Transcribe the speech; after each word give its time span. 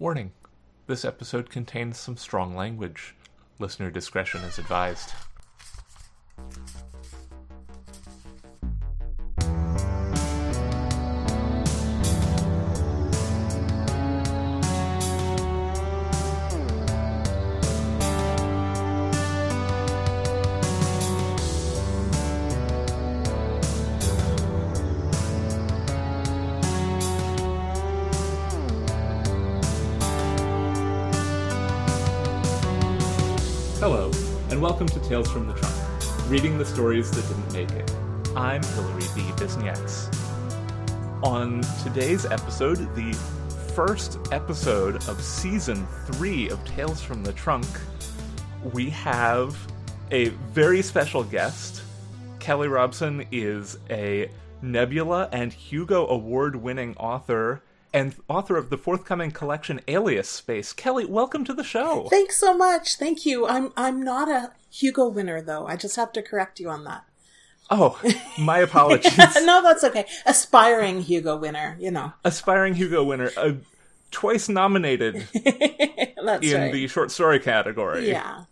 Warning 0.00 0.30
this 0.86 1.04
episode 1.04 1.50
contains 1.50 1.98
some 1.98 2.16
strong 2.16 2.54
language. 2.54 3.16
Listener 3.58 3.90
discretion 3.90 4.42
is 4.42 4.56
advised. 4.56 5.12
Stories 36.78 37.10
that 37.10 37.26
didn't 37.26 37.52
make 37.52 37.70
it. 37.72 37.92
I'm 38.36 38.62
Hilary 38.62 39.02
B. 39.12 39.22
Bisenieks. 39.32 40.14
On 41.24 41.60
today's 41.82 42.24
episode, 42.24 42.76
the 42.94 43.12
first 43.74 44.20
episode 44.30 44.94
of 45.08 45.20
season 45.20 45.88
three 46.06 46.48
of 46.50 46.64
Tales 46.64 47.02
from 47.02 47.24
the 47.24 47.32
Trunk, 47.32 47.66
we 48.72 48.90
have 48.90 49.58
a 50.12 50.28
very 50.28 50.80
special 50.80 51.24
guest. 51.24 51.82
Kelly 52.38 52.68
Robson 52.68 53.26
is 53.32 53.80
a 53.90 54.30
Nebula 54.62 55.28
and 55.32 55.52
Hugo 55.52 56.06
Award 56.06 56.54
winning 56.54 56.96
author 56.96 57.60
and 57.92 58.14
author 58.28 58.56
of 58.56 58.70
the 58.70 58.78
forthcoming 58.78 59.30
collection 59.30 59.80
Alias 59.88 60.28
Space. 60.28 60.72
Kelly, 60.72 61.04
welcome 61.04 61.44
to 61.44 61.54
the 61.54 61.64
show. 61.64 62.08
Thanks 62.10 62.36
so 62.36 62.56
much. 62.56 62.96
Thank 62.96 63.24
you. 63.24 63.46
I'm 63.46 63.72
I'm 63.76 64.02
not 64.02 64.28
a 64.28 64.52
Hugo 64.70 65.08
winner 65.08 65.40
though. 65.40 65.66
I 65.66 65.76
just 65.76 65.96
have 65.96 66.12
to 66.12 66.22
correct 66.22 66.60
you 66.60 66.68
on 66.68 66.84
that. 66.84 67.04
Oh, 67.70 68.00
my 68.38 68.58
apologies. 68.60 69.16
no, 69.16 69.62
that's 69.62 69.84
okay. 69.84 70.06
Aspiring 70.26 71.02
Hugo 71.02 71.36
winner, 71.36 71.76
you 71.78 71.90
know. 71.90 72.12
Aspiring 72.24 72.74
Hugo 72.74 73.04
winner, 73.04 73.30
uh, 73.36 73.52
twice 74.10 74.48
nominated 74.48 75.16
in 75.34 76.14
right. 76.24 76.40
the 76.40 76.86
short 76.88 77.10
story 77.10 77.38
category. 77.38 78.08
yeah. 78.08 78.44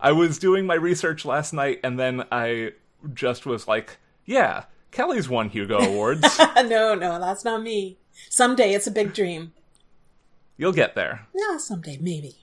I 0.00 0.12
was 0.12 0.38
doing 0.38 0.66
my 0.66 0.74
research 0.74 1.24
last 1.24 1.52
night 1.52 1.80
and 1.82 1.98
then 1.98 2.24
I 2.30 2.72
just 3.14 3.46
was 3.46 3.66
like, 3.66 3.98
yeah, 4.26 4.64
Kelly's 4.90 5.28
won 5.28 5.48
Hugo 5.48 5.78
Awards. 5.78 6.38
no, 6.56 6.94
no, 6.94 7.18
that's 7.18 7.44
not 7.44 7.62
me. 7.62 7.98
Someday 8.30 8.72
it's 8.72 8.86
a 8.86 8.90
big 8.90 9.14
dream. 9.14 9.52
You'll 10.56 10.72
get 10.72 10.94
there. 10.94 11.26
Yeah, 11.34 11.58
someday 11.58 11.98
maybe. 12.00 12.36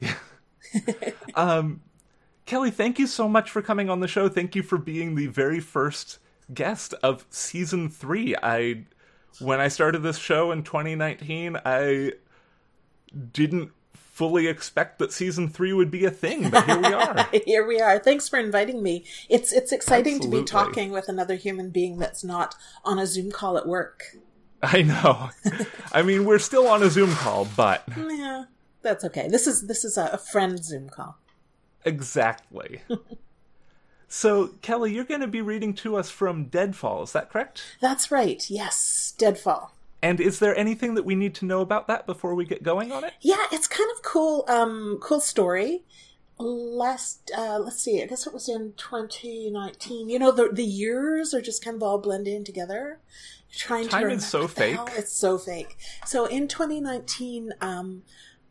Um, 1.34 1.82
Kelly, 2.46 2.70
thank 2.70 2.98
you 2.98 3.06
so 3.06 3.28
much 3.28 3.50
for 3.50 3.60
coming 3.60 3.90
on 3.90 4.00
the 4.00 4.08
show. 4.08 4.28
Thank 4.28 4.54
you 4.54 4.62
for 4.62 4.78
being 4.78 5.14
the 5.14 5.26
very 5.26 5.60
first 5.60 6.18
guest 6.52 6.94
of 7.02 7.26
season 7.28 7.88
three. 7.88 8.34
I, 8.42 8.84
when 9.40 9.60
I 9.60 9.68
started 9.68 10.00
this 10.00 10.16
show 10.16 10.52
in 10.52 10.62
2019, 10.62 11.58
I 11.64 12.12
didn't 13.32 13.72
fully 13.94 14.46
expect 14.46 14.98
that 14.98 15.12
season 15.12 15.48
three 15.48 15.72
would 15.72 15.90
be 15.90 16.04
a 16.04 16.10
thing, 16.10 16.48
but 16.48 16.64
here 16.64 16.78
we 16.78 16.86
are. 16.86 17.28
Here 17.44 17.66
we 17.66 17.80
are. 17.80 17.98
Thanks 17.98 18.28
for 18.28 18.38
inviting 18.38 18.82
me. 18.82 19.04
It's 19.28 19.52
it's 19.52 19.72
exciting 19.72 20.20
to 20.20 20.28
be 20.28 20.42
talking 20.42 20.90
with 20.90 21.08
another 21.08 21.34
human 21.34 21.68
being 21.68 21.98
that's 21.98 22.24
not 22.24 22.54
on 22.82 22.98
a 22.98 23.06
Zoom 23.06 23.30
call 23.30 23.58
at 23.58 23.66
work. 23.66 24.16
I 24.62 24.82
know. 24.82 25.30
I 25.92 26.02
mean, 26.02 26.24
we're 26.24 26.38
still 26.38 26.66
on 26.68 26.82
a 26.82 26.90
Zoom 26.90 27.12
call, 27.14 27.46
but 27.56 27.84
Yeah, 27.96 28.44
that's 28.82 29.04
okay. 29.04 29.28
This 29.28 29.46
is 29.46 29.66
this 29.66 29.84
is 29.84 29.96
a, 29.96 30.16
friend 30.18 30.62
Zoom 30.64 30.88
call. 30.88 31.18
exactly. 31.84 32.80
So, 34.08 34.50
Kelly, 34.62 34.94
you're 34.94 35.04
going 35.04 35.20
to 35.20 35.26
be 35.26 35.42
reading 35.42 35.74
to 35.74 35.96
us 35.96 36.10
from 36.10 36.44
Deadfall, 36.44 37.02
is 37.02 37.12
that 37.12 37.28
correct? 37.28 37.76
That's 37.80 38.12
right. 38.12 38.48
Yes, 38.48 39.12
Deadfall. 39.18 39.72
And 40.00 40.20
is 40.20 40.38
there 40.38 40.56
anything 40.56 40.94
that 40.94 41.04
we 41.04 41.16
need 41.16 41.34
to 41.36 41.44
know 41.44 41.60
about 41.60 41.88
that 41.88 42.06
before 42.06 42.34
we 42.36 42.44
get 42.44 42.62
going 42.62 42.92
on 42.92 43.02
it? 43.02 43.14
Yeah, 43.20 43.44
it's 43.50 43.66
kind 43.66 43.90
of 43.96 44.02
cool. 44.02 44.44
Um, 44.46 44.98
cool 45.02 45.20
story. 45.20 45.82
Last, 46.38 47.32
uh, 47.36 47.58
let's 47.58 47.82
see. 47.82 48.00
I 48.00 48.06
guess 48.06 48.26
it 48.28 48.32
was 48.32 48.48
in 48.48 48.74
2019. 48.76 50.08
You 50.08 50.18
know, 50.20 50.30
the 50.30 50.50
the 50.52 50.62
years 50.64 51.34
are 51.34 51.40
just 51.42 51.64
kind 51.64 51.74
of 51.76 51.82
all 51.82 51.98
blending 51.98 52.44
together. 52.44 53.00
Trying 53.56 53.88
Time 53.88 54.08
to 54.08 54.14
is 54.14 54.26
so 54.26 54.42
what 54.42 54.58
hell? 54.58 54.86
fake. 54.86 54.98
It's 54.98 55.12
so 55.12 55.38
fake. 55.38 55.76
So 56.04 56.26
in 56.26 56.46
2019, 56.48 57.52
um, 57.60 58.02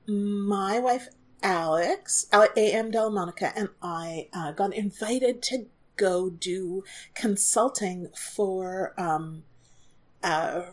my 0.07 0.79
wife 0.79 1.09
Alex, 1.43 2.25
Ale- 2.33 2.47
A.M. 2.57 2.91
Dellamonica, 2.91 3.53
and 3.55 3.69
I 3.81 4.29
uh, 4.33 4.51
got 4.51 4.73
invited 4.73 5.43
to 5.43 5.67
go 5.95 6.29
do 6.29 6.83
consulting 7.13 8.07
for 8.15 8.93
um, 8.97 9.43
uh, 10.23 10.63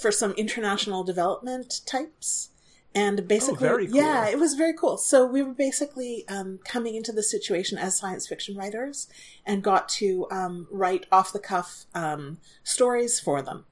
for 0.00 0.10
some 0.10 0.32
international 0.32 1.04
development 1.04 1.82
types. 1.84 2.50
And 2.98 3.28
basically, 3.28 3.68
Oh, 3.68 3.76
cool. 3.78 3.86
yeah, 4.02 4.28
it 4.28 4.38
was 4.38 4.54
very 4.54 4.72
cool. 4.72 4.96
So 4.96 5.16
we 5.34 5.42
were 5.42 5.54
basically 5.68 6.26
um, 6.28 6.58
coming 6.64 6.94
into 6.94 7.12
the 7.12 7.22
situation 7.22 7.78
as 7.78 7.98
science 7.98 8.26
fiction 8.26 8.56
writers, 8.56 9.08
and 9.46 9.62
got 9.62 9.88
to 10.00 10.26
um, 10.30 10.66
write 10.70 11.04
off 11.12 11.32
the 11.32 11.38
cuff 11.52 11.84
um, 11.94 12.38
stories 12.64 13.20
for 13.20 13.42
them, 13.42 13.64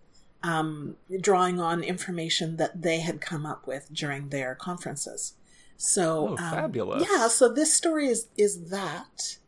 um, 0.42 0.96
drawing 1.20 1.60
on 1.60 1.82
information 1.82 2.56
that 2.56 2.82
they 2.82 3.00
had 3.00 3.20
come 3.20 3.44
up 3.52 3.66
with 3.66 3.84
during 3.92 4.28
their 4.28 4.54
conferences. 4.54 5.34
So, 5.76 6.04
Oh, 6.30 6.30
um, 6.32 6.36
fabulous. 6.60 7.06
yeah. 7.10 7.28
So 7.28 7.48
this 7.52 7.72
story 7.74 8.06
is 8.08 8.28
is 8.36 8.70
that, 8.70 9.38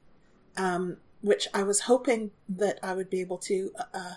um, 0.57 0.97
which 1.23 1.49
I 1.55 1.63
was 1.63 1.81
hoping 1.83 2.31
that 2.49 2.79
I 2.83 2.95
would 2.95 3.11
be 3.11 3.21
able 3.21 3.39
to, 3.39 3.73
uh, 3.95 4.15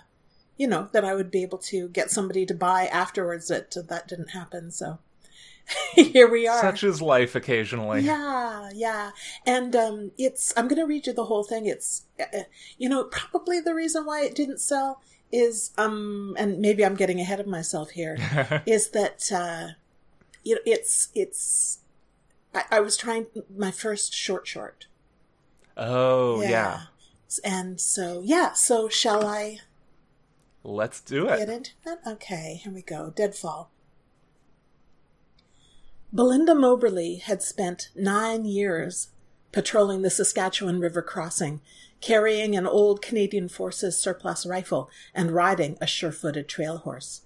you 0.56 0.66
know, 0.66 0.88
that 0.92 1.04
I 1.04 1.14
would 1.14 1.30
be 1.30 1.42
able 1.42 1.58
to 1.72 1.88
get 1.88 2.10
somebody 2.10 2.44
to 2.46 2.54
buy 2.54 2.86
afterwards. 2.86 3.48
That 3.48 3.74
that 3.88 4.08
didn't 4.08 4.30
happen. 4.30 4.70
So 4.70 4.98
here 5.94 6.30
we 6.30 6.46
are. 6.46 6.60
Such 6.60 6.84
is 6.84 7.00
life 7.00 7.34
occasionally. 7.34 8.00
Yeah, 8.02 8.70
yeah. 8.74 9.10
And 9.46 9.74
um 9.76 10.12
it's 10.18 10.52
I'm 10.56 10.68
going 10.68 10.80
to 10.80 10.86
read 10.86 11.06
you 11.06 11.12
the 11.12 11.26
whole 11.26 11.44
thing. 11.44 11.66
It's 11.66 12.04
uh, 12.20 12.42
you 12.78 12.88
know, 12.88 13.04
probably 13.04 13.60
the 13.60 13.74
reason 13.74 14.04
why 14.04 14.22
it 14.22 14.34
didn't 14.34 14.60
sell 14.60 15.00
is 15.30 15.70
um 15.78 16.34
and 16.38 16.58
maybe 16.60 16.84
I'm 16.84 16.94
getting 16.94 17.20
ahead 17.20 17.40
of 17.40 17.46
myself 17.46 17.90
here 17.90 18.18
is 18.66 18.90
that 18.90 19.30
uh 19.32 19.68
you 20.44 20.56
know, 20.56 20.60
it's 20.66 21.08
it's 21.14 21.78
I, 22.54 22.64
I 22.70 22.80
was 22.80 22.96
trying 22.96 23.26
my 23.54 23.70
first 23.70 24.12
short 24.14 24.46
short. 24.46 24.86
oh, 25.76 26.42
yeah. 26.42 26.82
And 27.44 27.80
so 27.80 28.20
yeah, 28.24 28.52
so 28.52 28.88
shall 28.88 29.24
I 29.26 29.60
Let's 30.64 31.00
do 31.00 31.28
it. 31.28 31.48
into 31.48 31.72
that? 31.84 32.00
Okay, 32.06 32.60
here 32.62 32.72
we 32.72 32.82
go. 32.82 33.12
Deadfall. 33.16 33.70
Belinda 36.14 36.54
Moberly 36.54 37.16
had 37.16 37.42
spent 37.42 37.88
nine 37.96 38.44
years 38.44 39.08
patrolling 39.50 40.02
the 40.02 40.10
Saskatchewan 40.10 40.78
River 40.78 41.00
crossing, 41.00 41.62
carrying 42.02 42.54
an 42.54 42.66
old 42.66 43.00
Canadian 43.00 43.48
Forces 43.48 43.98
surplus 43.98 44.44
rifle 44.44 44.90
and 45.14 45.30
riding 45.30 45.78
a 45.80 45.86
sure 45.86 46.12
footed 46.12 46.48
trail 46.48 46.78
horse. 46.78 47.22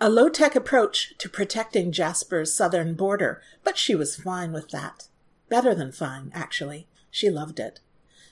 A 0.00 0.10
low 0.10 0.28
tech 0.28 0.56
approach 0.56 1.14
to 1.18 1.28
protecting 1.28 1.92
Jasper's 1.92 2.52
southern 2.52 2.94
border, 2.94 3.40
but 3.62 3.78
she 3.78 3.94
was 3.94 4.16
fine 4.16 4.52
with 4.52 4.70
that. 4.70 5.06
Better 5.48 5.72
than 5.72 5.92
fine, 5.92 6.32
actually. 6.34 6.88
She 7.12 7.30
loved 7.30 7.60
it. 7.60 7.78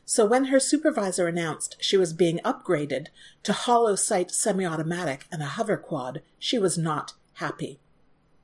So 0.04 0.26
when 0.26 0.46
her 0.46 0.58
supervisor 0.58 1.28
announced 1.28 1.76
she 1.78 1.96
was 1.96 2.12
being 2.12 2.40
upgraded 2.40 3.06
to 3.44 3.52
hollow 3.52 3.94
sight 3.94 4.32
semi 4.32 4.64
automatic 4.64 5.26
and 5.30 5.42
a 5.42 5.46
hover 5.46 5.76
quad, 5.76 6.22
she 6.40 6.58
was 6.58 6.76
not 6.76 7.12
happy. 7.34 7.78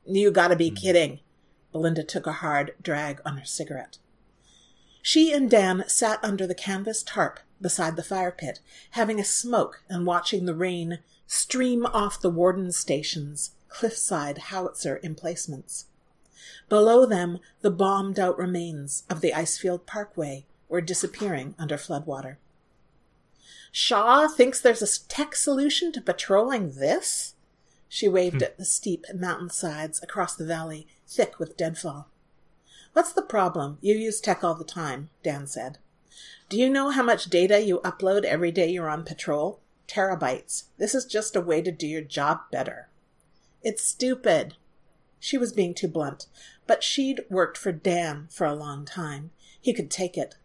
You 0.07 0.31
gotta 0.31 0.55
be 0.55 0.69
hmm. 0.69 0.77
kidding. 0.77 1.21
Belinda 1.73 2.03
took 2.03 2.27
a 2.27 2.33
hard 2.33 2.75
drag 2.83 3.21
on 3.25 3.37
her 3.37 3.45
cigarette. 3.45 3.99
She 5.03 5.33
and 5.33 5.51
Dan 5.51 5.85
sat 5.87 6.23
under 6.23 6.47
the 6.47 6.55
canvas 6.55 7.03
tarp 7.03 7.41
beside 7.61 7.97
the 7.97 8.03
fire 8.03 8.31
pit, 8.33 8.61
having 8.91 9.19
a 9.19 9.25
smoke 9.25 9.83
and 9.89 10.07
watching 10.07 10.45
the 10.45 10.55
rain 10.55 11.01
stream 11.27 11.87
off 11.87 12.21
the 12.21 12.31
warden 12.31 12.73
station's 12.73 13.53
cliffside 13.69 14.39
howitzer 14.39 15.01
emplacements. 15.03 15.87
Below 16.69 17.07
them, 17.07 17.39
the 17.61 17.71
bombed 17.71 18.19
out 18.19 18.39
remains 18.39 19.05
of 19.09 19.21
the 19.21 19.33
Icefield 19.33 19.87
Parkway 19.87 20.47
were 20.69 20.81
disappearing 20.81 21.55
under 21.59 21.77
floodwater. 21.77 22.37
Shaw 23.73 24.29
thinks 24.29 24.61
there's 24.61 24.83
a 24.83 25.09
tech 25.09 25.37
solution 25.37 25.93
to 25.93 26.01
patrolling 26.01 26.73
this? 26.73 27.35
She 27.89 28.09
waved 28.09 28.37
hmm. 28.37 28.45
at 28.45 28.59
the 28.59 28.65
steep 28.65 29.07
mountainsides 29.15 30.03
across 30.03 30.37
the 30.37 30.45
valley, 30.45 30.87
thick 31.07 31.39
with 31.39 31.57
deadfall. 31.57 32.09
What's 32.93 33.13
the 33.13 33.23
problem? 33.23 33.79
You 33.81 33.95
use 33.95 34.21
tech 34.21 34.43
all 34.43 34.55
the 34.55 34.65
time, 34.65 35.11
Dan 35.23 35.47
said. 35.47 35.79
Do 36.49 36.59
you 36.59 36.69
know 36.69 36.91
how 36.91 37.03
much 37.03 37.27
data 37.27 37.61
you 37.61 37.81
upload 37.81 38.25
every 38.25 38.51
day 38.51 38.71
you're 38.71 38.89
on 38.89 39.05
patrol? 39.05 39.61
Terabytes. 39.87 40.65
This 40.79 40.95
is 40.95 41.05
just 41.05 41.37
a 41.37 41.41
way 41.41 41.63
to 41.63 41.71
do 41.71 41.87
your 41.87 42.03
job 42.03 42.41
better. 42.51 42.89
It's 43.63 43.85
stupid. 43.85 44.55
She 45.21 45.39
was 45.39 45.53
being 45.53 45.75
too 45.75 45.89
blunt, 45.89 46.27
but 46.67 46.83
she'd 46.83 47.25
worked 47.29 47.59
for 47.59 47.73
Dan 47.73 48.29
for 48.31 48.47
a 48.47 48.55
long 48.55 48.85
time. 48.85 49.31
He 49.61 49.73
could 49.73 49.91
take 49.91 50.17
it. 50.17 50.37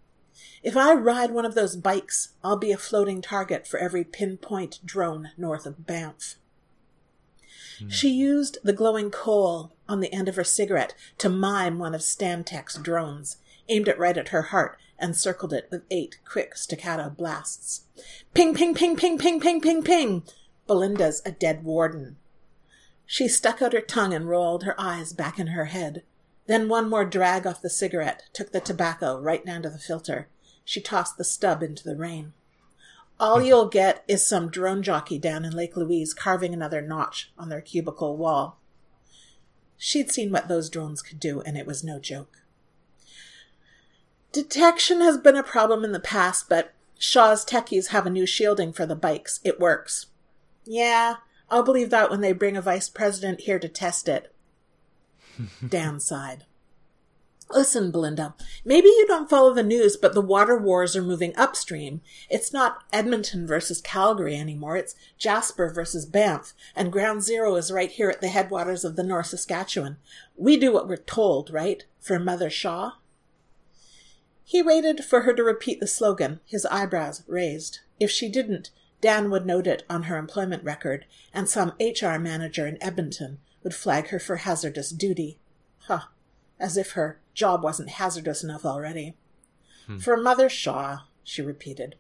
If 0.62 0.76
I 0.76 0.94
ride 0.94 1.32
one 1.32 1.46
of 1.46 1.56
those 1.56 1.76
bikes, 1.76 2.30
I'll 2.44 2.58
be 2.58 2.72
a 2.72 2.78
floating 2.78 3.22
target 3.22 3.68
for 3.68 3.80
every 3.80 4.04
pinpoint 4.04 4.80
drone 4.86 5.32
north 5.38 5.66
of 5.66 5.86
Banff. 5.86 6.36
Hmm. 7.84 7.90
She 7.90 8.10
used 8.10 8.58
the 8.64 8.74
glowing 8.74 9.12
coal 9.12 9.74
on 9.88 10.00
the 10.00 10.14
end 10.14 10.30
of 10.30 10.36
her 10.36 10.44
cigarette 10.44 10.94
to 11.18 11.30
mime 11.30 11.80
one 11.80 11.94
of 11.94 12.02
Stantec's 12.02 12.76
drones, 12.76 13.38
aimed 13.70 13.88
it 13.88 14.00
right 14.00 14.18
at 14.18 14.30
her 14.30 14.44
heart, 14.44 14.78
and 14.98 15.16
circled 15.18 15.54
it 15.54 15.68
with 15.70 15.84
eight 15.92 16.20
quick 16.26 16.56
staccato 16.56 17.10
blasts. 17.10 17.82
Ping, 18.34 18.56
ping, 18.56 18.74
ping, 18.74 18.96
ping, 18.96 19.18
ping, 19.18 19.40
ping, 19.40 19.60
ping, 19.60 19.84
ping. 19.84 20.24
Belinda's 20.68 21.22
a 21.26 21.32
dead 21.32 21.64
warden. 21.64 22.16
She 23.06 23.28
stuck 23.28 23.62
out 23.62 23.74
her 23.74 23.82
tongue 23.82 24.14
and 24.14 24.30
rolled 24.30 24.64
her 24.64 24.80
eyes 24.80 25.12
back 25.12 25.38
in 25.38 25.48
her 25.48 25.66
head. 25.66 26.04
Then 26.48 26.70
one 26.70 26.90
more 26.90 27.06
drag 27.06 27.46
off 27.46 27.62
the 27.62 27.70
cigarette 27.70 28.24
took 28.34 28.52
the 28.52 28.62
tobacco 28.62 29.20
right 29.20 29.46
down 29.46 29.62
to 29.64 29.70
the 29.70 29.78
filter. 29.78 30.30
She 30.64 30.80
tossed 30.80 31.18
the 31.18 31.24
stub 31.24 31.62
into 31.62 31.84
the 31.84 31.98
rain. 31.98 32.34
All 33.24 33.42
you'll 33.42 33.70
get 33.70 34.04
is 34.06 34.28
some 34.28 34.50
drone 34.50 34.84
jockey 34.84 35.18
down 35.18 35.46
in 35.46 35.56
Lake 35.56 35.78
Louise 35.78 36.14
carving 36.14 36.54
another 36.54 36.82
notch 36.82 37.32
on 37.38 37.48
their 37.48 37.62
cubicle 37.62 38.18
wall. 38.18 38.60
She'd 39.78 40.12
seen 40.12 40.30
what 40.30 40.50
those 40.50 40.70
drones 40.70 41.02
could 41.02 41.22
do, 41.22 41.40
and 41.40 41.58
it 41.58 41.66
was 41.66 41.86
no 41.86 42.00
joke. 42.00 42.42
Detection 44.34 45.00
has 45.00 45.18
been 45.18 45.38
a 45.38 45.44
problem 45.44 45.86
in 45.86 45.94
the 45.94 46.02
past, 46.02 46.50
but 46.50 46.74
Shaw's 47.00 47.46
techies 47.46 47.92
have 47.92 48.06
a 48.06 48.10
new 48.10 48.26
shielding 48.26 48.74
for 48.74 48.86
the 48.86 48.94
bikes. 48.94 49.40
It 49.46 49.58
works. 49.58 50.08
Yeah, 50.66 51.16
I'll 51.50 51.64
believe 51.64 51.92
that 51.92 52.12
when 52.12 52.20
they 52.20 52.34
bring 52.34 52.58
a 52.58 52.62
vice 52.62 52.90
president 52.90 53.40
here 53.40 53.58
to 53.58 53.70
test 53.70 54.10
it. 54.10 54.36
Dan 55.66 56.02
sighed. 56.02 56.44
Listen, 57.54 57.92
Belinda, 57.92 58.34
maybe 58.66 58.88
you 58.88 59.06
don't 59.08 59.30
follow 59.30 59.54
the 59.54 59.62
news, 59.62 59.96
but 59.96 60.16
the 60.16 60.22
water 60.22 60.58
wars 60.58 60.96
are 60.96 61.04
moving 61.04 61.36
upstream. 61.36 62.02
It's 62.28 62.52
not 62.52 62.84
Edmonton 62.92 63.46
versus 63.46 63.80
Calgary 63.80 64.36
anymore. 64.36 64.76
It's 64.76 64.96
Jasper 65.20 65.72
versus 65.72 66.08
Banff, 66.08 66.54
and 66.76 66.92
ground 66.92 67.22
zero 67.22 67.56
is 67.56 67.72
right 67.72 67.92
here 67.92 68.10
at 68.10 68.22
the 68.22 68.30
headwaters 68.30 68.84
of 68.84 68.96
the 68.96 69.04
North 69.04 69.28
Saskatchewan. 69.28 69.98
We 70.36 70.58
do 70.58 70.74
what 70.74 70.88
we're 70.88 70.98
told, 70.98 71.52
right? 71.52 71.86
For 72.00 72.18
Mother 72.18 72.50
Shaw? 72.50 72.94
He 74.44 74.64
waited 74.64 75.06
for 75.06 75.22
her 75.22 75.34
to 75.34 75.44
repeat 75.44 75.80
the 75.80 75.88
slogan, 75.88 76.40
his 76.46 76.66
eyebrows 76.66 77.24
raised. 77.28 77.80
If 78.00 78.10
she 78.10 78.30
didn't, 78.30 78.72
Dan 79.00 79.30
would 79.30 79.46
note 79.46 79.68
it 79.68 79.84
on 79.90 80.04
her 80.04 80.18
employment 80.18 80.64
record, 80.64 81.06
and 81.34 81.48
some 81.48 81.74
HR 81.80 82.18
manager 82.18 82.66
in 82.66 82.82
Edmonton 82.82 83.40
would 83.62 83.76
flag 83.76 84.08
her 84.08 84.20
for 84.20 84.38
hazardous 84.38 84.90
duty. 84.90 85.38
Huh. 85.88 86.06
As 86.60 86.78
if 86.78 86.92
her 86.92 87.20
job 87.34 87.64
wasn't 87.64 87.90
hazardous 87.90 88.44
enough 88.44 88.66
already. 88.66 89.16
Hmm. 89.88 89.98
For 89.98 90.16
Mother 90.16 90.50
Shaw, 90.50 91.00
she 91.24 91.42
repeated. 91.42 91.96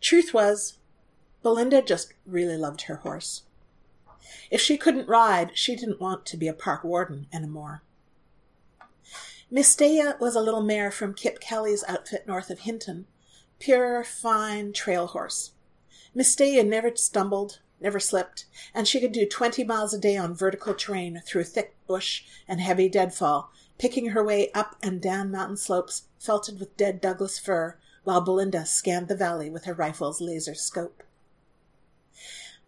Truth 0.00 0.34
was, 0.34 0.78
Belinda 1.42 1.82
just 1.82 2.12
really 2.26 2.56
loved 2.56 2.82
her 2.82 2.96
horse. 2.96 3.42
If 4.50 4.60
she 4.60 4.76
couldn't 4.76 5.08
ride, 5.08 5.52
she 5.54 5.76
didn't 5.76 6.00
want 6.00 6.26
to 6.26 6.36
be 6.36 6.48
a 6.48 6.54
park 6.54 6.84
warden 6.84 7.26
any 7.32 7.46
more. 7.46 7.82
Mistaya 9.52 10.18
was 10.18 10.34
a 10.34 10.40
little 10.40 10.62
mare 10.62 10.90
from 10.90 11.14
Kip 11.14 11.38
Kelly's 11.40 11.84
outfit 11.86 12.26
north 12.26 12.50
of 12.50 12.60
Hinton. 12.60 13.06
Pure, 13.58 14.04
fine 14.04 14.72
trail 14.72 15.08
horse. 15.08 15.52
Mistaya 16.16 16.66
never 16.66 16.94
stumbled, 16.96 17.60
never 17.80 18.00
slipped, 18.00 18.46
and 18.74 18.86
she 18.86 19.00
could 19.00 19.12
do 19.12 19.26
twenty 19.26 19.64
miles 19.64 19.92
a 19.92 19.98
day 19.98 20.16
on 20.16 20.34
vertical 20.34 20.74
terrain 20.74 21.22
through 21.26 21.44
thick 21.44 21.76
bush 21.86 22.24
and 22.48 22.60
heavy 22.60 22.88
deadfall, 22.88 23.52
picking 23.78 24.10
her 24.10 24.24
way 24.24 24.50
up 24.52 24.76
and 24.82 25.00
down 25.00 25.30
mountain 25.30 25.56
slopes 25.56 26.04
felted 26.18 26.60
with 26.60 26.76
dead 26.76 27.00
Douglas 27.00 27.38
fir, 27.38 27.76
while 28.04 28.20
Belinda 28.20 28.64
scanned 28.64 29.08
the 29.08 29.16
valley 29.16 29.50
with 29.50 29.64
her 29.64 29.74
rifle's 29.74 30.20
laser 30.20 30.54
scope. 30.54 31.02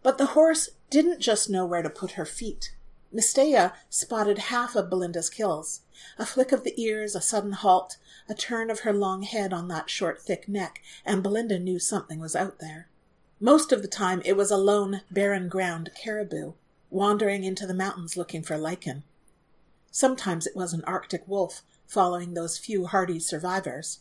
But 0.03 0.19
the 0.19 0.27
horse 0.27 0.71
didn't 0.91 1.21
just 1.21 1.51
know 1.51 1.67
where 1.67 1.83
to 1.83 1.91
put 1.91 2.13
her 2.13 2.27
feet. 2.27 2.75
Mistaya 3.15 3.73
spotted 3.89 4.39
half 4.39 4.77
of 4.77 4.91
Belinda's 4.91 5.31
kills. 5.31 5.83
A 6.19 6.27
flick 6.27 6.53
of 6.53 6.65
the 6.65 6.81
ears, 6.81 7.15
a 7.15 7.21
sudden 7.21 7.53
halt, 7.53 7.97
a 8.29 8.35
turn 8.35 8.71
of 8.71 8.81
her 8.81 8.93
long 8.93 9.23
head 9.23 9.53
on 9.53 9.69
that 9.69 9.89
short, 9.89 10.21
thick 10.21 10.49
neck, 10.49 10.83
and 11.05 11.23
Belinda 11.23 11.59
knew 11.59 11.79
something 11.79 12.21
was 12.21 12.37
out 12.37 12.59
there. 12.59 12.89
Most 13.41 13.71
of 13.71 13.83
the 13.83 13.89
time 13.89 14.23
it 14.25 14.37
was 14.37 14.51
a 14.51 14.57
lone, 14.57 15.03
barren 15.11 15.49
ground 15.49 15.91
caribou, 15.95 16.55
wandering 16.89 17.45
into 17.45 17.67
the 17.67 17.75
mountains 17.75 18.17
looking 18.17 18.43
for 18.43 18.57
lichen. 18.57 19.05
Sometimes 19.91 20.47
it 20.47 20.57
was 20.57 20.73
an 20.73 20.83
Arctic 20.85 21.29
wolf 21.29 21.63
following 21.87 22.33
those 22.33 22.57
few 22.57 22.87
hardy 22.87 23.21
survivors. 23.21 24.01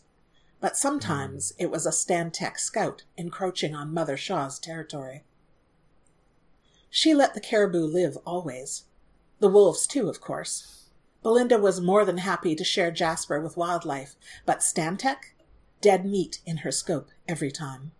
But 0.58 0.76
sometimes 0.76 1.52
it 1.58 1.70
was 1.70 1.84
a 1.84 1.90
Stantec 1.90 2.58
scout 2.58 3.04
encroaching 3.18 3.74
on 3.74 3.92
Mother 3.92 4.16
Shaw's 4.16 4.58
territory. 4.58 5.22
She 6.88 7.14
let 7.14 7.34
the 7.34 7.40
caribou 7.40 7.84
live 7.84 8.16
always. 8.24 8.84
The 9.40 9.50
wolves, 9.50 9.86
too, 9.86 10.08
of 10.08 10.18
course. 10.18 10.88
Belinda 11.22 11.58
was 11.58 11.78
more 11.78 12.06
than 12.06 12.18
happy 12.18 12.54
to 12.54 12.64
share 12.64 12.90
Jasper 12.90 13.38
with 13.38 13.56
wildlife, 13.58 14.16
but 14.46 14.60
Stantec? 14.60 15.34
Dead 15.82 16.06
meat 16.06 16.40
in 16.46 16.58
her 16.58 16.72
scope 16.72 17.10
every 17.28 17.50
time. 17.50 17.92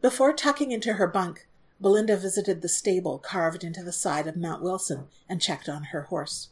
Before 0.00 0.32
tucking 0.32 0.72
into 0.72 0.94
her 0.94 1.06
bunk, 1.06 1.46
Belinda 1.80 2.16
visited 2.16 2.62
the 2.62 2.68
stable 2.68 3.18
carved 3.18 3.64
into 3.64 3.82
the 3.82 3.92
side 3.92 4.26
of 4.26 4.36
Mount 4.36 4.62
Wilson 4.62 5.08
and 5.28 5.40
checked 5.40 5.68
on 5.68 5.84
her 5.84 6.02
horse. 6.02 6.48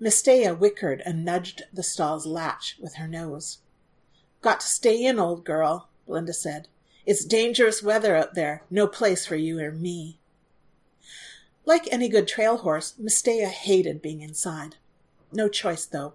Mistaya 0.00 0.56
whickered 0.56 1.02
and 1.04 1.24
nudged 1.24 1.62
the 1.72 1.82
stall's 1.82 2.26
latch 2.26 2.76
with 2.80 2.94
her 2.94 3.08
nose. 3.08 3.58
Got 4.42 4.60
to 4.60 4.66
stay 4.66 5.04
in, 5.04 5.18
old 5.18 5.44
girl, 5.44 5.88
Belinda 6.06 6.32
said. 6.32 6.68
It's 7.06 7.24
dangerous 7.24 7.82
weather 7.82 8.14
out 8.14 8.34
there, 8.34 8.62
no 8.70 8.86
place 8.86 9.24
for 9.26 9.36
you 9.36 9.58
or 9.60 9.72
me. 9.72 10.18
Like 11.64 11.88
any 11.90 12.08
good 12.08 12.28
trail 12.28 12.58
horse, 12.58 12.94
Mistaya 13.00 13.48
hated 13.48 14.02
being 14.02 14.20
inside. 14.20 14.76
No 15.32 15.48
choice, 15.48 15.86
though. 15.86 16.14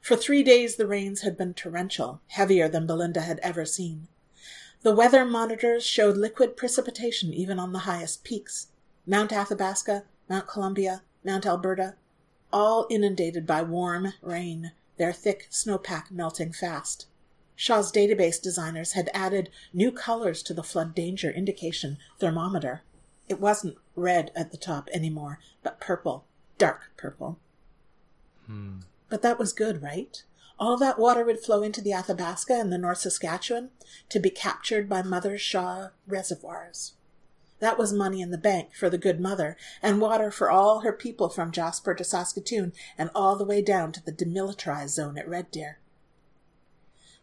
For 0.00 0.16
three 0.16 0.42
days 0.42 0.76
the 0.76 0.86
rains 0.86 1.22
had 1.22 1.36
been 1.36 1.54
torrential, 1.54 2.20
heavier 2.28 2.68
than 2.68 2.86
Belinda 2.86 3.22
had 3.22 3.40
ever 3.42 3.64
seen. 3.64 4.08
The 4.84 4.94
weather 4.94 5.24
monitors 5.24 5.82
showed 5.82 6.18
liquid 6.18 6.58
precipitation 6.58 7.32
even 7.32 7.58
on 7.58 7.72
the 7.72 7.80
highest 7.80 8.22
peaks. 8.22 8.66
Mount 9.06 9.32
Athabasca, 9.32 10.04
Mount 10.28 10.46
Columbia, 10.46 11.02
Mount 11.24 11.46
Alberta, 11.46 11.94
all 12.52 12.86
inundated 12.90 13.46
by 13.46 13.62
warm 13.62 14.12
rain, 14.20 14.72
their 14.98 15.14
thick 15.14 15.48
snowpack 15.50 16.10
melting 16.10 16.52
fast. 16.52 17.06
Shaw's 17.56 17.90
database 17.90 18.40
designers 18.42 18.92
had 18.92 19.08
added 19.14 19.48
new 19.72 19.90
colors 19.90 20.42
to 20.42 20.52
the 20.52 20.62
flood 20.62 20.94
danger 20.94 21.30
indication 21.30 21.96
thermometer. 22.18 22.82
It 23.26 23.40
wasn't 23.40 23.78
red 23.96 24.32
at 24.36 24.50
the 24.50 24.58
top 24.58 24.90
anymore, 24.92 25.38
but 25.62 25.80
purple, 25.80 26.26
dark 26.58 26.90
purple. 26.98 27.38
Hmm. 28.46 28.80
But 29.08 29.22
that 29.22 29.38
was 29.38 29.54
good, 29.54 29.82
right? 29.82 30.22
All 30.58 30.76
that 30.76 30.98
water 30.98 31.24
would 31.24 31.40
flow 31.40 31.62
into 31.62 31.80
the 31.80 31.92
Athabasca 31.92 32.52
and 32.52 32.72
the 32.72 32.78
North 32.78 32.98
Saskatchewan 32.98 33.70
to 34.08 34.20
be 34.20 34.30
captured 34.30 34.88
by 34.88 35.02
Mother 35.02 35.36
Shaw 35.36 35.88
reservoirs. 36.06 36.94
That 37.58 37.78
was 37.78 37.92
money 37.92 38.20
in 38.20 38.30
the 38.30 38.38
bank 38.38 38.74
for 38.74 38.90
the 38.90 38.98
good 38.98 39.20
mother, 39.20 39.56
and 39.82 40.00
water 40.00 40.30
for 40.30 40.50
all 40.50 40.80
her 40.80 40.92
people 40.92 41.28
from 41.28 41.50
Jasper 41.50 41.94
to 41.94 42.04
Saskatoon 42.04 42.72
and 42.98 43.10
all 43.14 43.36
the 43.36 43.44
way 43.44 43.62
down 43.62 43.90
to 43.92 44.04
the 44.04 44.12
demilitarized 44.12 44.90
zone 44.90 45.18
at 45.18 45.28
Red 45.28 45.50
Deer. 45.50 45.78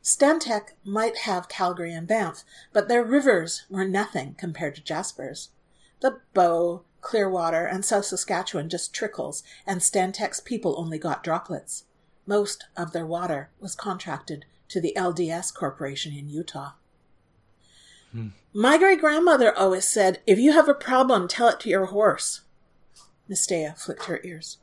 Stantec 0.04 0.74
might 0.84 1.20
have 1.20 1.48
Calgary 1.48 1.94
and 1.94 2.08
Banff, 2.08 2.44
but 2.74 2.88
their 2.88 3.04
rivers 3.04 3.66
were 3.70 3.86
nothing 3.86 4.34
compared 4.34 4.76
to 4.76 4.84
Jasper's. 4.84 5.50
The 6.00 6.22
Bow, 6.34 6.84
Clearwater, 7.02 7.66
and 7.66 7.86
South 7.86 8.06
Saskatchewan 8.06 8.68
just 8.68 8.94
trickles, 8.94 9.44
and 9.68 9.82
Stantec's 9.82 10.40
people 10.40 10.76
only 10.78 10.98
got 10.98 11.24
droplets. 11.24 11.84
Most 12.32 12.68
of 12.78 12.94
their 12.94 13.06
water 13.06 13.50
was 13.60 13.76
contracted 13.76 14.46
to 14.70 14.80
the 14.80 14.94
LDS 14.96 15.54
Corporation 15.54 16.14
in 16.14 16.30
Utah. 16.30 16.76
Hmm. 18.14 18.30
My 18.54 18.78
great 18.78 19.02
grandmother 19.02 19.54
always 19.54 19.84
said, 19.84 20.22
if 20.26 20.40
you 20.40 20.54
have 20.54 20.70
a 20.70 20.74
problem, 20.74 21.28
tell 21.28 21.50
it 21.50 21.60
to 21.60 21.70
your 21.70 21.88
horse. 21.88 22.44
Mistaya 23.30 23.78
flicked 23.78 24.06
her 24.06 24.22
ears. 24.24 24.60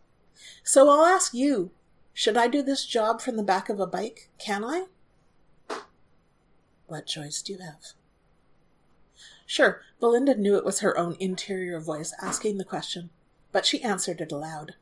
So 0.64 0.88
I'll 0.88 1.04
ask 1.04 1.34
you, 1.34 1.70
should 2.14 2.38
I 2.38 2.48
do 2.48 2.62
this 2.62 2.86
job 2.86 3.20
from 3.20 3.36
the 3.36 3.42
back 3.42 3.68
of 3.68 3.78
a 3.78 3.86
bike? 3.86 4.30
Can 4.38 4.64
I? 4.64 4.86
What 6.86 7.04
choice 7.04 7.42
do 7.42 7.52
you 7.52 7.58
have? 7.58 7.92
Sure, 9.44 9.82
Belinda 10.00 10.36
knew 10.36 10.56
it 10.56 10.64
was 10.64 10.80
her 10.80 10.96
own 10.96 11.18
interior 11.20 11.80
voice 11.80 12.14
asking 12.22 12.56
the 12.56 12.64
question, 12.64 13.10
but 13.52 13.66
she 13.66 13.82
answered 13.82 14.22
it 14.22 14.32
aloud. 14.32 14.76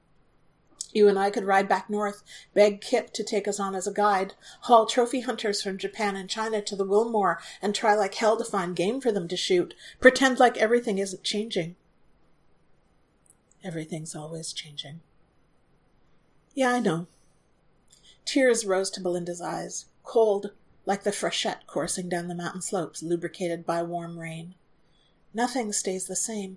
You 0.96 1.08
and 1.08 1.18
I 1.18 1.28
could 1.28 1.44
ride 1.44 1.68
back 1.68 1.90
north, 1.90 2.22
beg 2.54 2.80
Kip 2.80 3.12
to 3.12 3.22
take 3.22 3.46
us 3.46 3.60
on 3.60 3.74
as 3.74 3.86
a 3.86 3.92
guide, 3.92 4.32
haul 4.62 4.86
trophy 4.86 5.20
hunters 5.20 5.60
from 5.60 5.76
Japan 5.76 6.16
and 6.16 6.26
China 6.26 6.62
to 6.62 6.74
the 6.74 6.86
Willmore, 6.86 7.36
and 7.60 7.74
try 7.74 7.94
like 7.94 8.14
hell 8.14 8.38
to 8.38 8.44
find 8.46 8.74
game 8.74 9.02
for 9.02 9.12
them 9.12 9.28
to 9.28 9.36
shoot, 9.36 9.74
pretend 10.00 10.38
like 10.38 10.56
everything 10.56 10.96
isn't 10.96 11.22
changing. 11.22 11.76
Everything's 13.62 14.16
always 14.16 14.54
changing. 14.54 15.00
Yeah, 16.54 16.72
I 16.72 16.80
know. 16.80 17.08
Tears 18.24 18.64
rose 18.64 18.88
to 18.92 19.02
Belinda's 19.02 19.42
eyes, 19.42 19.84
cold, 20.02 20.52
like 20.86 21.02
the 21.02 21.12
freshet 21.12 21.66
coursing 21.66 22.08
down 22.08 22.28
the 22.28 22.34
mountain 22.34 22.62
slopes, 22.62 23.02
lubricated 23.02 23.66
by 23.66 23.82
warm 23.82 24.18
rain. 24.18 24.54
Nothing 25.34 25.74
stays 25.74 26.06
the 26.06 26.16
same. 26.16 26.56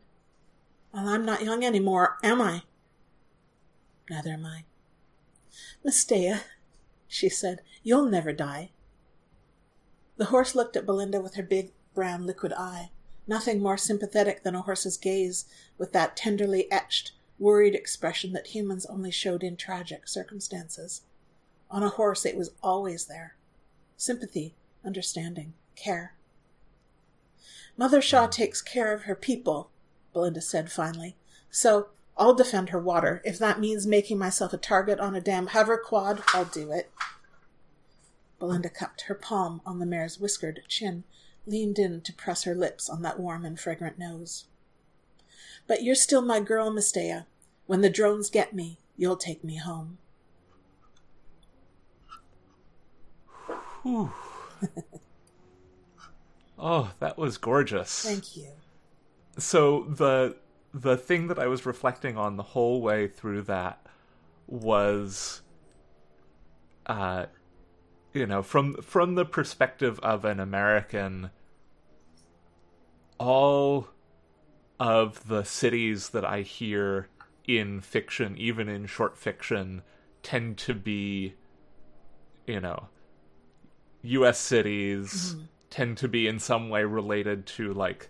Well, 0.94 1.10
I'm 1.10 1.26
not 1.26 1.44
young 1.44 1.66
any 1.66 1.82
more, 1.82 2.16
am 2.24 2.42
I? 2.42 2.62
Neither 4.10 4.32
am 4.32 4.46
I. 4.46 4.64
Mistaya, 5.86 6.42
she 7.08 7.30
said, 7.30 7.62
you'll 7.84 8.10
never 8.10 8.34
die. 8.34 8.72
The 10.18 10.26
horse 10.26 10.56
looked 10.56 10.76
at 10.76 10.86
Belinda 10.86 11.22
with 11.22 11.36
her 11.36 11.44
big 11.44 11.72
brown 11.94 12.26
liquid 12.26 12.54
eye, 12.54 12.92
nothing 13.28 13.62
more 13.62 13.78
sympathetic 13.78 14.44
than 14.44 14.56
a 14.56 14.62
horse's 14.62 14.98
gaze, 14.98 15.46
with 15.78 15.92
that 15.94 16.18
tenderly 16.18 16.70
etched, 16.72 17.12
worried 17.38 17.76
expression 17.76 18.34
that 18.34 18.48
humans 18.48 18.86
only 18.88 19.12
showed 19.12 19.44
in 19.44 19.56
tragic 19.56 20.08
circumstances. 20.08 21.02
On 21.72 21.84
a 21.84 21.90
horse, 21.90 22.26
it 22.26 22.36
was 22.38 22.52
always 22.62 23.06
there 23.06 23.36
sympathy, 23.96 24.56
understanding, 24.86 25.54
care. 25.76 26.14
Mother 27.76 28.02
Shaw 28.02 28.28
takes 28.28 28.62
care 28.62 28.94
of 28.94 29.04
her 29.04 29.16
people, 29.16 29.70
Belinda 30.14 30.40
said 30.40 30.72
finally. 30.72 31.18
So 31.52 31.90
I'll 32.20 32.34
defend 32.36 32.70
her 32.70 32.80
water. 32.80 33.22
If 33.24 33.40
that 33.40 33.60
means 33.60 33.88
making 33.88 34.18
myself 34.20 34.52
a 34.54 34.58
target 34.58 35.00
on 35.00 35.16
a 35.16 35.22
damn 35.22 35.48
hover 35.48 35.78
quad, 35.78 36.22
I'll 36.34 36.46
do 36.46 36.72
it. 36.72 36.92
Belinda 38.40 38.70
cupped 38.70 39.02
her 39.04 39.16
palm 39.16 39.62
on 39.66 39.80
the 39.80 39.86
mare's 39.86 40.20
whiskered 40.20 40.62
chin, 40.68 41.06
leaned 41.48 41.80
in 41.80 42.02
to 42.02 42.14
press 42.14 42.44
her 42.44 42.54
lips 42.54 42.90
on 42.90 43.02
that 43.04 43.20
warm 43.20 43.46
and 43.46 43.60
fragrant 43.60 43.98
nose. 43.98 44.46
But 45.66 45.82
you're 45.82 45.96
still 45.96 46.22
my 46.22 46.42
girl, 46.42 46.70
Mistaya. 46.70 47.26
When 47.66 47.82
the 47.82 47.90
drones 47.90 48.30
get 48.30 48.54
me, 48.54 48.80
you'll 48.98 49.18
take 49.18 49.44
me 49.44 49.58
home. 49.58 49.98
Oh, 56.62 56.92
that 57.00 57.18
was 57.18 57.38
gorgeous. 57.38 58.04
Thank 58.04 58.36
you. 58.36 58.48
So 59.38 59.86
the 59.88 60.36
the 60.74 60.98
thing 60.98 61.28
that 61.28 61.40
I 61.40 61.48
was 61.48 61.66
reflecting 61.66 62.18
on 62.18 62.38
the 62.38 62.44
whole 62.44 62.82
way 62.82 63.08
through 63.08 63.44
that 63.44 63.86
was 64.48 65.42
uh 66.86 67.26
you 68.14 68.26
know, 68.26 68.42
from 68.42 68.76
from 68.82 69.16
the 69.16 69.26
perspective 69.26 70.00
of 70.00 70.26
an 70.26 70.40
American 70.40 71.32
all 73.20 73.90
of 74.80 75.28
the 75.28 75.44
cities 75.44 76.10
that 76.10 76.26
I 76.26 76.42
hear 76.42 77.10
in 77.46 77.82
fiction, 77.82 78.36
even 78.38 78.70
in 78.70 78.86
short 78.86 79.18
fiction, 79.18 79.82
tend 80.24 80.58
to 80.60 80.74
be, 80.74 81.36
you 82.48 82.60
know, 82.60 82.88
US 84.02 84.40
cities 84.40 85.36
mm-hmm. 85.36 85.46
tend 85.70 85.98
to 85.98 86.08
be 86.08 86.28
in 86.28 86.40
some 86.40 86.70
way 86.70 86.84
related 86.84 87.46
to 87.48 87.74
like 87.74 88.10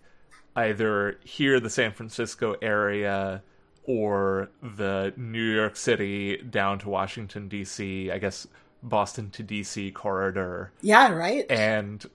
either 0.67 1.19
here 1.23 1.59
the 1.59 1.69
San 1.69 1.91
Francisco 1.91 2.55
area 2.61 3.41
or 3.85 4.49
the 4.61 5.13
New 5.17 5.41
York 5.41 5.75
City 5.75 6.37
down 6.37 6.79
to 6.79 6.89
Washington 6.89 7.47
D.C. 7.47 8.11
I 8.11 8.17
guess 8.17 8.47
Boston 8.83 9.29
to 9.31 9.43
D.C. 9.43 9.91
corridor. 9.91 10.71
Yeah, 10.81 11.11
right. 11.11 11.45
And 11.49 12.05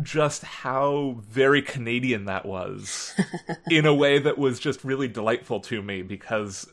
just 0.00 0.42
how 0.42 1.16
very 1.20 1.60
Canadian 1.60 2.24
that 2.26 2.46
was 2.46 3.14
in 3.70 3.84
a 3.84 3.94
way 3.94 4.18
that 4.18 4.38
was 4.38 4.58
just 4.58 4.84
really 4.84 5.08
delightful 5.08 5.60
to 5.60 5.82
me 5.82 6.02
because 6.02 6.66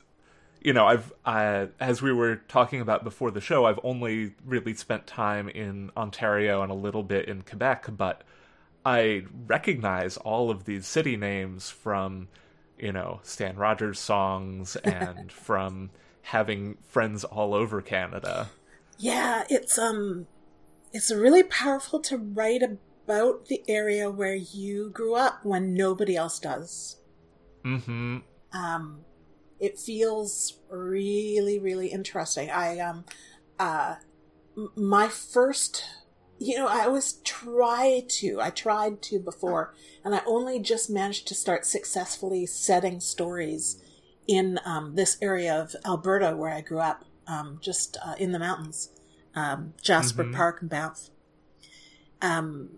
you 0.62 0.74
know, 0.74 0.86
I've 0.88 1.14
uh, 1.26 1.68
as 1.80 2.02
we 2.02 2.12
were 2.12 2.38
talking 2.48 2.82
about 2.82 3.04
before 3.06 3.32
the 3.32 3.40
show, 3.40 3.66
I've 3.66 3.80
only 3.84 4.34
really 4.46 4.74
spent 4.74 5.08
time 5.08 5.48
in 5.48 5.90
Ontario 5.96 6.62
and 6.62 6.72
a 6.72 6.76
little 6.76 7.04
bit 7.04 7.30
in 7.30 7.44
Quebec, 7.44 7.88
but 7.96 8.24
I 8.86 9.24
recognize 9.48 10.18
all 10.18 10.50
of 10.50 10.66
these 10.66 10.88
city 10.88 11.18
names 11.18 11.70
from, 11.70 12.28
you 12.78 12.92
know, 12.92 13.20
Stan 13.24 13.56
Rogers 13.56 14.00
songs 14.00 14.76
and 14.84 15.32
from 15.32 15.90
having 16.22 16.78
friends 16.88 17.24
all 17.24 17.54
over 17.54 17.82
Canada. 17.82 18.50
Yeah, 18.98 19.46
it's 19.50 19.78
um 19.78 20.28
it's 20.92 21.12
really 21.12 21.44
powerful 21.44 22.00
to 22.02 22.18
write 22.18 22.64
about 22.64 23.46
the 23.46 23.64
area 23.68 24.10
where 24.10 24.36
you 24.36 24.90
grew 24.90 25.16
up 25.16 25.46
when 25.46 25.74
nobody 25.74 26.16
else 26.16 26.40
does. 26.40 26.98
Mhm. 27.64 28.24
Um 28.54 29.06
it 29.60 29.78
feels 29.78 30.60
really 30.70 31.60
really 31.60 31.88
interesting 31.88 32.50
i 32.50 32.80
um 32.80 33.04
uh 33.60 33.96
my 34.76 35.08
first 35.08 35.84
you 36.40 36.58
know 36.58 36.68
i 36.68 36.86
always 36.86 37.14
try 37.24 38.04
to 38.08 38.40
i 38.42 38.50
tried 38.50 39.02
to 39.02 39.20
before 39.20 39.74
and 40.04 40.16
i 40.16 40.22
only 40.26 40.60
just 40.60 40.90
managed 40.90 41.28
to 41.28 41.36
start 41.36 41.66
successfully 41.66 42.46
setting 42.46 43.00
stories 43.00 43.84
in 44.28 44.60
um, 44.66 44.96
this 44.96 45.18
area 45.22 45.54
of 45.54 45.76
alberta 45.86 46.36
where 46.36 46.54
i 46.54 46.62
grew 46.62 46.80
up 46.80 47.06
um, 47.28 47.60
just 47.62 47.98
uh, 48.04 48.16
in 48.18 48.32
the 48.32 48.40
mountains 48.40 48.90
um, 49.36 49.74
jasper 49.82 50.24
mm-hmm. 50.24 50.34
park 50.34 50.62
and 50.62 50.70
banff 50.70 51.10
um, 52.22 52.70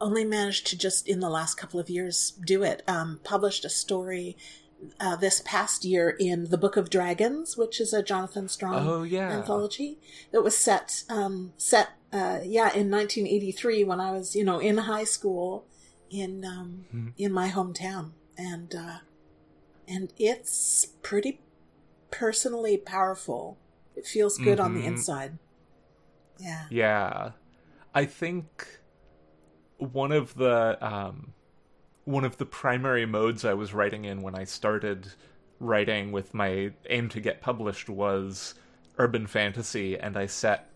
only 0.00 0.24
managed 0.24 0.66
to 0.68 0.78
just 0.78 1.06
in 1.06 1.20
the 1.20 1.28
last 1.28 1.56
couple 1.56 1.78
of 1.78 1.90
years 1.90 2.32
do 2.46 2.62
it 2.62 2.82
um, 2.88 3.20
published 3.24 3.64
a 3.64 3.68
story 3.68 4.36
uh, 4.98 5.16
this 5.16 5.42
past 5.44 5.84
year 5.84 6.16
in 6.18 6.44
the 6.48 6.56
Book 6.56 6.76
of 6.76 6.88
Dragons, 6.88 7.56
which 7.56 7.80
is 7.82 7.92
a 7.92 8.02
Jonathan 8.02 8.48
Strahan 8.48 8.86
oh, 8.86 9.02
yeah. 9.02 9.28
anthology 9.30 9.98
that 10.32 10.42
was 10.42 10.56
set 10.56 11.04
um, 11.10 11.52
set 11.58 11.90
uh, 12.12 12.40
yeah 12.42 12.72
in 12.74 12.90
1983 12.90 13.84
when 13.84 14.00
I 14.00 14.10
was 14.10 14.34
you 14.34 14.44
know 14.44 14.58
in 14.58 14.78
high 14.78 15.04
school 15.04 15.66
in 16.10 16.44
um, 16.44 16.84
mm-hmm. 16.94 17.08
in 17.16 17.32
my 17.32 17.48
hometown 17.50 18.10
and 18.36 18.74
uh, 18.74 18.98
and 19.86 20.12
it's 20.18 20.86
pretty 21.02 21.40
personally 22.10 22.76
powerful. 22.76 23.58
It 23.96 24.06
feels 24.06 24.38
good 24.38 24.58
mm-hmm. 24.58 24.64
on 24.64 24.74
the 24.74 24.80
mm-hmm. 24.80 24.88
inside. 24.88 25.38
Yeah. 26.38 26.64
Yeah. 26.70 27.30
I 27.94 28.04
think 28.04 28.80
one 29.78 30.12
of 30.12 30.34
the 30.34 30.78
um 30.80 31.32
one 32.04 32.24
of 32.24 32.38
the 32.38 32.46
primary 32.46 33.06
modes 33.06 33.44
I 33.44 33.54
was 33.54 33.74
writing 33.74 34.04
in 34.04 34.22
when 34.22 34.34
I 34.34 34.44
started 34.44 35.08
writing 35.58 36.12
with 36.12 36.32
my 36.34 36.72
aim 36.88 37.08
to 37.10 37.20
get 37.20 37.42
published 37.42 37.88
was 37.88 38.54
urban 38.98 39.26
fantasy, 39.26 39.98
and 39.98 40.16
I 40.16 40.26
set 40.26 40.69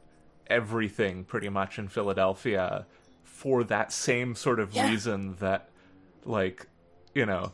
everything 0.46 1.24
pretty 1.24 1.48
much 1.48 1.78
in 1.78 1.88
Philadelphia 1.88 2.86
for 3.22 3.64
that 3.64 3.92
same 3.92 4.34
sort 4.34 4.60
of 4.60 4.74
yeah. 4.74 4.88
reason 4.88 5.36
that, 5.40 5.68
like, 6.24 6.66
you 7.14 7.26
know, 7.26 7.52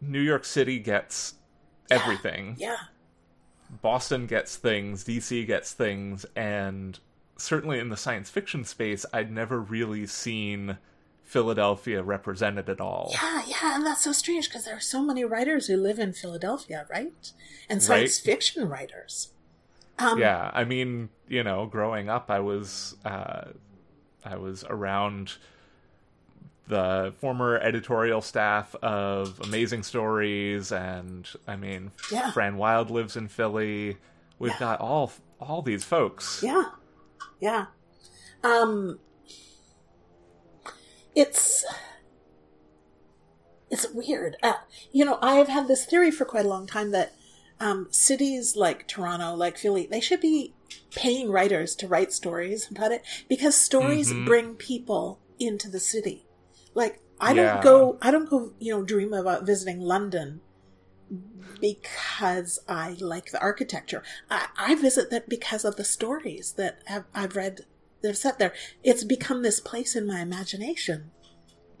New 0.00 0.20
York 0.20 0.44
City 0.44 0.78
gets 0.78 1.34
yeah. 1.90 1.96
everything. 1.96 2.56
Yeah. 2.58 2.76
Boston 3.82 4.26
gets 4.26 4.56
things, 4.56 5.04
DC 5.04 5.46
gets 5.46 5.72
things, 5.72 6.26
and 6.36 6.98
certainly 7.36 7.78
in 7.78 7.88
the 7.88 7.96
science 7.96 8.30
fiction 8.30 8.64
space, 8.64 9.04
I'd 9.12 9.32
never 9.32 9.60
really 9.60 10.06
seen 10.06 10.78
Philadelphia 11.24 12.02
represented 12.02 12.68
at 12.68 12.80
all. 12.80 13.10
Yeah, 13.12 13.42
yeah, 13.46 13.76
and 13.76 13.86
that's 13.86 14.04
so 14.04 14.12
strange 14.12 14.48
because 14.48 14.66
there 14.66 14.76
are 14.76 14.80
so 14.80 15.02
many 15.02 15.24
writers 15.24 15.66
who 15.66 15.76
live 15.76 15.98
in 15.98 16.12
Philadelphia, 16.12 16.86
right? 16.90 17.32
And 17.68 17.82
science 17.82 18.20
right? 18.20 18.32
fiction 18.32 18.68
writers. 18.68 19.32
Um, 19.98 20.18
yeah, 20.18 20.50
I 20.52 20.64
mean, 20.64 21.08
you 21.34 21.42
know, 21.42 21.66
growing 21.66 22.08
up, 22.08 22.30
I 22.30 22.38
was 22.38 22.96
uh, 23.04 23.46
I 24.24 24.36
was 24.36 24.64
around 24.70 25.34
the 26.68 27.12
former 27.20 27.58
editorial 27.58 28.22
staff 28.22 28.74
of 28.76 29.40
Amazing 29.40 29.82
Stories, 29.82 30.70
and 30.70 31.28
I 31.48 31.56
mean, 31.56 31.90
yeah. 32.12 32.30
Fran 32.30 32.56
Wilde 32.56 32.88
lives 32.88 33.16
in 33.16 33.26
Philly. 33.26 33.96
We've 34.38 34.52
yeah. 34.52 34.58
got 34.60 34.80
all 34.80 35.10
all 35.40 35.60
these 35.60 35.82
folks. 35.82 36.40
Yeah, 36.40 36.66
yeah. 37.40 37.66
Um, 38.44 39.00
it's 41.16 41.64
it's 43.70 43.88
weird. 43.92 44.36
Uh, 44.40 44.52
you 44.92 45.04
know, 45.04 45.18
I 45.20 45.34
have 45.34 45.48
had 45.48 45.66
this 45.66 45.84
theory 45.84 46.12
for 46.12 46.24
quite 46.24 46.46
a 46.46 46.48
long 46.48 46.68
time 46.68 46.92
that 46.92 47.12
um, 47.58 47.88
cities 47.90 48.54
like 48.54 48.86
Toronto, 48.86 49.34
like 49.34 49.58
Philly, 49.58 49.88
they 49.90 50.00
should 50.00 50.20
be 50.20 50.54
paying 50.94 51.30
writers 51.30 51.74
to 51.76 51.88
write 51.88 52.12
stories 52.12 52.70
about 52.70 52.92
it 52.92 53.02
because 53.28 53.54
stories 53.54 54.12
mm-hmm. 54.12 54.24
bring 54.24 54.54
people 54.54 55.20
into 55.38 55.68
the 55.68 55.80
city. 55.80 56.26
Like 56.74 57.00
I 57.20 57.32
yeah. 57.32 57.54
don't 57.54 57.62
go, 57.62 57.98
I 58.02 58.10
don't 58.10 58.28
go, 58.28 58.52
you 58.58 58.72
know, 58.72 58.82
dream 58.82 59.12
about 59.12 59.46
visiting 59.46 59.80
London 59.80 60.40
because 61.60 62.58
I 62.68 62.96
like 63.00 63.30
the 63.30 63.40
architecture. 63.40 64.02
I, 64.30 64.48
I 64.56 64.74
visit 64.74 65.10
that 65.10 65.28
because 65.28 65.64
of 65.64 65.76
the 65.76 65.84
stories 65.84 66.52
that 66.52 66.80
have, 66.86 67.04
I've 67.14 67.36
read 67.36 67.60
they're 68.02 68.14
set 68.14 68.38
there. 68.38 68.52
It's 68.82 69.02
become 69.02 69.42
this 69.42 69.60
place 69.60 69.96
in 69.96 70.06
my 70.06 70.20
imagination 70.20 71.10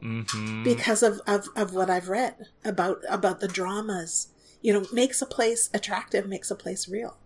mm-hmm. 0.02 0.64
because 0.64 1.02
of, 1.02 1.20
of, 1.26 1.48
of 1.54 1.74
what 1.74 1.90
I've 1.90 2.08
read 2.08 2.46
about 2.64 3.02
about 3.10 3.40
the 3.40 3.48
dramas 3.48 4.28
you 4.64 4.72
know, 4.72 4.86
makes 4.90 5.20
a 5.20 5.26
place 5.26 5.68
attractive, 5.74 6.26
makes 6.26 6.50
a 6.50 6.54
place 6.54 6.88
real. 6.88 7.18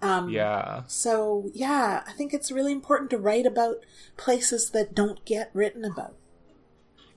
Um, 0.00 0.28
yeah. 0.28 0.82
So 0.86 1.50
yeah, 1.54 2.02
I 2.06 2.12
think 2.12 2.32
it's 2.32 2.50
really 2.52 2.72
important 2.72 3.10
to 3.10 3.18
write 3.18 3.46
about 3.46 3.84
places 4.16 4.70
that 4.70 4.94
don't 4.94 5.24
get 5.24 5.50
written 5.52 5.84
about. 5.84 6.14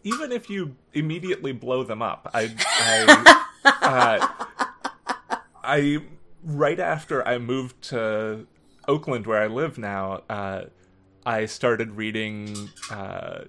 Even 0.04 0.32
if 0.32 0.50
you 0.50 0.76
immediately 0.94 1.52
blow 1.52 1.84
them 1.84 2.02
up, 2.02 2.30
I, 2.34 2.52
I, 2.60 3.44
uh, 3.66 4.28
I 5.64 6.00
right 6.44 6.80
after 6.80 7.28
I 7.28 7.38
moved 7.38 7.82
to 7.90 8.48
Oakland, 8.88 9.28
where 9.28 9.42
I 9.42 9.48
live 9.48 9.78
now, 9.78 10.24
uh, 10.30 10.64
I 11.26 11.46
started 11.46 11.92
reading 11.92 12.70
uh, 12.90 13.42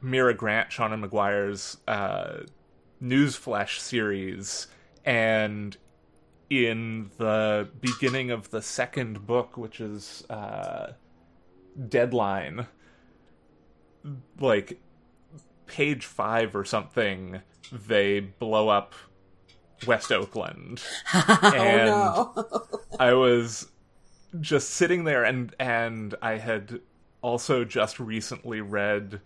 Mira 0.00 0.34
Grant, 0.34 0.70
Seanan 0.70 1.08
McGuire's 1.08 1.78
uh, 1.88 2.44
Newsflesh 3.02 3.78
series, 3.78 4.68
and 5.04 5.76
in 6.54 7.10
the 7.18 7.68
beginning 7.80 8.30
of 8.30 8.50
the 8.50 8.62
second 8.62 9.26
book, 9.26 9.56
which 9.56 9.80
is 9.80 10.24
uh, 10.30 10.92
Deadline, 11.88 12.66
like 14.38 14.80
page 15.66 16.06
five 16.06 16.54
or 16.54 16.64
something, 16.64 17.40
they 17.72 18.20
blow 18.20 18.68
up 18.68 18.94
West 19.86 20.12
Oakland. 20.12 20.82
and 21.12 21.90
oh 21.90 22.32
no! 22.36 22.68
I 22.98 23.14
was 23.14 23.68
just 24.40 24.70
sitting 24.70 25.04
there 25.04 25.24
and 25.24 25.54
and 25.58 26.14
I 26.20 26.38
had 26.38 26.80
also 27.22 27.64
just 27.64 27.98
recently 27.98 28.60
read 28.60 29.20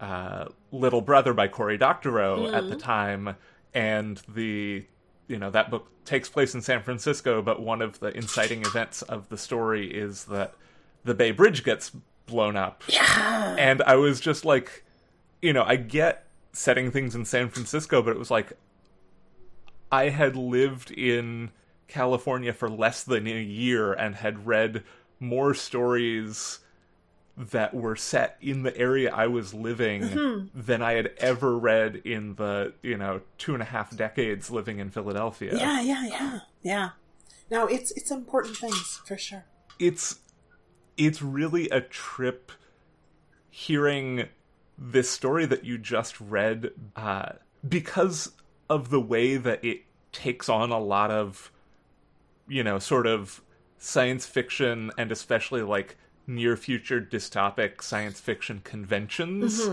uh, 0.00 0.46
Little 0.72 1.02
Brother 1.02 1.34
by 1.34 1.48
Cory 1.48 1.76
Doctorow 1.76 2.52
at 2.52 2.68
the 2.68 2.76
time, 2.76 3.36
and 3.74 4.20
the 4.28 4.86
you 5.30 5.38
know 5.38 5.50
that 5.50 5.70
book 5.70 5.88
takes 6.04 6.28
place 6.28 6.54
in 6.54 6.60
San 6.60 6.82
Francisco, 6.82 7.40
but 7.40 7.62
one 7.62 7.80
of 7.80 8.00
the 8.00 8.08
inciting 8.16 8.62
events 8.62 9.02
of 9.02 9.28
the 9.28 9.38
story 9.38 9.86
is 9.86 10.24
that 10.24 10.54
the 11.04 11.14
Bay 11.14 11.30
Bridge 11.30 11.62
gets 11.62 11.92
blown 12.26 12.56
up, 12.56 12.82
yeah. 12.88 13.54
and 13.58 13.80
I 13.82 13.94
was 13.94 14.20
just 14.20 14.44
like, 14.44 14.84
you 15.40 15.52
know, 15.52 15.62
I 15.62 15.76
get 15.76 16.26
setting 16.52 16.90
things 16.90 17.14
in 17.14 17.24
San 17.24 17.48
Francisco, 17.48 18.02
but 18.02 18.10
it 18.10 18.18
was 18.18 18.30
like 18.30 18.54
I 19.92 20.08
had 20.08 20.34
lived 20.34 20.90
in 20.90 21.52
California 21.86 22.52
for 22.52 22.68
less 22.68 23.04
than 23.04 23.26
a 23.26 23.40
year 23.40 23.92
and 23.92 24.16
had 24.16 24.46
read 24.46 24.82
more 25.20 25.54
stories 25.54 26.58
that 27.40 27.72
were 27.74 27.96
set 27.96 28.36
in 28.40 28.62
the 28.62 28.76
area 28.76 29.10
I 29.12 29.26
was 29.26 29.54
living 29.54 30.50
than 30.54 30.82
I 30.82 30.92
had 30.92 31.12
ever 31.18 31.58
read 31.58 31.96
in 32.04 32.34
the, 32.34 32.74
you 32.82 32.96
know, 32.96 33.22
two 33.38 33.54
and 33.54 33.62
a 33.62 33.66
half 33.66 33.96
decades 33.96 34.50
living 34.50 34.78
in 34.78 34.90
Philadelphia. 34.90 35.56
Yeah, 35.56 35.80
yeah, 35.80 36.06
yeah, 36.06 36.38
yeah. 36.62 36.88
No, 37.50 37.66
it's 37.66 37.90
it's 37.92 38.10
important 38.10 38.56
things 38.56 39.00
for 39.04 39.16
sure. 39.16 39.44
It's 39.78 40.20
it's 40.96 41.22
really 41.22 41.68
a 41.70 41.80
trip 41.80 42.52
hearing 43.48 44.28
this 44.78 45.10
story 45.10 45.46
that 45.46 45.64
you 45.64 45.78
just 45.78 46.20
read 46.20 46.70
uh, 46.94 47.32
because 47.66 48.32
of 48.68 48.90
the 48.90 49.00
way 49.00 49.36
that 49.36 49.64
it 49.64 49.82
takes 50.12 50.48
on 50.48 50.70
a 50.70 50.78
lot 50.78 51.10
of 51.10 51.50
you 52.48 52.62
know 52.62 52.78
sort 52.78 53.06
of 53.06 53.42
science 53.78 54.26
fiction 54.26 54.90
and 54.98 55.10
especially 55.10 55.62
like 55.62 55.96
near 56.30 56.56
future 56.56 57.00
dystopic 57.00 57.82
science 57.82 58.20
fiction 58.20 58.60
conventions 58.64 59.68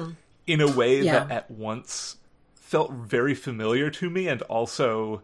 in 0.46 0.60
a 0.62 0.70
way 0.70 1.02
Yeah. 1.02 1.20
that 1.26 1.32
at 1.32 1.52
once 1.52 2.18
felt 2.56 2.92
very 2.92 3.34
familiar 3.36 3.90
to 3.92 4.10
me 4.10 4.28
and 4.28 4.42
also 4.44 5.22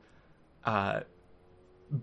uh, 0.66 1.02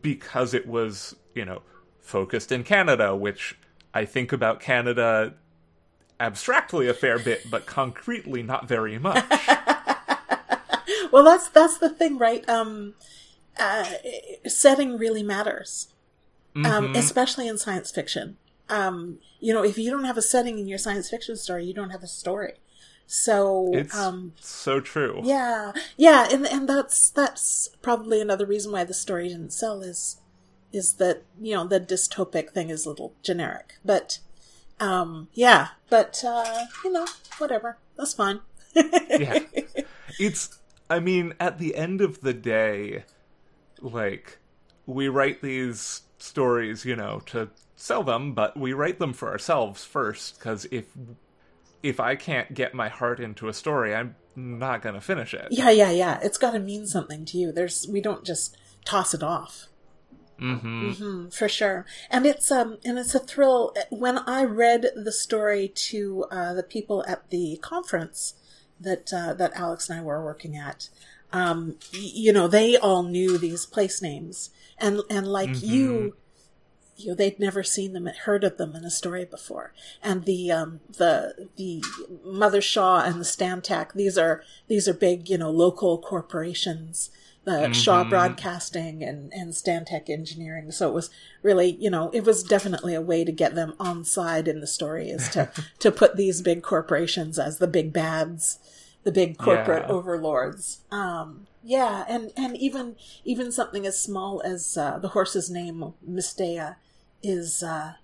because 0.03 0.53
it 0.55 0.67
was 0.67 1.17
you 1.35 1.45
know 1.45 1.63
focused 2.01 2.53
in 2.53 2.65
Canada 2.65 3.15
which 3.17 3.57
I 3.95 4.05
think 4.05 4.33
about 4.33 4.61
Canada 4.61 5.35
abstractly 6.19 6.89
a 6.89 6.95
fair 6.95 7.19
bit 7.19 7.51
but 7.51 7.67
concretely 7.67 8.43
not 8.43 8.69
very 8.69 8.99
much 8.99 9.25
Well, 11.13 11.25
that's 11.25 11.49
that's 11.49 11.79
the 11.79 11.89
thing, 11.91 12.19
right? 12.19 12.49
Um, 12.49 12.95
uh, 13.59 13.85
setting 14.47 14.97
really 14.97 15.23
matters, 15.25 15.89
Mm-hmm. 16.55 16.67
um, 16.67 16.95
especially 16.97 17.47
in 17.49 17.59
science 17.59 17.91
fiction. 17.93 18.37
Um, 18.71 19.19
you 19.41 19.53
know, 19.53 19.65
if 19.65 19.77
you 19.79 19.91
don't 19.91 20.05
have 20.05 20.17
a 20.17 20.23
setting 20.23 20.59
in 20.59 20.69
your 20.69 20.79
science 20.79 21.11
fiction 21.11 21.37
story, 21.37 21.65
you 21.65 21.75
don't 21.75 21.91
have 21.91 22.03
a 22.03 22.09
story. 22.09 22.55
So, 23.07 23.71
it's 23.75 23.97
um, 23.97 24.35
so 24.39 24.79
true 24.79 25.21
yeah, 25.25 25.73
yeah, 25.97 26.29
and 26.31 26.47
and 26.47 26.69
that's 26.69 27.11
that's 27.11 27.69
probably 27.83 28.21
another 28.21 28.47
reason 28.47 28.71
why 28.71 28.85
the 28.85 28.95
story 28.95 29.29
didn't 29.29 29.53
sell 29.53 29.83
is 29.83 30.21
is 30.73 30.93
that 30.95 31.25
you 31.41 31.57
know 31.57 31.67
the 31.67 31.81
dystopic 31.81 32.51
thing 32.51 32.71
is 32.71 32.87
a 32.87 32.89
little 32.89 33.13
generic, 33.25 33.75
but 33.85 34.21
um, 34.79 35.29
yeah, 35.35 35.69
but 35.89 36.23
uh, 36.25 36.67
you 36.85 36.93
know, 36.93 37.07
whatever, 37.39 37.79
that's 37.97 38.15
fine. 38.15 38.41
yeah. 38.75 39.41
It's 40.19 40.59
I 40.91 40.99
mean, 40.99 41.35
at 41.41 41.59
the 41.59 41.77
end 41.77 42.01
of 42.01 42.21
the 42.21 42.35
day, 42.35 43.05
like 43.81 44.39
we 44.87 45.09
write 45.09 45.41
these 45.41 46.03
stories, 46.19 46.85
you 46.85 46.97
know, 46.97 47.23
to 47.27 47.49
sell 47.81 48.03
them, 48.03 48.35
but 48.35 48.57
we 48.57 48.73
write 48.73 48.99
them 48.99 49.13
for 49.13 49.31
ourselves 49.31 49.85
first 49.85 50.39
cuz 50.41 50.67
if 50.71 50.85
if 51.83 51.99
I 51.99 52.15
can't 52.15 52.53
get 52.55 52.75
my 52.75 52.89
heart 52.89 53.21
into 53.21 53.49
a 53.49 53.55
story, 53.55 53.95
I'm 53.95 54.15
not 54.37 54.83
going 54.83 54.95
to 54.95 55.01
finish 55.01 55.33
it. 55.33 55.49
Yeah, 55.51 55.71
yeah, 55.71 55.91
yeah. 55.91 56.19
It's 56.23 56.37
got 56.37 56.51
to 56.53 56.59
mean 56.59 56.87
something 56.87 57.25
to 57.27 57.39
you. 57.39 57.53
There's 57.53 57.87
we 57.89 58.01
don't 58.01 58.25
just 58.25 58.57
toss 58.85 59.15
it 59.15 59.23
off. 59.23 59.67
Mhm. 60.39 60.97
hmm 60.97 61.29
for 61.29 61.49
sure. 61.49 61.85
And 62.11 62.27
it's 62.27 62.51
um 62.51 62.79
and 62.85 62.99
it's 62.99 63.15
a 63.15 63.19
thrill. 63.19 63.75
When 63.91 64.19
I 64.19 64.45
read 64.45 64.91
the 64.95 65.13
story 65.13 65.69
to 65.69 66.25
uh, 66.31 66.55
the 66.55 66.63
people 66.63 67.05
at 67.07 67.29
the 67.31 67.59
conference 67.63 68.35
that 68.81 69.13
uh, 69.13 69.35
that 69.35 69.53
Alex 69.55 69.91
and 69.91 70.01
I 70.01 70.03
were 70.03 70.25
working 70.25 70.57
at, 70.57 70.89
um, 71.33 71.77
y- 71.93 71.99
you 72.15 72.33
know, 72.33 72.49
they 72.49 72.77
all 72.77 73.03
knew 73.03 73.37
these 73.37 73.67
place 73.67 74.01
names, 74.01 74.51
and 74.79 75.01
and 75.11 75.27
like 75.27 75.63
you. 75.63 76.15
You 77.03 77.11
know, 77.11 77.15
they'd 77.15 77.39
never 77.41 77.63
seen 77.63 77.93
them, 77.93 78.07
heard 78.07 78.45
of 78.45 78.57
them 78.57 78.75
in 78.77 78.85
a 78.85 78.91
story 78.91 79.25
before, 79.25 79.73
and 80.03 80.25
the 80.25 80.51
um, 80.53 80.81
the 80.97 81.49
the 81.57 81.83
Mother 82.25 82.61
Shaw 82.61 83.03
and 83.05 83.21
the 83.21 83.25
Stantec. 83.25 83.93
These 83.95 84.17
are 84.19 84.43
these 84.69 84.89
are 84.89 84.95
big, 84.95 85.29
you 85.29 85.39
know, 85.39 85.51
local 85.51 85.99
corporations 85.99 87.11
the 87.45 87.73
Shaw 87.73 88.05
Broadcasting 88.05 89.03
and, 89.03 89.33
and 89.33 89.53
Stantec 89.55 90.11
Engineering. 90.11 90.71
So 90.71 90.89
it 90.91 90.93
was 90.93 91.09
really, 91.43 91.71
you 91.81 91.91
know, 91.91 92.11
it 92.13 92.25
was 92.25 92.43
definitely 92.43 92.95
a 92.95 93.01
way 93.01 93.25
to 93.25 93.33
get 93.33 93.55
them 93.55 93.73
on 93.81 94.05
side 94.05 94.47
in 94.47 94.61
the 94.61 94.67
story 94.67 95.09
is 95.09 95.29
to, 95.31 95.51
to 95.79 95.91
put 95.91 96.17
these 96.17 96.43
big 96.43 96.63
corporations 96.63 97.39
as 97.39 97.57
the 97.59 97.67
big 97.67 97.95
bads, 97.95 98.59
the 99.05 99.11
big 99.11 99.39
corporate 99.39 99.85
Yeah. 99.89 99.93
overlords. 99.95 100.81
Um, 100.91 101.47
yeah. 101.65 102.05
And, 102.09 102.31
and 102.37 102.59
even, 102.59 102.97
even 103.25 103.51
something 103.51 103.87
as 103.87 103.99
small 103.99 104.43
as, 104.45 104.77
uh, 104.77 104.99
the 104.99 105.09
horse's 105.09 105.49
name, 105.51 105.95
Mistaya, 106.09 106.77
is, 107.23 107.63
uh, 107.63 107.95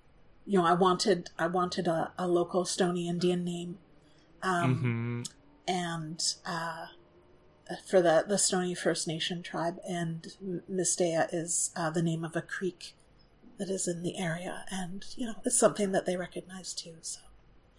you 0.47 0.59
know, 0.59 0.65
I 0.67 0.75
wanted, 0.75 1.31
I 1.39 1.47
wanted 1.47 1.89
a, 1.89 2.13
a 2.19 2.27
local 2.29 2.65
Stoney 2.65 3.09
Indian 3.09 3.45
name. 3.45 3.79
Um, 4.43 5.25
Mhm. 5.25 5.29
and 5.69 6.35
uh, 6.45 6.87
for 7.85 8.01
the 8.01 8.25
the 8.29 8.39
Stoney 8.39 8.75
First 8.75 9.09
Nation 9.09 9.43
tribe, 9.43 9.79
and 9.89 10.27
Mistaya 10.71 11.29
is 11.33 11.71
uh, 11.75 11.91
the 11.91 12.03
name 12.03 12.25
of 12.25 12.37
a 12.37 12.43
creek 12.43 12.95
that 13.59 13.69
is 13.71 13.89
in 13.89 14.03
the 14.03 14.19
area, 14.19 14.65
and 14.71 15.05
you 15.17 15.27
know 15.27 15.35
it's 15.45 15.59
something 15.59 15.91
that 15.93 16.07
they 16.07 16.17
recognize 16.17 16.73
too. 16.75 16.97
So 17.01 17.21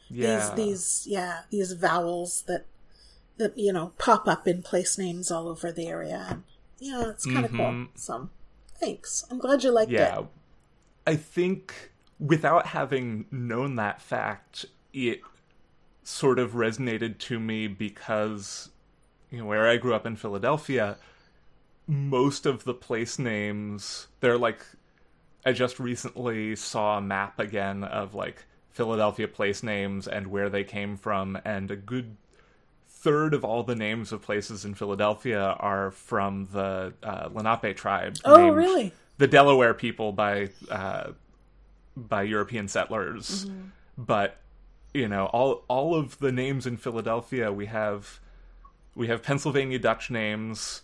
Yeah. 0.10 0.54
these 0.56 0.56
these 0.56 1.08
yeah 1.08 1.42
these 1.52 1.72
vowels 1.74 2.42
that 2.48 2.66
that 3.38 3.58
you 3.58 3.72
know 3.72 3.94
pop 3.98 4.28
up 4.28 4.48
in 4.48 4.62
place 4.64 4.98
names 4.98 5.32
all 5.32 5.48
over 5.48 5.72
the 5.72 5.88
area, 5.88 6.26
and 6.30 6.44
yeah, 6.80 7.10
it's 7.10 7.26
kind 7.26 7.46
of 7.46 7.52
cool. 7.52 7.68
Mhm. 7.68 7.88
So 7.96 8.30
thanks, 8.80 9.24
I'm 9.32 9.40
glad 9.40 9.64
you 9.64 9.72
liked 9.72 9.92
yeah. 9.94 10.20
it. 10.20 10.26
I 11.08 11.16
think 11.16 11.92
without 12.20 12.68
having 12.68 13.26
known 13.32 13.78
that 13.78 14.02
fact, 14.02 14.66
it 14.94 15.22
sort 16.04 16.38
of 16.38 16.52
resonated 16.52 17.18
to 17.18 17.40
me 17.40 17.68
because 17.68 18.70
you 19.32 19.40
know 19.40 19.46
where 19.46 19.68
I 19.68 19.78
grew 19.78 19.94
up 19.94 20.06
in 20.06 20.18
Philadelphia, 20.18 20.98
most 21.88 22.46
of 22.46 22.66
the 22.66 22.74
place 22.74 23.18
names 23.18 24.08
they're 24.20 24.38
like 24.38 24.66
I 25.46 25.54
just 25.54 25.80
recently 25.80 26.58
saw 26.58 26.98
a 26.98 27.02
map 27.02 27.40
again 27.40 27.86
of 27.86 28.14
like 28.14 28.44
Philadelphia 28.70 29.30
place 29.30 29.64
names 29.64 30.08
and 30.08 30.28
where 30.28 30.50
they 30.50 30.66
came 30.66 30.98
from 30.98 31.40
and 31.46 31.72
a 31.72 31.78
good 31.78 32.18
third 32.86 33.34
of 33.34 33.46
all 33.46 33.64
the 33.64 33.76
names 33.76 34.12
of 34.12 34.22
places 34.22 34.66
in 34.66 34.74
Philadelphia 34.74 35.56
are 35.60 35.92
from 35.92 36.50
the 36.52 36.94
uh, 37.02 37.30
Lenape 37.32 37.78
tribe. 37.78 38.18
Oh, 38.26 38.36
named 38.36 38.58
really? 38.58 38.94
The 39.18 39.28
Delaware 39.28 39.74
people 39.74 40.12
by 40.12 40.50
uh, 40.70 41.12
by 41.96 42.24
European 42.24 42.68
settlers, 42.68 43.46
Mm-hmm. 43.46 43.62
but 43.98 44.38
you 44.94 45.08
know 45.08 45.26
all 45.28 45.64
all 45.68 45.96
of 45.96 46.20
the 46.20 46.32
names 46.32 46.66
in 46.66 46.78
Philadelphia 46.78 47.52
we 47.52 47.66
have 47.66 48.20
we 48.98 49.08
have 49.08 49.22
Pennsylvania 49.22 49.78
Dutch 49.78 50.10
names, 50.10 50.82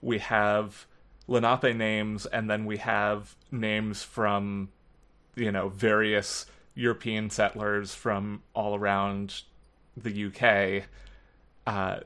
we 0.00 0.18
have 0.18 0.86
Lenape 1.26 1.74
names, 1.76 2.24
and 2.26 2.48
then 2.48 2.64
we 2.64 2.76
have 2.76 3.34
names 3.50 4.04
from, 4.04 4.68
you 5.34 5.50
know, 5.50 5.68
various 5.68 6.46
European 6.76 7.28
settlers 7.28 7.92
from 7.92 8.42
all 8.54 8.76
around 8.76 9.42
the 9.96 10.26
UK. 10.26 10.84
Uh, 11.66 12.00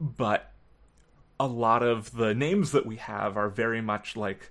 but 0.00 0.50
a 1.38 1.46
lot 1.46 1.84
of 1.84 2.16
the 2.16 2.34
names 2.34 2.72
that 2.72 2.84
we 2.84 2.96
have 2.96 3.36
are 3.36 3.48
very 3.48 3.80
much 3.80 4.16
like, 4.16 4.50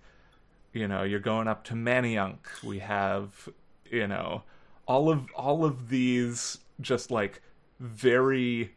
you 0.75 0.87
know, 0.89 1.03
you're 1.03 1.19
going 1.21 1.47
up 1.47 1.63
to 1.63 1.73
Manayunk. 1.73 2.61
We 2.61 2.79
have, 2.79 3.47
you 3.89 4.07
know, 4.07 4.43
all 4.85 5.09
of 5.09 5.25
all 5.33 5.63
of 5.65 5.89
these 5.89 6.59
just 6.81 7.09
like 7.09 7.41
very 7.79 8.75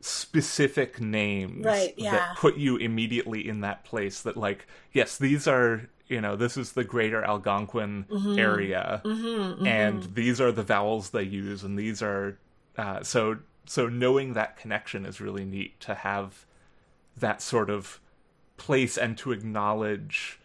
specific 0.00 1.00
names 1.00 1.64
Right, 1.64 1.92
yeah. 1.96 2.12
that 2.12 2.36
put 2.36 2.56
you 2.56 2.76
immediately 2.76 3.46
in 3.46 3.60
that 3.60 3.84
place 3.84 4.22
that 4.22 4.36
like 4.36 4.66
yes 4.92 5.18
these 5.18 5.48
are 5.48 5.88
you 6.06 6.20
know 6.20 6.36
this 6.36 6.56
is 6.56 6.72
the 6.72 6.84
greater 6.84 7.22
algonquin 7.24 8.06
Mm-hmm. 8.08 8.38
area 8.38 9.02
and 9.66 10.04
these 10.14 10.40
are 10.40 10.52
the 10.52 10.62
vowels 10.62 11.10
they 11.10 11.24
use 11.24 11.64
and 11.64 11.76
these 11.78 12.00
are 12.00 12.38
uh, 12.76 13.02
so 13.02 13.38
so 13.66 13.88
knowing 13.88 14.34
that 14.34 14.56
connection 14.56 15.04
is 15.04 15.20
really 15.20 15.44
neat 15.44 15.78
to 15.80 15.94
have 15.96 16.46
that 17.16 17.42
sort 17.42 17.68
of 17.68 18.00
place 18.56 18.96
and 18.96 19.18
to 19.18 19.32
acknowledge 19.32 20.37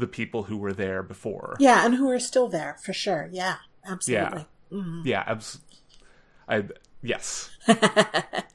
the 0.00 0.06
people 0.06 0.44
who 0.44 0.56
were 0.56 0.72
there 0.72 1.02
before 1.02 1.56
Yeah, 1.60 1.84
and 1.86 1.94
who 1.94 2.10
are 2.10 2.18
still 2.18 2.48
there 2.48 2.76
for 2.82 2.92
sure. 2.92 3.28
Yeah, 3.32 3.56
absolutely. 3.86 4.46
yeah 5.04 5.24
abs- 5.26 5.60
i 6.48 6.62
yes 7.02 7.50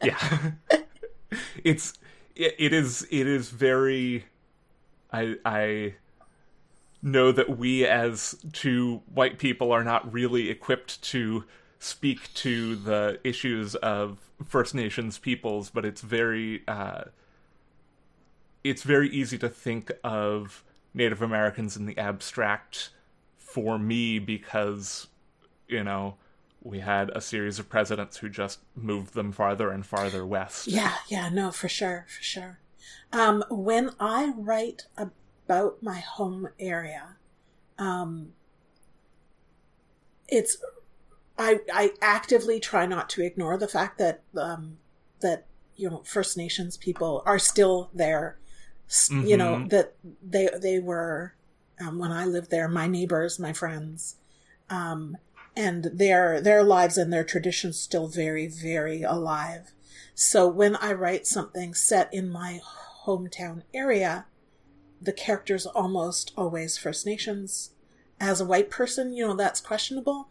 yeah 0.04 0.52
it's 1.64 1.94
it, 2.36 2.56
it 2.58 2.74
is 2.74 3.06
it 3.12 3.28
is 3.28 3.50
very 3.50 4.26
i 5.12 5.36
i 5.46 5.94
know 7.02 7.32
that 7.32 7.58
we 7.58 7.86
as 7.86 8.36
two 8.54 9.02
white 9.14 9.38
people 9.40 9.72
are 9.72 9.84
not 9.84 10.12
really 10.14 10.50
equipped 10.50 11.02
to 11.02 11.44
speak 11.80 12.34
to 12.34 12.76
the 12.76 13.20
issues 13.24 13.76
of 13.76 14.20
first 14.46 14.74
nations 14.74 15.18
peoples 15.18 15.70
but 15.70 15.86
it's 15.86 16.02
very 16.02 16.64
uh 16.68 17.04
it's 18.64 18.84
very 18.84 19.10
easy 19.10 19.38
to 19.38 19.48
think 19.50 19.92
of 20.04 20.64
native 20.96 21.22
americans 21.22 21.78
in 21.78 21.86
the 21.86 21.98
abstract 21.98 22.90
for 23.38 23.78
me 23.78 24.18
because 24.18 25.08
you 25.68 25.84
know 25.84 26.16
we 26.62 26.80
had 26.80 27.12
a 27.12 27.22
series 27.22 27.60
of 27.60 27.70
presidents 27.70 28.18
who 28.18 28.28
just 28.28 28.60
moved 28.76 29.14
them 29.14 29.32
farther 29.32 29.70
and 29.70 29.86
farther 29.86 30.26
west 30.26 30.66
Yeah, 30.68 30.96
yeah, 31.08 31.30
no, 31.30 31.52
for 31.52 31.70
sure, 31.70 32.08
for 32.10 32.24
sure. 32.24 32.60
Um, 33.14 33.44
when 33.50 33.92
I 34.00 34.34
write 34.36 34.88
about 34.98 35.82
my 35.82 36.00
home 36.00 36.50
area, 36.60 37.18
um, 37.78 38.34
it's 40.28 40.58
I 41.38 41.60
I 41.72 41.94
actively 42.02 42.60
try 42.60 42.86
not 42.86 43.10
to 43.12 43.24
ignore 43.24 43.58
the 43.58 43.68
fact 43.68 43.98
that 44.00 44.24
um, 44.36 44.78
that 45.22 45.46
you 45.76 45.90
know 45.90 46.02
First 46.04 46.36
Nations 46.36 46.78
people 46.78 47.22
are 47.26 47.40
still 47.40 47.90
there. 47.94 48.38
S 48.88 49.10
You 49.12 49.38
know 49.38 49.56
Mhm. 49.58 49.70
that 49.70 49.96
they 50.22 50.50
they 50.62 50.80
were 50.80 51.34
um, 51.80 52.00
when 52.00 52.12
I 52.12 52.26
lived 52.26 52.52
there, 52.52 52.68
my 52.70 52.88
neighbors, 52.88 53.38
my 53.40 53.52
friends, 53.52 54.16
um, 54.70 55.18
and 55.56 55.86
their 55.86 56.40
their 56.40 56.64
lives 56.64 56.98
and 56.98 57.12
their 57.12 57.24
traditions 57.24 57.80
still 57.80 58.08
very 58.08 58.48
very 58.48 59.02
alive. 59.04 59.74
So 60.14 60.48
when 60.48 60.76
I 60.78 60.94
write 60.94 61.28
something 61.28 61.74
set 61.74 62.14
in 62.14 62.30
my 62.30 62.62
hometown 63.06 63.64
area, 63.74 64.26
the 65.02 65.12
characters 65.14 65.66
almost 65.66 66.32
always 66.38 66.78
First 66.78 67.06
Nations. 67.06 67.72
As 68.20 68.40
a 68.40 68.46
white 68.46 68.70
person, 68.70 69.12
you 69.14 69.28
know 69.28 69.36
that's 69.36 69.60
questionable, 69.60 70.30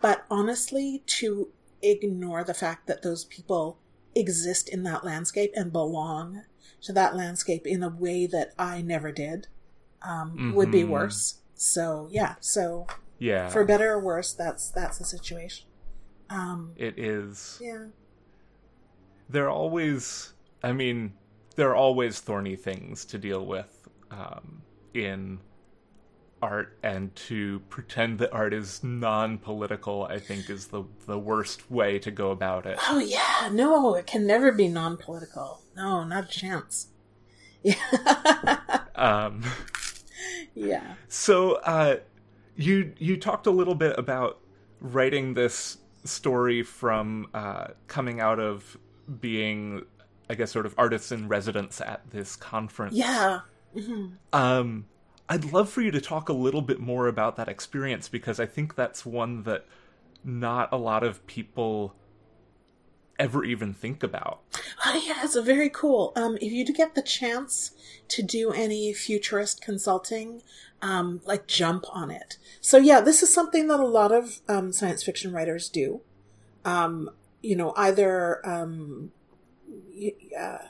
but 0.00 0.26
honestly, 0.30 1.02
to 1.06 1.48
ignore 1.80 2.44
the 2.44 2.54
fact 2.54 2.86
that 2.86 3.02
those 3.02 3.24
people 3.24 3.78
exist 4.14 4.68
in 4.68 4.82
that 4.82 5.04
landscape 5.04 5.52
and 5.56 5.72
belong 5.72 6.42
to 6.82 6.92
that 6.92 7.14
landscape 7.16 7.66
in 7.66 7.82
a 7.82 7.88
way 7.88 8.26
that 8.26 8.52
I 8.58 8.82
never 8.82 9.12
did 9.12 9.48
um, 10.02 10.52
would 10.54 10.70
be 10.70 10.82
Mhm. 10.82 10.88
worse. 10.88 11.40
So 11.54 12.08
yeah, 12.10 12.34
so 12.40 12.86
yeah 13.18 13.48
for 13.48 13.64
better 13.64 13.92
or 13.92 14.00
worse, 14.00 14.32
that's 14.32 14.70
that's 14.70 14.98
the 14.98 15.04
situation. 15.04 15.68
Um, 16.28 16.72
it 16.76 16.98
is 16.98 17.58
yeah, 17.60 17.86
there 19.28 19.44
are 19.46 19.50
always 19.50 20.32
i 20.62 20.72
mean 20.72 21.12
there 21.56 21.70
are 21.70 21.76
always 21.76 22.20
thorny 22.20 22.56
things 22.56 23.04
to 23.04 23.18
deal 23.18 23.44
with 23.44 23.88
um, 24.10 24.62
in 24.94 25.38
art 26.42 26.76
and 26.82 27.14
to 27.14 27.60
pretend 27.70 28.18
that 28.18 28.32
art 28.32 28.52
is 28.52 28.82
non-political 28.82 30.04
i 30.10 30.18
think 30.18 30.50
is 30.50 30.66
the 30.66 30.82
the 31.06 31.18
worst 31.18 31.70
way 31.70 31.98
to 31.98 32.10
go 32.10 32.30
about 32.30 32.66
it 32.66 32.76
Oh 32.88 32.98
yeah, 32.98 33.48
no, 33.52 33.94
it 33.94 34.06
can 34.06 34.26
never 34.26 34.52
be 34.52 34.68
non-political. 34.68 35.62
No, 35.76 36.04
not 36.04 36.24
a 36.24 36.28
chance. 36.28 36.88
Yeah, 37.64 38.80
um, 38.96 39.44
yeah, 40.54 40.94
so 41.06 41.54
uh, 41.62 41.98
you 42.56 42.92
you 42.98 43.16
talked 43.16 43.46
a 43.46 43.52
little 43.52 43.76
bit 43.76 43.96
about 43.96 44.40
writing 44.80 45.34
this 45.34 45.78
story 46.04 46.64
from 46.64 47.28
uh, 47.34 47.68
coming 47.86 48.18
out 48.20 48.40
of 48.40 48.76
being 49.20 49.84
i 50.28 50.34
guess 50.34 50.50
sort 50.50 50.66
of 50.66 50.74
artists 50.76 51.12
in 51.12 51.28
residence 51.28 51.80
at 51.80 52.02
this 52.10 52.34
conference 52.34 52.94
yeah. 52.94 53.40
Um, 54.32 54.86
I'd 55.32 55.50
love 55.50 55.70
for 55.70 55.80
you 55.80 55.90
to 55.92 56.00
talk 56.00 56.28
a 56.28 56.34
little 56.34 56.60
bit 56.60 56.78
more 56.78 57.08
about 57.08 57.36
that 57.36 57.48
experience 57.48 58.06
because 58.06 58.38
I 58.38 58.44
think 58.44 58.74
that's 58.74 59.06
one 59.06 59.44
that 59.44 59.64
not 60.22 60.70
a 60.70 60.76
lot 60.76 61.02
of 61.02 61.26
people 61.26 61.94
ever 63.18 63.42
even 63.42 63.72
think 63.72 64.02
about. 64.02 64.42
Oh 64.84 65.00
yeah, 65.06 65.20
it's 65.22 65.36
a 65.36 65.42
very 65.42 65.70
cool. 65.70 66.12
Um, 66.16 66.36
if 66.40 66.52
you 66.52 66.66
do 66.66 66.72
get 66.72 66.96
the 66.96 67.02
chance 67.02 67.70
to 68.08 68.20
do 68.20 68.50
any 68.50 68.92
futurist 68.92 69.62
consulting, 69.62 70.42
um, 70.82 71.20
like 71.24 71.46
jump 71.46 71.84
on 71.92 72.10
it. 72.10 72.36
So 72.60 72.78
yeah, 72.78 73.00
this 73.00 73.22
is 73.22 73.32
something 73.32 73.68
that 73.68 73.78
a 73.78 73.86
lot 73.86 74.10
of 74.10 74.40
um, 74.48 74.72
science 74.72 75.04
fiction 75.04 75.32
writers 75.32 75.68
do. 75.68 76.00
Um, 76.64 77.10
you 77.42 77.54
know, 77.54 77.72
either 77.76 78.44
um, 78.46 79.12
y- 79.94 80.16
uh, 80.36 80.66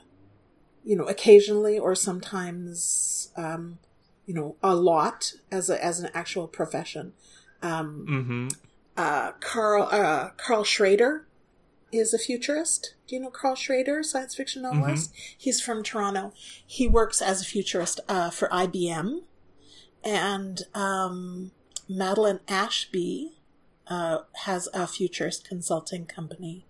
you 0.85 0.95
know, 0.95 1.05
occasionally 1.05 1.79
or 1.79 1.95
sometimes, 1.95 3.33
um, 3.35 3.79
you 4.27 4.35
know, 4.35 4.57
a 4.63 4.75
lot 4.75 5.35
as 5.51 5.69
a 5.71 5.83
as 5.85 6.01
an 6.01 6.11
actual 6.15 6.47
profession. 6.49 7.13
Um, 7.63 8.07
Mm-hmm. 8.09 8.49
uh, 8.97 9.33
Karl 9.41 9.89
uh, 9.91 10.31
Karl 10.37 10.65
Schroeder 10.65 11.27
is 11.93 12.15
a 12.15 12.19
futurist. 12.19 12.95
Do 13.07 13.15
you 13.17 13.21
know 13.23 13.31
Karl 13.31 13.55
Schroeder, 13.55 14.03
science 14.03 14.35
fiction 14.35 14.63
novelist? 14.63 15.13
He's 15.37 15.61
from 15.61 15.83
Toronto. 15.83 16.33
He 16.67 16.89
works 16.89 17.21
as 17.21 17.43
a 17.43 17.45
futurist 17.45 18.01
uh, 18.09 18.31
for 18.31 18.49
IBM, 18.49 19.21
and 20.05 20.63
um, 20.75 21.51
Madeline 21.89 22.41
Ashby 22.49 23.33
uh, 23.89 24.19
has 24.45 24.69
a 24.73 24.87
futurist 24.87 25.47
consulting 25.47 26.07
company, 26.07 26.65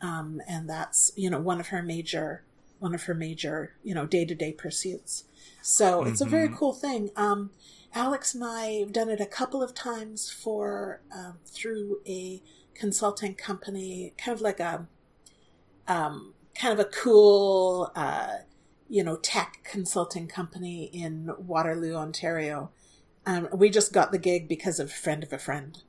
um, 0.00 0.40
and 0.48 0.68
that's 0.68 1.12
you 1.16 1.30
know 1.30 1.38
one 1.40 1.60
of 1.60 1.68
her 1.68 1.82
major 1.82 2.42
one 2.78 2.94
of 2.94 3.04
her 3.04 3.14
major 3.14 3.74
you 3.84 3.94
know 3.94 4.06
day 4.06 4.24
to 4.24 4.34
day 4.34 4.52
pursuits. 4.52 5.24
So 5.68 6.04
it's 6.04 6.20
a 6.20 6.26
very 6.26 6.48
cool 6.48 6.72
thing. 6.72 7.10
Um, 7.16 7.50
Alex 7.92 8.36
and 8.36 8.44
I 8.44 8.66
have 8.78 8.92
done 8.92 9.08
it 9.08 9.20
a 9.20 9.26
couple 9.26 9.64
of 9.64 9.74
times 9.74 10.30
for 10.30 11.00
um, 11.12 11.38
through 11.44 11.98
a 12.06 12.40
consulting 12.72 13.34
company, 13.34 14.14
kind 14.16 14.36
of 14.36 14.40
like 14.40 14.60
a 14.60 14.86
um, 15.88 16.34
kind 16.54 16.72
of 16.72 16.78
a 16.78 16.88
cool, 16.88 17.90
uh, 17.96 18.36
you 18.88 19.02
know, 19.02 19.16
tech 19.16 19.66
consulting 19.68 20.28
company 20.28 20.84
in 20.84 21.32
Waterloo, 21.36 21.96
Ontario. 21.96 22.70
Um, 23.26 23.48
we 23.52 23.68
just 23.68 23.92
got 23.92 24.12
the 24.12 24.18
gig 24.18 24.46
because 24.48 24.78
of 24.78 24.86
a 24.86 24.92
friend 24.92 25.24
of 25.24 25.32
a 25.32 25.38
friend, 25.38 25.82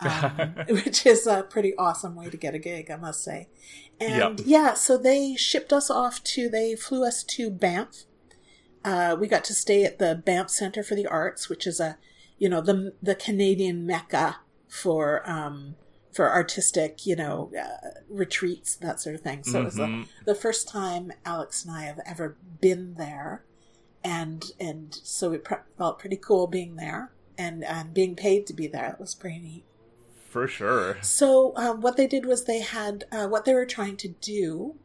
um, 0.00 0.54
which 0.70 1.04
is 1.04 1.26
a 1.26 1.42
pretty 1.42 1.76
awesome 1.76 2.14
way 2.14 2.30
to 2.30 2.38
get 2.38 2.54
a 2.54 2.58
gig, 2.58 2.90
I 2.90 2.96
must 2.96 3.22
say. 3.22 3.48
And 4.00 4.40
Yep. 4.40 4.46
yeah, 4.48 4.72
so 4.72 4.96
they 4.96 5.36
shipped 5.36 5.74
us 5.74 5.90
off 5.90 6.24
to, 6.24 6.48
they 6.48 6.74
flew 6.74 7.06
us 7.06 7.22
to 7.24 7.50
Banff. 7.50 8.04
Uh, 8.84 9.16
we 9.18 9.26
got 9.28 9.44
to 9.44 9.54
stay 9.54 9.84
at 9.84 9.98
the 9.98 10.14
Banff 10.24 10.50
Center 10.50 10.82
for 10.82 10.94
the 10.94 11.06
Arts, 11.06 11.48
which 11.48 11.66
is 11.66 11.80
a, 11.80 11.98
you 12.38 12.48
know, 12.48 12.60
the 12.60 12.94
the 13.02 13.14
Canadian 13.14 13.86
mecca 13.86 14.38
for 14.68 15.28
um, 15.28 15.74
for 16.12 16.30
artistic, 16.30 17.06
you 17.06 17.14
know, 17.16 17.52
uh, 17.60 17.88
retreats, 18.08 18.76
that 18.76 19.00
sort 19.00 19.14
of 19.14 19.20
thing. 19.20 19.44
So 19.44 19.60
it 19.60 19.64
was 19.64 19.74
the, 19.76 19.84
Mhm. 19.84 20.08
the 20.24 20.34
first 20.34 20.66
time 20.68 21.12
Alex 21.24 21.64
and 21.64 21.74
I 21.76 21.82
have 21.82 22.00
ever 22.06 22.36
been 22.60 22.94
there, 22.94 23.44
and 24.02 24.44
and 24.58 24.98
so 25.02 25.32
it 25.32 25.44
pre- 25.44 25.58
felt 25.76 25.98
pretty 25.98 26.16
cool 26.16 26.46
being 26.46 26.76
there 26.76 27.12
and 27.36 27.62
and 27.64 27.92
being 27.94 28.16
paid 28.16 28.46
to 28.46 28.54
be 28.54 28.66
there. 28.66 28.90
It 28.94 29.00
was 29.00 29.14
pretty 29.14 29.38
neat. 29.40 29.64
For 30.28 30.46
sure. 30.48 30.96
So 31.02 31.52
um, 31.56 31.80
what 31.80 31.96
they 31.96 32.06
did 32.06 32.24
was 32.24 32.44
they 32.44 32.60
had 32.60 33.04
uh, 33.12 33.26
what 33.28 33.44
they 33.44 33.52
were 33.54 33.66
trying 33.66 33.96
to 33.98 34.08
do 34.08 34.76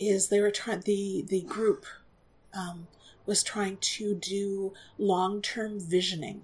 is 0.00 0.28
they 0.28 0.40
were 0.40 0.50
trying 0.50 0.80
the 0.80 1.24
the 1.28 1.42
group 1.42 1.86
um, 2.54 2.88
was 3.26 3.42
trying 3.42 3.76
to 3.78 4.14
do 4.14 4.72
long 4.98 5.42
term 5.42 5.78
visioning. 5.80 6.42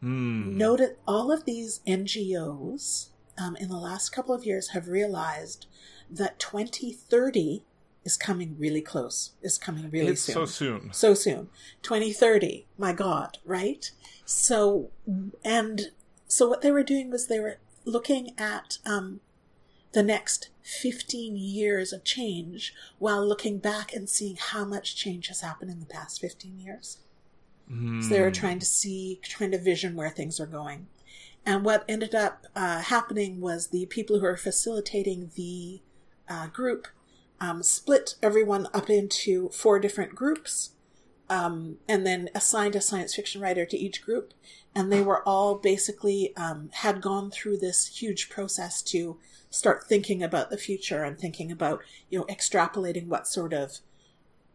Hmm. 0.00 0.56
Noted 0.56 0.96
all 1.06 1.32
of 1.32 1.44
these 1.44 1.80
NGOs 1.86 3.08
um, 3.38 3.56
in 3.56 3.68
the 3.68 3.76
last 3.76 4.10
couple 4.10 4.34
of 4.34 4.44
years 4.44 4.68
have 4.68 4.88
realized 4.88 5.66
that 6.10 6.38
2030 6.38 7.64
is 8.04 8.16
coming 8.16 8.56
really 8.58 8.82
close, 8.82 9.32
is 9.42 9.56
coming 9.56 9.90
really 9.90 10.12
it's 10.12 10.20
soon. 10.20 10.34
so 10.34 10.44
soon. 10.44 10.92
So 10.92 11.14
soon. 11.14 11.48
2030. 11.82 12.66
My 12.76 12.92
God, 12.92 13.38
right? 13.44 13.90
So, 14.24 14.90
and 15.44 15.90
so 16.28 16.48
what 16.48 16.60
they 16.60 16.70
were 16.70 16.82
doing 16.82 17.10
was 17.10 17.26
they 17.26 17.40
were 17.40 17.58
looking 17.84 18.32
at 18.38 18.78
um, 18.84 19.20
the 19.94 20.02
next 20.02 20.48
15 20.62 21.36
years 21.36 21.92
of 21.92 22.04
change 22.04 22.74
while 22.98 23.26
looking 23.26 23.58
back 23.58 23.92
and 23.92 24.08
seeing 24.08 24.36
how 24.36 24.64
much 24.64 24.96
change 24.96 25.28
has 25.28 25.40
happened 25.40 25.70
in 25.70 25.80
the 25.80 25.86
past 25.86 26.20
15 26.20 26.58
years. 26.58 26.98
So 27.98 28.14
they 28.14 28.20
were 28.20 28.28
Hmm. 28.28 28.32
trying 28.32 28.58
to 28.58 28.66
see, 28.66 29.20
trying 29.22 29.52
to 29.52 29.58
vision 29.58 29.96
where 29.96 30.10
things 30.10 30.40
are 30.40 30.46
going. 30.46 30.88
And 31.46 31.64
what 31.64 31.84
ended 31.88 32.14
up 32.14 32.46
uh, 32.56 32.80
happening 32.80 33.40
was 33.40 33.68
the 33.68 33.86
people 33.86 34.18
who 34.18 34.26
are 34.26 34.36
facilitating 34.36 35.30
the 35.34 35.80
uh, 36.28 36.46
group 36.48 36.88
um, 37.40 37.62
split 37.62 38.14
everyone 38.22 38.68
up 38.72 38.88
into 38.88 39.48
four 39.50 39.78
different 39.78 40.14
groups 40.14 40.70
um, 41.28 41.78
and 41.88 42.06
then 42.06 42.30
assigned 42.34 42.76
a 42.76 42.80
science 42.80 43.14
fiction 43.14 43.40
writer 43.40 43.66
to 43.66 43.76
each 43.76 44.02
group. 44.02 44.32
And 44.74 44.92
they 44.92 45.02
were 45.02 45.22
all 45.26 45.56
basically 45.56 46.36
um, 46.36 46.70
had 46.72 47.00
gone 47.00 47.30
through 47.30 47.58
this 47.58 47.86
huge 47.86 48.28
process 48.28 48.82
to 48.82 49.18
start 49.50 49.84
thinking 49.86 50.22
about 50.22 50.50
the 50.50 50.56
future 50.58 51.04
and 51.04 51.18
thinking 51.18 51.52
about, 51.52 51.80
you 52.10 52.18
know, 52.18 52.24
extrapolating 52.24 53.06
what 53.06 53.28
sort 53.28 53.52
of 53.52 53.78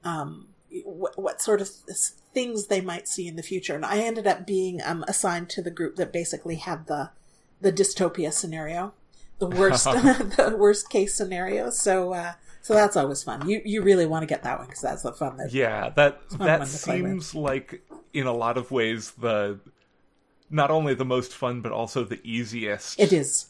um, 0.04 0.48
what, 0.84 1.18
what 1.18 1.42
sort 1.42 1.62
of 1.62 1.70
things 1.70 2.68
they 2.68 2.82
might 2.82 3.08
see 3.08 3.28
in 3.28 3.36
the 3.36 3.44
future. 3.44 3.76
And 3.76 3.86
I 3.86 4.00
ended 4.00 4.28
up 4.28 4.46
being 4.46 4.82
um, 4.84 5.04
assigned 5.08 5.50
to 5.52 5.62
the 5.62 5.72
group 5.72 5.96
that 5.96 6.14
basically 6.14 6.56
had 6.56 6.88
the 6.88 7.12
the 7.62 7.74
dystopia 7.74 8.32
scenario, 8.32 8.94
the 9.40 9.48
worst 9.48 9.84
the 9.86 10.56
worst 10.58 10.90
case 10.90 11.16
scenario. 11.16 11.70
So 11.70 12.14
uh, 12.14 12.34
so 12.62 12.74
that's 12.74 12.96
always 12.96 13.24
fun. 13.24 13.48
You 13.50 13.62
you 13.66 13.82
really 13.82 14.06
want 14.06 14.24
to 14.24 14.28
get 14.28 14.44
that 14.44 14.60
one 14.60 14.68
because 14.68 14.82
that's 14.82 15.04
the 15.04 15.14
fun. 15.14 15.38
That, 15.38 15.52
Yeah, 15.52 15.90
that 15.96 16.20
that 16.32 16.60
one 16.60 16.68
to 16.68 16.78
play 16.78 17.02
with. 17.02 17.12
seems 17.12 17.36
like 17.36 17.82
in 18.14 18.28
a 18.28 18.34
lot 18.34 18.58
of 18.58 18.72
ways 18.72 19.12
the 19.12 19.60
not 20.50 20.72
only 20.72 20.94
the 20.94 21.06
most 21.06 21.34
fun 21.34 21.62
but 21.62 21.72
also 21.72 22.04
the 22.04 22.20
easiest. 22.24 23.00
It 23.00 23.14
is. 23.14 23.48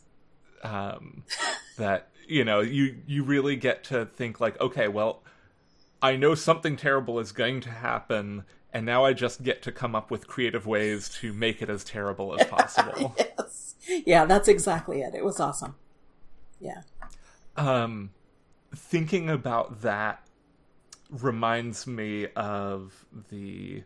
um, 0.63 1.23
that 1.77 2.09
you 2.27 2.43
know 2.43 2.59
you 2.59 2.97
you 3.07 3.23
really 3.23 3.55
get 3.55 3.83
to 3.85 4.05
think 4.05 4.39
like 4.39 4.59
okay 4.61 4.87
well 4.87 5.23
i 6.01 6.15
know 6.15 6.35
something 6.35 6.75
terrible 6.75 7.17
is 7.19 7.31
going 7.31 7.59
to 7.61 7.69
happen 7.69 8.43
and 8.71 8.85
now 8.85 9.03
i 9.03 9.13
just 9.13 9.41
get 9.41 9.61
to 9.63 9.71
come 9.71 9.95
up 9.95 10.11
with 10.11 10.27
creative 10.27 10.67
ways 10.67 11.09
to 11.09 11.33
make 11.33 11.61
it 11.61 11.69
as 11.69 11.83
terrible 11.83 12.39
as 12.39 12.45
possible 12.47 13.15
Yes. 13.37 13.75
Yeah, 14.05 14.25
that's 14.25 14.47
exactly 14.47 15.01
it. 15.01 15.15
It 15.15 15.23
was 15.25 15.39
awesome. 15.39 15.75
Yeah. 16.59 16.81
um 17.57 18.11
thinking 18.75 19.29
about 19.29 19.81
that 19.81 20.23
reminds 21.09 21.87
me 21.87 22.27
of 22.35 23.05
the 23.31 23.83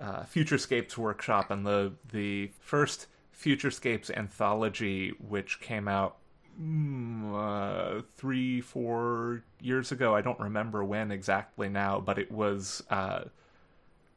uh, 0.00 0.22
Futurescapes 0.22 0.96
workshop 0.96 1.50
and 1.50 1.66
the 1.66 1.92
the 2.12 2.50
first 2.60 3.06
Futurescapes 3.36 4.10
anthology, 4.16 5.10
which 5.18 5.60
came 5.60 5.88
out 5.88 6.16
mm, 6.60 7.32
uh, 7.34 8.02
three 8.16 8.60
four 8.60 9.42
years 9.60 9.92
ago. 9.92 10.14
I 10.14 10.20
don't 10.20 10.40
remember 10.40 10.84
when 10.84 11.10
exactly 11.10 11.68
now, 11.68 12.00
but 12.00 12.18
it 12.18 12.30
was 12.30 12.82
uh, 12.90 13.24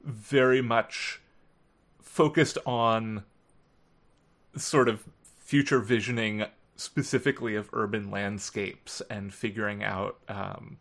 very 0.04 0.62
much 0.62 1.22
focused 2.02 2.58
on 2.66 3.24
sort 4.56 4.90
of 4.90 5.04
future 5.40 5.80
visioning 5.80 6.46
specifically 6.76 7.56
of 7.56 7.70
urban 7.74 8.10
landscapes 8.10 9.02
and 9.10 9.34
figuring 9.34 9.84
out 9.84 10.18
um, 10.28 10.78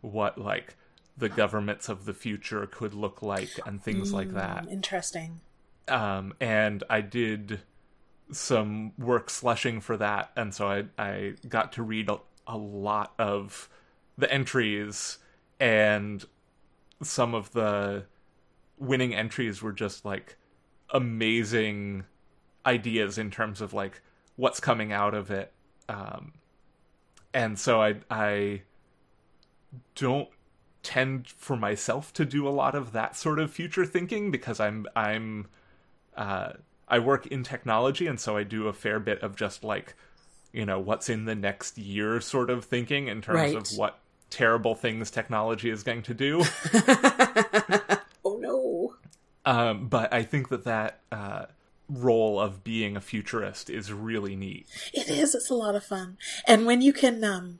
what 0.00 0.38
like 0.38 0.76
the 1.20 1.28
governments 1.28 1.88
of 1.88 2.04
the 2.06 2.14
future 2.14 2.66
could 2.66 2.94
look 2.94 3.22
like 3.22 3.50
and 3.66 3.82
things 3.82 4.12
like 4.12 4.32
that 4.32 4.66
Interesting. 4.68 5.40
um, 5.88 6.34
and 6.40 6.82
I 6.90 7.00
did 7.00 7.60
some 8.32 8.92
work 8.96 9.28
slushing 9.28 9.80
for 9.80 9.96
that, 9.96 10.30
and 10.36 10.54
so 10.54 10.68
I 10.68 10.84
I 10.98 11.34
got 11.48 11.72
to 11.72 11.82
read 11.82 12.08
a, 12.08 12.18
a 12.46 12.56
lot 12.56 13.12
of 13.18 13.68
the 14.16 14.32
entries, 14.32 15.18
and 15.58 16.24
some 17.02 17.34
of 17.34 17.50
the 17.52 18.04
winning 18.78 19.14
entries 19.14 19.62
were 19.62 19.72
just 19.72 20.04
like 20.04 20.36
amazing 20.92 22.04
ideas 22.64 23.18
in 23.18 23.30
terms 23.30 23.60
of 23.60 23.72
like 23.72 24.00
what's 24.36 24.60
coming 24.60 24.92
out 24.92 25.14
of 25.14 25.30
it, 25.32 25.52
um, 25.88 26.32
and 27.34 27.58
so 27.58 27.82
I 27.82 27.96
I 28.08 28.62
don't 29.96 30.28
tend 30.82 31.28
for 31.28 31.56
myself 31.56 32.12
to 32.14 32.24
do 32.24 32.48
a 32.48 32.50
lot 32.50 32.74
of 32.74 32.92
that 32.92 33.16
sort 33.16 33.38
of 33.38 33.50
future 33.50 33.84
thinking 33.84 34.30
because 34.30 34.58
I'm 34.60 34.86
I'm 34.96 35.46
uh, 36.16 36.52
I 36.88 36.98
work 36.98 37.26
in 37.26 37.42
technology, 37.44 38.06
and 38.06 38.18
so 38.18 38.36
I 38.36 38.42
do 38.42 38.66
a 38.68 38.72
fair 38.72 38.98
bit 38.98 39.22
of 39.22 39.36
just 39.36 39.62
like, 39.62 39.94
you 40.52 40.66
know, 40.66 40.78
what's 40.78 41.08
in 41.08 41.24
the 41.24 41.34
next 41.34 41.78
year 41.78 42.20
sort 42.20 42.50
of 42.50 42.64
thinking 42.64 43.08
in 43.08 43.22
terms 43.22 43.36
Right. 43.38 43.54
of 43.56 43.68
what 43.78 43.98
terrible 44.30 44.74
things 44.74 45.10
technology 45.10 45.70
is 45.70 45.82
going 45.82 46.02
to 46.02 46.14
do. 46.14 46.44
Oh 48.22 48.36
no. 48.38 48.94
um, 49.46 49.88
but 49.88 50.12
I 50.12 50.22
think 50.22 50.50
that 50.50 50.64
that 50.64 51.00
uh, 51.10 51.46
role 51.88 52.38
of 52.38 52.62
being 52.62 52.96
a 52.96 53.00
futurist 53.00 53.70
is 53.70 53.92
really 53.92 54.36
neat. 54.36 54.66
It 54.92 55.08
is. 55.08 55.34
It's 55.34 55.48
a 55.50 55.54
lot 55.54 55.74
of 55.74 55.82
fun. 55.84 56.18
And 56.46 56.66
when 56.66 56.82
you 56.82 56.92
can, 56.92 57.24
um, 57.24 57.58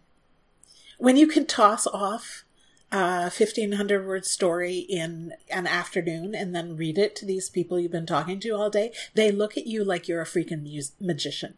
when 0.98 1.16
you 1.16 1.26
can 1.26 1.46
toss 1.46 1.86
off 1.86 2.44
a 2.92 3.30
fifteen 3.30 3.72
hundred 3.72 4.06
word 4.06 4.24
story 4.24 4.78
in 4.78 5.32
an 5.50 5.66
afternoon 5.66 6.34
and 6.34 6.54
then 6.54 6.76
read 6.76 6.98
it 6.98 7.14
to 7.16 7.26
these 7.26 7.48
people 7.48 7.78
you've 7.78 7.92
been 7.92 8.06
talking 8.06 8.40
to 8.40 8.50
all 8.50 8.70
day, 8.70 8.92
they 9.14 9.30
look 9.30 9.56
at 9.56 9.66
you 9.66 9.84
like 9.84 10.08
you're 10.08 10.20
a 10.22 10.26
freaking 10.26 10.62
mus- 10.62 10.92
magician. 11.00 11.54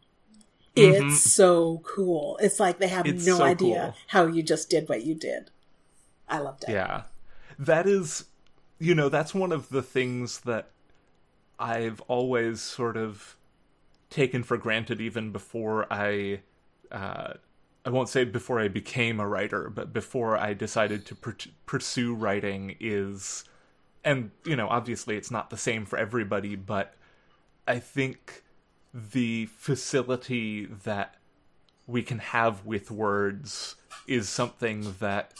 It's 0.75 1.21
so 1.21 1.83
cool. 1.85 2.39
It's 2.41 2.59
like 2.59 2.79
they 2.79 2.89
have 2.89 3.07
It's 3.07 3.27
no 3.27 3.39
so 3.39 3.45
idea 3.45 3.83
cool. 3.83 3.95
how 4.09 4.27
you 4.27 4.43
just 4.43 4.71
did 4.71 4.89
what 4.89 5.05
you 5.05 5.15
did. 5.15 5.51
I 6.29 6.39
loved 6.39 6.65
it. 6.65 6.71
Yeah. 6.71 7.03
That 7.59 7.87
is, 7.87 8.25
you 8.79 8.95
know, 8.95 9.11
that's 9.11 9.35
one 9.35 9.53
of 9.53 9.69
the 9.69 9.83
things 9.83 10.41
that 10.41 10.71
I've 11.59 12.01
always 12.09 12.63
sort 12.63 12.97
of 12.97 13.37
taken 14.09 14.43
for 14.43 14.57
granted 14.57 14.99
even 15.01 15.31
before 15.31 15.87
I, 15.91 16.41
uh, 16.91 17.35
I 17.85 17.91
won't 17.91 18.09
say 18.09 18.25
before 18.25 18.61
I 18.61 18.69
became 18.69 19.19
a 19.19 19.27
writer, 19.27 19.69
but 19.69 19.93
before 19.93 20.37
I 20.37 20.55
decided 20.55 21.05
to 21.07 21.15
pur- 21.15 21.37
pursue 21.67 22.15
writing 22.15 22.77
is, 22.79 23.45
and, 24.05 24.31
you 24.45 24.55
know, 24.55 24.69
obviously 24.69 25.17
it's 25.17 25.31
not 25.31 25.51
the 25.51 25.57
same 25.57 25.85
for 25.85 25.99
everybody, 25.99 26.55
but 26.55 26.95
I 27.67 27.79
think 27.79 28.45
the 28.95 29.47
facility 29.47 30.67
that 30.67 31.17
we 31.87 32.03
can 32.03 32.19
have 32.19 32.65
with 32.65 32.91
words 32.91 33.77
is 34.07 34.29
something 34.29 34.95
that 35.01 35.35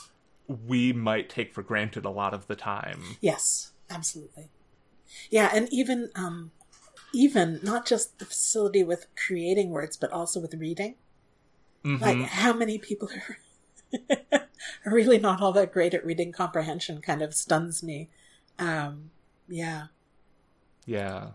we 0.47 0.91
might 0.91 1.29
take 1.29 1.53
for 1.53 1.63
granted 1.63 2.05
a 2.05 2.09
lot 2.09 2.33
of 2.33 2.47
the 2.47 2.55
time. 2.55 3.01
Yes, 3.21 3.71
absolutely. 3.89 4.49
Yeah, 5.29 5.49
and 5.53 5.71
even 5.71 6.09
um 6.15 6.51
even 7.13 7.59
not 7.63 7.85
just 7.85 8.19
the 8.19 8.25
facility 8.25 8.83
with 8.83 9.05
creating 9.15 9.69
words, 9.69 9.95
but 9.95 10.11
also 10.11 10.39
with 10.39 10.53
reading. 10.55 10.95
Like 11.83 12.21
how 12.21 12.53
many 12.53 12.77
people 12.77 13.09
are 13.11 13.37
are 14.85 14.91
really 14.93 15.17
not 15.19 15.41
all 15.41 15.51
that 15.53 15.73
great 15.73 15.93
at 15.93 16.05
reading 16.05 16.31
comprehension 16.31 17.01
kind 17.01 17.21
of 17.21 17.33
stuns 17.35 17.83
me. 17.83 18.09
Um 18.57 19.11
yeah. 19.47 19.87
Yeah. 20.85 21.31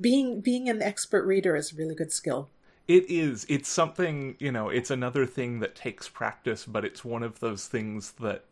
Being 0.00 0.40
being 0.40 0.68
an 0.68 0.82
expert 0.82 1.24
reader 1.26 1.54
is 1.56 1.72
a 1.72 1.76
really 1.76 1.94
good 1.94 2.12
skill. 2.12 2.48
It 2.86 3.08
is. 3.08 3.46
It's 3.48 3.68
something, 3.68 4.36
you 4.38 4.52
know, 4.52 4.68
it's 4.68 4.90
another 4.90 5.24
thing 5.24 5.60
that 5.60 5.74
takes 5.74 6.08
practice, 6.08 6.64
but 6.66 6.84
it's 6.84 7.02
one 7.04 7.22
of 7.22 7.40
those 7.40 7.66
things 7.66 8.12
that, 8.20 8.44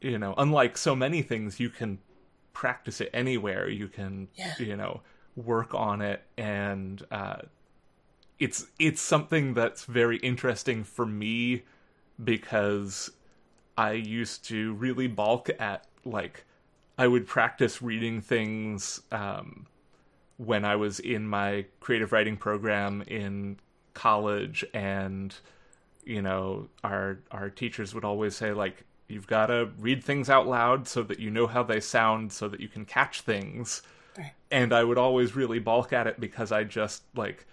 you 0.00 0.16
know, 0.18 0.34
unlike 0.38 0.76
so 0.78 0.94
many 0.94 1.22
things, 1.22 1.58
you 1.58 1.68
can 1.68 1.98
practice 2.52 3.00
it 3.00 3.10
anywhere. 3.12 3.68
You 3.68 3.88
can, 3.88 4.28
Yeah. 4.36 4.54
you 4.58 4.76
know, 4.76 5.00
work 5.34 5.74
on 5.74 6.02
it. 6.02 6.22
And 6.36 7.04
uh, 7.10 7.38
it's, 8.42 8.66
it's 8.78 9.00
something 9.00 9.54
that's 9.54 9.84
very 9.84 10.16
interesting 10.18 10.84
for 10.84 11.06
me 11.06 11.62
because 12.22 13.10
I 13.76 13.92
used 13.92 14.44
to 14.46 14.74
really 14.74 15.06
balk 15.06 15.48
at, 15.58 15.86
like, 16.04 16.44
I 16.98 17.06
would 17.06 17.26
practice 17.26 17.80
reading 17.80 18.20
things, 18.20 19.00
um, 19.10 19.66
when 20.36 20.64
I 20.64 20.76
was 20.76 20.98
in 20.98 21.26
my 21.26 21.66
creative 21.80 22.12
writing 22.12 22.36
program 22.36 23.02
in 23.06 23.58
college 23.94 24.64
and 24.72 25.34
you 26.04 26.22
know 26.22 26.68
our 26.82 27.18
our 27.30 27.50
teachers 27.50 27.94
would 27.94 28.04
always 28.04 28.34
say 28.34 28.52
like 28.52 28.84
you've 29.08 29.26
got 29.26 29.46
to 29.46 29.70
read 29.78 30.02
things 30.02 30.30
out 30.30 30.48
loud 30.48 30.88
so 30.88 31.02
that 31.02 31.20
you 31.20 31.30
know 31.30 31.46
how 31.46 31.62
they 31.62 31.78
sound 31.78 32.32
so 32.32 32.48
that 32.48 32.60
you 32.60 32.68
can 32.68 32.84
catch 32.84 33.20
things 33.20 33.82
Right. 34.16 34.32
and 34.50 34.72
i 34.72 34.82
would 34.82 34.98
always 34.98 35.36
really 35.36 35.58
balk 35.58 35.92
at 35.92 36.06
it 36.06 36.18
because 36.18 36.52
i 36.52 36.64
just 36.64 37.02
like 37.14 37.46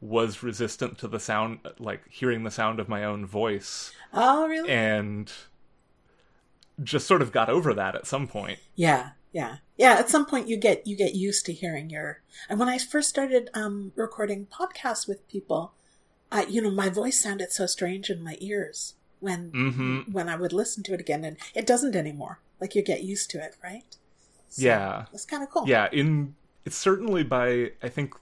was 0.00 0.42
resistant 0.42 0.98
to 0.98 1.08
the 1.08 1.18
sound 1.20 1.58
like 1.78 2.02
hearing 2.10 2.44
the 2.44 2.50
sound 2.50 2.78
of 2.80 2.88
my 2.88 3.02
own 3.04 3.24
voice 3.26 3.92
Oh, 4.12 4.46
really? 4.46 4.68
and 4.70 5.32
just 6.82 7.06
sort 7.06 7.22
of 7.22 7.32
got 7.32 7.48
over 7.48 7.72
that 7.74 7.94
at 7.94 8.06
some 8.06 8.26
point 8.28 8.58
Yeah, 8.74 9.10
yeah, 9.32 9.56
yeah. 9.76 9.94
At 9.98 10.08
some 10.08 10.24
point, 10.24 10.48
you 10.48 10.56
get 10.56 10.86
you 10.86 10.96
get 10.96 11.14
used 11.14 11.44
to 11.46 11.52
hearing 11.52 11.90
your. 11.90 12.22
And 12.48 12.58
when 12.58 12.68
I 12.70 12.78
first 12.78 13.08
started 13.10 13.50
um, 13.52 13.92
recording 13.94 14.46
podcasts 14.46 15.06
with 15.06 15.26
people, 15.28 15.72
I, 16.32 16.44
you 16.46 16.62
know, 16.62 16.70
my 16.70 16.88
voice 16.88 17.20
sounded 17.22 17.52
so 17.52 17.66
strange 17.66 18.08
in 18.08 18.22
my 18.22 18.38
ears 18.40 18.94
when 19.20 19.50
Mhm. 19.52 20.12
when 20.12 20.28
I 20.30 20.36
would 20.36 20.54
listen 20.54 20.82
to 20.84 20.94
it 20.94 21.00
again, 21.00 21.22
and 21.24 21.36
it 21.54 21.66
doesn't 21.66 21.94
anymore. 21.96 22.40
Like 22.62 22.74
you 22.74 22.82
get 22.82 23.02
used 23.04 23.28
to 23.30 23.38
it, 23.44 23.56
right? 23.62 23.84
So, 24.48 24.62
Yeah. 24.62 25.04
it's 25.12 25.26
kind 25.26 25.42
of 25.42 25.50
cool. 25.50 25.68
yeah 25.68 25.88
in 25.92 26.34
it's 26.64 26.76
certainly 26.76 27.22
by 27.22 27.72
i 27.82 27.88
think 27.88 28.14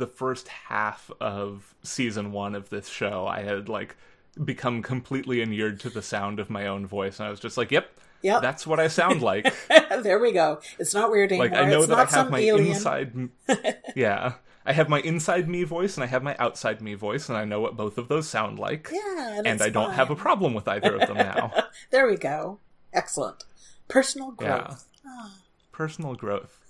the 0.00 0.06
first 0.08 0.48
half 0.48 1.10
of 1.20 1.74
season 1.84 2.32
one 2.32 2.54
of 2.56 2.68
this 2.70 2.88
show 2.88 3.26
i 3.26 3.40
had 3.42 3.68
like 3.68 3.96
become 4.44 4.82
completely 4.82 5.40
inured 5.40 5.78
to 5.80 5.88
the 5.90 6.02
sound 6.02 6.40
of 6.40 6.50
my 6.50 6.66
own 6.66 6.86
voice 6.86 7.18
and 7.20 7.26
i 7.26 7.30
was 7.30 7.38
just 7.40 7.56
like 7.56 7.70
yep 7.70 7.90
Yep. 8.22 8.42
that's 8.42 8.66
what 8.66 8.78
i 8.78 8.88
sound 8.88 9.22
like 9.22 9.50
there 10.02 10.18
we 10.18 10.32
go. 10.32 10.60
It's 10.78 10.92
not 10.92 11.10
weird 11.10 11.32
anymore. 11.32 11.48
like 11.48 11.58
i 11.58 11.70
know 11.70 11.78
it's 11.78 11.86
that 11.88 12.12
i 12.12 12.16
have 12.18 12.30
my 12.30 12.38
alien. 12.40 12.72
inside 12.74 13.28
yeah 13.96 14.34
i 14.66 14.72
have 14.74 14.90
my 14.90 15.00
inside 15.00 15.48
me 15.48 15.62
voice 15.64 15.96
and 15.96 16.04
i 16.04 16.06
have 16.06 16.22
my 16.22 16.36
outside 16.38 16.82
me 16.82 16.92
voice 16.94 17.30
and 17.30 17.38
i 17.38 17.46
know 17.46 17.60
what 17.60 17.76
both 17.78 17.96
of 17.96 18.08
those 18.08 18.28
sound 18.28 18.58
like 18.58 18.90
Yeah, 18.92 19.40
and, 19.46 19.62
i 19.62 19.70
don't 19.70 19.92
have 19.92 20.10
a 20.10 20.16
problem 20.16 20.52
with 20.52 20.68
either 20.68 20.96
of 20.96 21.08
them 21.08 21.16
now 21.16 21.50
There 21.90 22.06
we 22.06 22.16
go. 22.16 22.58
Excellent. 22.92 23.44
Personal 23.88 24.34
Yeah. 24.40 24.58
growth. 24.66 24.84
Ah. 25.06 25.34
personal 25.72 26.14
growth. 26.14 26.60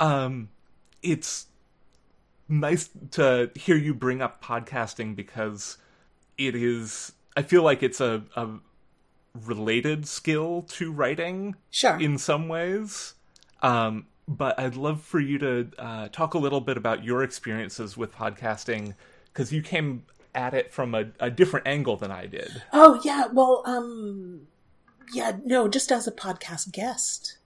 um, 0.00 0.48
it's 1.02 1.46
nice 2.48 2.88
to 3.12 3.50
hear 3.54 3.76
you 3.76 3.94
bring 3.94 4.22
up 4.22 4.42
podcasting 4.42 5.14
because 5.16 5.78
it 6.36 6.54
is. 6.54 7.12
I 7.36 7.42
feel 7.42 7.62
like 7.62 7.82
it's 7.82 8.00
a, 8.00 8.22
a 8.36 8.48
related 9.34 10.06
skill 10.06 10.62
to 10.62 10.90
writing 10.92 11.56
Sure. 11.70 11.98
in 12.00 12.18
some 12.18 12.48
ways. 12.48 13.14
Um, 13.62 14.06
but 14.26 14.58
I'd 14.58 14.76
love 14.76 15.02
for 15.02 15.20
you 15.20 15.38
to 15.38 15.68
uh, 15.78 16.08
talk 16.08 16.34
a 16.34 16.38
little 16.38 16.60
bit 16.60 16.76
about 16.76 17.02
your 17.04 17.22
experiences 17.22 17.96
with 17.96 18.12
podcasting 18.12 18.94
because 19.32 19.52
you 19.52 19.62
came 19.62 20.04
at 20.34 20.52
it 20.54 20.72
from 20.72 20.94
a, 20.94 21.06
a 21.18 21.30
different 21.30 21.66
angle 21.66 21.96
than 21.96 22.10
I 22.10 22.26
did. 22.26 22.62
Oh 22.72 23.00
yeah, 23.04 23.26
well, 23.32 23.62
um, 23.64 24.42
yeah, 25.12 25.32
no, 25.44 25.66
just 25.68 25.90
as 25.90 26.06
a 26.06 26.12
podcast 26.12 26.72
guest, 26.72 27.37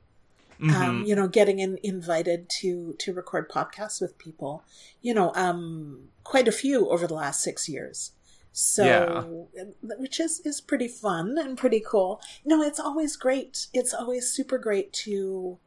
Mm-hmm. 0.62 0.82
um, 0.82 1.04
you 1.04 1.16
know, 1.16 1.26
getting 1.26 1.58
in, 1.58 1.78
invited 1.82 2.48
to 2.60 2.94
to 3.00 3.12
record 3.12 3.50
podcasts 3.50 4.00
with 4.00 4.16
people, 4.16 4.62
you 5.00 5.12
know, 5.12 5.32
um, 5.34 6.08
quite 6.22 6.46
a 6.46 6.52
few 6.52 6.88
over 6.88 7.06
the 7.06 7.14
last 7.14 7.42
six 7.42 7.68
years. 7.68 8.12
So, 8.52 9.48
which 9.82 10.20
is 10.20 10.40
is 10.44 10.60
pretty 10.60 10.86
fun 10.88 11.36
and 11.38 11.58
pretty 11.58 11.80
cool. 11.84 12.20
No, 12.44 12.62
it's 12.62 12.78
always 12.78 13.16
great. 13.16 13.66
It's 13.72 13.92
always 13.92 14.28
super 14.28 14.58
great 14.58 14.92
to 15.04 15.58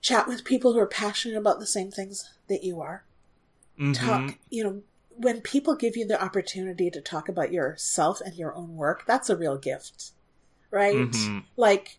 chat 0.00 0.28
with 0.28 0.44
people 0.44 0.72
who 0.72 0.78
are 0.78 0.86
passionate 0.86 1.36
about 1.38 1.58
the 1.58 1.66
same 1.66 1.90
things 1.90 2.30
that 2.48 2.62
you 2.62 2.80
are 2.80 3.04
Mhm. 3.78 3.94
talk 3.96 4.34
you 4.48 4.62
know 4.62 4.82
when 5.10 5.40
people 5.40 5.74
give 5.74 5.96
you 5.96 6.06
the 6.06 6.22
opportunity 6.22 6.88
to 6.90 7.00
talk 7.00 7.28
about 7.28 7.52
yourself 7.52 8.20
and 8.20 8.34
your 8.36 8.54
own 8.54 8.76
work 8.76 9.04
that's 9.06 9.28
a 9.28 9.36
real 9.36 9.56
gift 9.58 10.12
right 10.70 10.94
Mhm. 11.10 11.44
like 11.56 11.98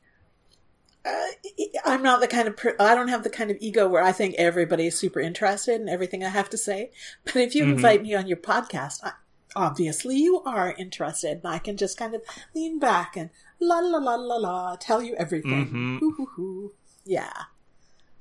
i'm 1.86 2.04
not 2.04 2.20
the 2.20 2.28
kind 2.28 2.48
of 2.48 2.58
per- 2.58 2.76
i 2.80 2.94
don't 2.94 3.08
have 3.08 3.24
the 3.24 3.30
kind 3.30 3.50
of 3.52 3.58
ego 3.60 3.88
where 3.88 4.04
i 4.04 4.12
think 4.12 4.36
everybody 4.38 4.88
is 4.88 4.98
super 4.98 5.20
interested 5.20 5.80
in 5.80 5.88
everything 5.90 6.24
i 6.24 6.30
have 6.30 6.50
to 6.50 6.58
say 6.58 6.92
but 7.26 7.38
if 7.38 7.56
you 7.56 7.64
Mhm. 7.66 7.72
invite 7.74 8.02
me 8.04 8.14
on 8.16 8.28
your 8.28 8.38
podcast 8.38 9.04
I, 9.04 9.14
obviously 9.56 10.18
you 10.18 10.42
are 10.44 10.74
interested 10.78 11.38
and 11.38 11.46
i 11.48 11.58
can 11.60 11.78
just 11.78 11.98
kind 11.98 12.14
of 12.16 12.22
lean 12.54 12.80
back 12.80 13.16
and 13.18 13.30
la 13.60 13.80
la 13.80 13.98
la 13.98 14.16
la 14.16 14.36
la 14.36 14.76
tell 14.76 15.02
you 15.02 15.16
everything 15.16 16.00
Mhm. 16.02 16.16
Hoo. 16.36 16.74
yeah 17.06 17.34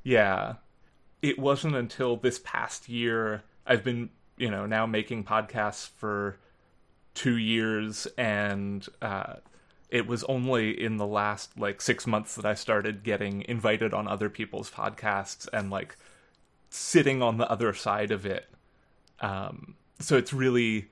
Yeah. 0.04 0.54
It 1.20 1.38
wasn't 1.38 1.74
until 1.74 2.16
this 2.16 2.38
past 2.38 2.88
year 2.88 3.42
I've 3.66 3.82
been, 3.84 4.08
you 4.38 4.50
know, 4.50 4.64
now 4.66 4.86
making 4.86 5.24
podcasts 5.24 5.88
for 5.96 6.38
two 7.14 7.36
years 7.36 8.06
and 8.16 8.86
uh 9.02 9.34
it 9.90 10.06
was 10.06 10.22
only 10.24 10.70
in 10.70 10.96
the 10.98 11.06
last 11.06 11.58
like 11.58 11.80
six 11.80 12.06
months 12.06 12.34
that 12.34 12.44
I 12.44 12.54
started 12.54 13.02
getting 13.02 13.42
invited 13.48 13.94
on 13.94 14.06
other 14.06 14.28
people's 14.28 14.70
podcasts 14.70 15.48
and 15.52 15.70
like 15.70 15.96
sitting 16.70 17.22
on 17.22 17.38
the 17.38 17.50
other 17.50 17.72
side 17.72 18.10
of 18.10 18.26
it. 18.26 18.48
Um 19.20 19.76
so 20.00 20.16
it's 20.16 20.32
really 20.32 20.90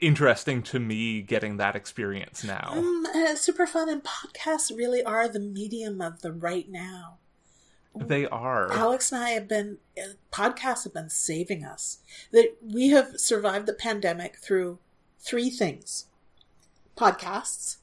interesting 0.00 0.62
to 0.62 0.78
me 0.78 1.22
getting 1.22 1.56
that 1.56 1.74
experience 1.74 2.44
now. 2.44 2.68
um, 2.72 3.06
uh, 3.14 3.34
super 3.34 3.66
fun 3.66 3.88
and 3.88 4.02
podcasts 4.04 4.74
really 4.76 5.02
are 5.02 5.26
the 5.28 5.40
medium 5.40 6.00
of 6.00 6.20
the 6.22 6.32
right 6.32 6.68
now 6.70 7.18
They 7.94 8.26
are. 8.26 8.68
Alyx 8.68 9.10
and 9.10 9.22
I 9.22 9.30
have 9.30 9.48
been 9.48 9.78
uh, 9.98 10.12
podcasts 10.30 10.84
have 10.84 10.92
been 10.94 11.08
saving 11.10 11.64
us. 11.64 11.98
That 12.30 12.56
we 12.62 12.88
have 12.90 13.18
survived 13.18 13.66
the 13.66 13.72
pandemic 13.72 14.36
through 14.36 14.78
three 15.18 15.48
things: 15.48 16.06
podcasts, 16.96 17.78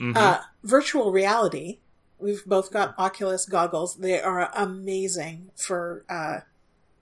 Mhm. 0.00 0.16
uh, 0.16 0.40
virtual 0.64 1.12
reality. 1.12 1.80
We've 2.18 2.44
both 2.44 2.72
got 2.72 2.94
Oculus 2.98 3.46
goggles. 3.46 3.96
They 3.96 4.20
are 4.20 4.50
amazing 4.54 5.50
for. 5.56 6.04
Uh, 6.08 6.40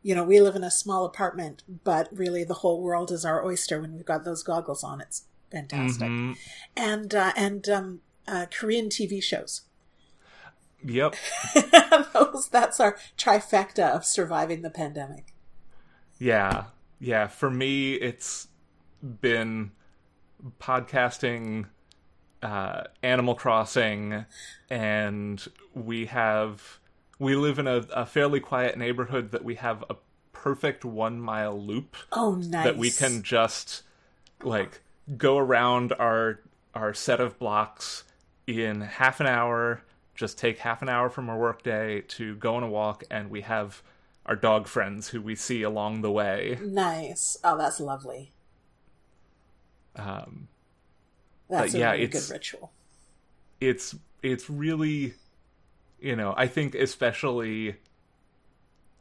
you 0.01 0.15
know, 0.15 0.23
we 0.25 0.41
live 0.41 0.55
in 0.55 0.63
a 0.63 0.71
small 0.71 1.05
apartment, 1.05 1.65
but 1.85 2.09
really 2.13 2.45
the 2.45 2.55
whole 2.55 2.81
world 2.81 3.11
is 3.11 3.25
our 3.25 3.45
oyster 3.45 3.81
when 3.81 3.93
we've 3.95 4.05
got 4.07 4.25
those 4.25 4.43
goggles 4.45 4.85
on. 4.85 5.01
It's 5.01 5.25
fantastic. 5.51 6.09
Mhm. 6.09 6.37
And 6.77 7.15
uh, 7.15 7.33
and 7.37 7.69
um, 7.69 8.01
uh, 8.27 8.47
Korean 8.51 8.89
TV 8.89 9.21
shows. 9.23 9.63
Yep. 10.85 11.17
those 12.15 12.49
that's 12.49 12.79
our 12.79 12.97
trifecta 13.17 13.91
of 13.91 14.05
surviving 14.05 14.63
the 14.63 14.71
pandemic. 14.71 15.35
Yeah. 16.19 16.67
Yeah. 17.01 17.27
For 17.27 17.51
me, 17.51 17.95
it's 17.95 18.49
been 19.03 19.73
podcasting, 20.61 21.67
uh, 22.43 22.85
Animal 23.03 23.35
Crossing, 23.35 24.25
and 24.71 25.47
we 25.75 26.07
have, 26.07 26.79
we 27.19 27.35
live 27.35 27.59
in 27.59 27.67
a, 27.67 27.77
a 27.93 28.07
fairly 28.07 28.41
quiet 28.41 28.77
neighborhood 28.79 29.33
that 29.33 29.45
we 29.45 29.57
have 29.57 29.85
a 29.91 29.97
perfect 30.33 30.85
one 30.85 31.21
mile 31.21 31.61
loop 31.61 31.97
Oh, 32.13 32.37
nice. 32.37 32.65
that 32.65 32.77
we 32.77 32.91
can 32.93 33.23
just 33.25 33.83
like 34.43 34.81
go 35.17 35.37
around 35.37 35.93
our 35.99 36.41
our 36.77 36.95
set 36.95 37.21
of 37.21 37.37
blocks 37.41 38.05
in 38.47 38.83
half 38.83 39.19
an 39.19 39.27
hour 39.27 39.83
just 40.15 40.39
take 40.39 40.59
half 40.59 40.81
an 40.81 40.89
hour 40.89 41.11
from 41.11 41.29
our 41.29 41.37
workday 41.37 42.03
to 42.03 42.37
go 42.37 42.55
on 42.55 42.63
a 42.63 42.69
walk 42.69 43.03
and 43.11 43.31
we 43.31 43.41
have 43.41 43.83
our 44.27 44.37
dog 44.37 44.69
friends 44.69 45.09
who 45.09 45.21
we 45.21 45.35
see 45.35 45.63
along 45.63 46.03
the 46.03 46.11
way 46.13 46.57
Nice. 46.63 47.37
Oh, 47.43 47.59
that's 47.59 47.81
lovely. 47.81 48.31
um, 49.97 50.47
That's 51.49 51.73
But 51.73 51.79
yeah, 51.79 51.89
a 51.89 51.93
really 51.93 52.05
it's- 52.05 52.27
good 52.29 52.33
ritual. 52.35 52.73
it's 53.61 53.95
it's 54.23 54.49
really 54.51 55.15
you 56.01 56.15
know 56.15 56.33
i 56.37 56.47
think 56.47 56.75
especially 56.75 57.75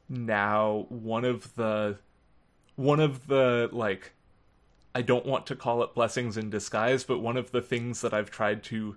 now 0.10 0.86
one 0.90 1.26
of 1.26 1.54
the 1.56 1.98
one 2.76 3.00
of 3.00 3.28
the 3.28 3.70
like 3.72 4.14
i 4.96 5.02
don't 5.02 5.26
want 5.26 5.46
to 5.48 5.56
call 5.56 5.84
it 5.84 5.94
blessings 5.94 6.38
in 6.38 6.50
disguise 6.50 7.04
but 7.04 7.20
one 7.20 7.38
of 7.38 7.52
the 7.52 7.62
things 7.62 8.02
that 8.02 8.13
i've 8.13 8.32
tried 8.32 8.63
to 8.63 8.96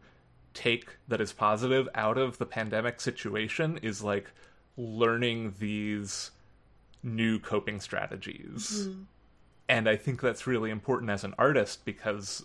take 0.54 0.96
that 1.08 1.20
is 1.20 1.32
positive 1.32 1.88
out 1.94 2.16
of 2.18 2.38
the 2.38 2.46
pandemic 2.46 3.00
situation 3.00 3.78
is 3.82 4.02
like 4.02 4.30
learning 4.76 5.54
these 5.58 6.30
new 7.02 7.38
coping 7.38 7.80
strategies 7.80 8.86
mm-hmm. 8.88 9.02
and 9.68 9.88
i 9.88 9.96
think 9.96 10.20
that's 10.20 10.46
really 10.46 10.70
important 10.70 11.10
as 11.10 11.24
an 11.24 11.34
artist 11.38 11.84
because 11.84 12.44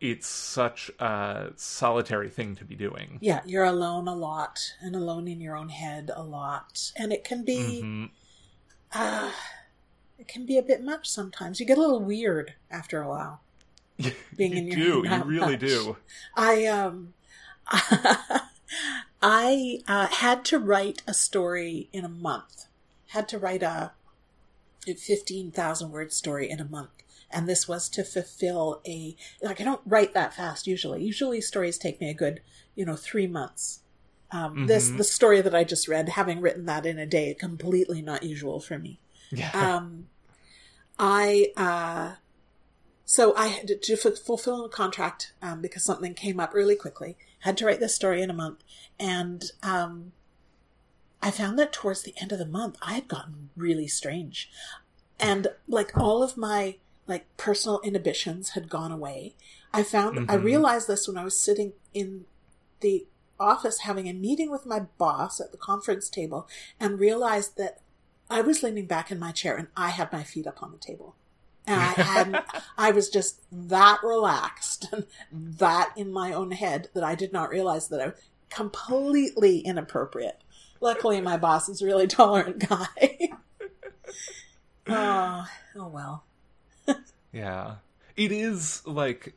it's 0.00 0.26
such 0.28 0.90
a 0.98 1.52
solitary 1.56 2.28
thing 2.28 2.54
to 2.56 2.64
be 2.64 2.74
doing. 2.76 3.18
Yeah, 3.20 3.40
you're 3.44 3.64
alone 3.64 4.06
a 4.08 4.14
lot 4.14 4.74
and 4.80 4.94
alone 4.94 5.26
in 5.28 5.40
your 5.40 5.56
own 5.56 5.68
head 5.70 6.10
a 6.14 6.22
lot, 6.22 6.92
and 6.96 7.12
it 7.12 7.24
can 7.24 7.44
be 7.44 7.82
Mhm. 7.82 8.10
uh, 8.92 9.32
it 10.18 10.26
can 10.28 10.46
be 10.46 10.58
a 10.58 10.62
bit 10.62 10.82
much 10.82 11.08
sometimes. 11.08 11.60
You 11.60 11.66
get 11.66 11.78
a 11.78 11.80
little 11.80 12.00
weird 12.00 12.54
after 12.70 13.02
a 13.02 13.08
while. 13.08 13.40
Being 14.36 14.52
you 14.52 14.58
in 14.58 14.66
your 14.68 14.76
do, 14.76 15.02
head 15.02 15.24
you 15.24 15.30
really 15.30 15.52
much. 15.52 15.60
do. 15.60 15.96
I 16.36 16.66
um 16.66 17.14
I 19.20 19.80
uh, 19.88 20.06
had 20.06 20.44
to 20.46 20.58
write 20.58 21.02
a 21.06 21.14
story 21.14 21.88
in 21.92 22.04
a 22.04 22.08
month. 22.08 22.66
Had 23.08 23.28
to 23.30 23.38
write 23.38 23.62
a 23.62 23.92
fifteen 24.84 25.50
thousand 25.50 25.90
word 25.90 26.12
story 26.12 26.48
in 26.48 26.60
a 26.60 26.64
month 26.64 26.90
and 27.30 27.48
this 27.48 27.68
was 27.68 27.88
to 27.90 28.04
fulfill 28.04 28.80
a 28.86 29.16
like 29.42 29.60
I 29.60 29.64
don't 29.64 29.80
write 29.84 30.14
that 30.14 30.34
fast 30.34 30.66
usually. 30.66 31.04
Usually 31.04 31.40
stories 31.40 31.78
take 31.78 32.00
me 32.00 32.10
a 32.10 32.14
good 32.14 32.40
you 32.74 32.84
know 32.84 32.96
three 32.96 33.26
months. 33.26 33.80
Um, 34.30 34.54
mm-hmm. 34.54 34.66
This 34.66 34.88
the 34.90 35.04
story 35.04 35.40
that 35.40 35.54
I 35.54 35.64
just 35.64 35.88
read, 35.88 36.10
having 36.10 36.40
written 36.40 36.66
that 36.66 36.86
in 36.86 36.98
a 36.98 37.06
day, 37.06 37.34
completely 37.34 38.02
not 38.02 38.22
usual 38.22 38.60
for 38.60 38.78
me. 38.78 39.00
Yeah. 39.30 39.50
Um, 39.54 40.08
I 41.00 41.52
uh, 41.56 42.14
so 43.04 43.34
I 43.36 43.46
had 43.46 43.68
to, 43.68 43.76
to 43.76 43.96
fulfill 43.96 44.64
a 44.64 44.68
contract 44.68 45.32
um, 45.40 45.62
because 45.62 45.84
something 45.84 46.14
came 46.14 46.40
up 46.40 46.52
really 46.52 46.76
quickly. 46.76 47.16
Had 47.40 47.56
to 47.58 47.66
write 47.66 47.78
this 47.78 47.94
story 47.94 48.20
in 48.20 48.30
a 48.30 48.34
month, 48.34 48.64
and 48.98 49.44
um, 49.62 50.12
I 51.22 51.30
found 51.30 51.58
that 51.58 51.72
towards 51.72 52.02
the 52.02 52.14
end 52.20 52.32
of 52.32 52.38
the 52.38 52.46
month, 52.46 52.76
I 52.82 52.94
had 52.94 53.08
gotten 53.08 53.50
really 53.56 53.88
strange. 53.88 54.50
And 55.18 55.48
like 55.66 55.96
all 55.96 56.22
of 56.22 56.36
my 56.36 56.76
like 57.08 57.36
personal 57.36 57.80
inhibitions 57.80 58.50
had 58.50 58.68
gone 58.68 58.92
away. 58.92 59.34
I 59.72 59.82
found, 59.82 60.16
mm-hmm. 60.18 60.30
I 60.30 60.34
realized 60.34 60.86
this 60.86 61.08
when 61.08 61.16
I 61.16 61.24
was 61.24 61.38
sitting 61.38 61.72
in 61.92 62.26
the 62.80 63.06
office 63.40 63.80
having 63.80 64.08
a 64.08 64.12
meeting 64.12 64.50
with 64.50 64.66
my 64.66 64.80
boss 64.98 65.40
at 65.40 65.50
the 65.50 65.58
conference 65.58 66.08
table 66.08 66.48
and 66.78 67.00
realized 67.00 67.56
that 67.56 67.80
I 68.30 68.42
was 68.42 68.62
leaning 68.62 68.86
back 68.86 69.10
in 69.10 69.18
my 69.18 69.32
chair 69.32 69.56
and 69.56 69.68
I 69.76 69.90
had 69.90 70.12
my 70.12 70.22
feet 70.22 70.46
up 70.46 70.62
on 70.62 70.72
the 70.72 70.78
table. 70.78 71.16
And 71.66 71.80
I 71.80 72.02
had, 72.02 72.44
I 72.78 72.90
was 72.90 73.08
just 73.08 73.42
that 73.52 74.00
relaxed 74.02 74.88
and 74.92 75.06
that 75.32 75.92
in 75.96 76.12
my 76.12 76.32
own 76.32 76.52
head 76.52 76.88
that 76.94 77.04
I 77.04 77.14
did 77.14 77.32
not 77.32 77.50
realize 77.50 77.88
that 77.88 78.00
I 78.00 78.06
was 78.06 78.20
completely 78.50 79.60
inappropriate. 79.60 80.42
Luckily, 80.80 81.20
my 81.20 81.36
boss 81.36 81.68
is 81.68 81.82
a 81.82 81.86
really 81.86 82.06
tolerant 82.08 82.68
guy. 82.68 83.30
oh, 84.86 85.46
oh 85.76 85.88
well. 85.88 86.24
Yeah. 87.32 87.76
It 88.16 88.32
is 88.32 88.82
like 88.86 89.34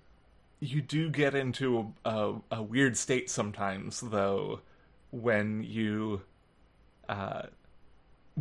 you 0.59 0.81
do 0.81 1.09
get 1.09 1.35
into 1.35 1.93
a, 2.05 2.09
a, 2.09 2.41
a, 2.51 2.63
weird 2.63 2.95
state 2.95 3.29
sometimes, 3.29 3.99
though, 3.99 4.61
when 5.11 5.63
you 5.63 6.21
uh, 7.09 7.43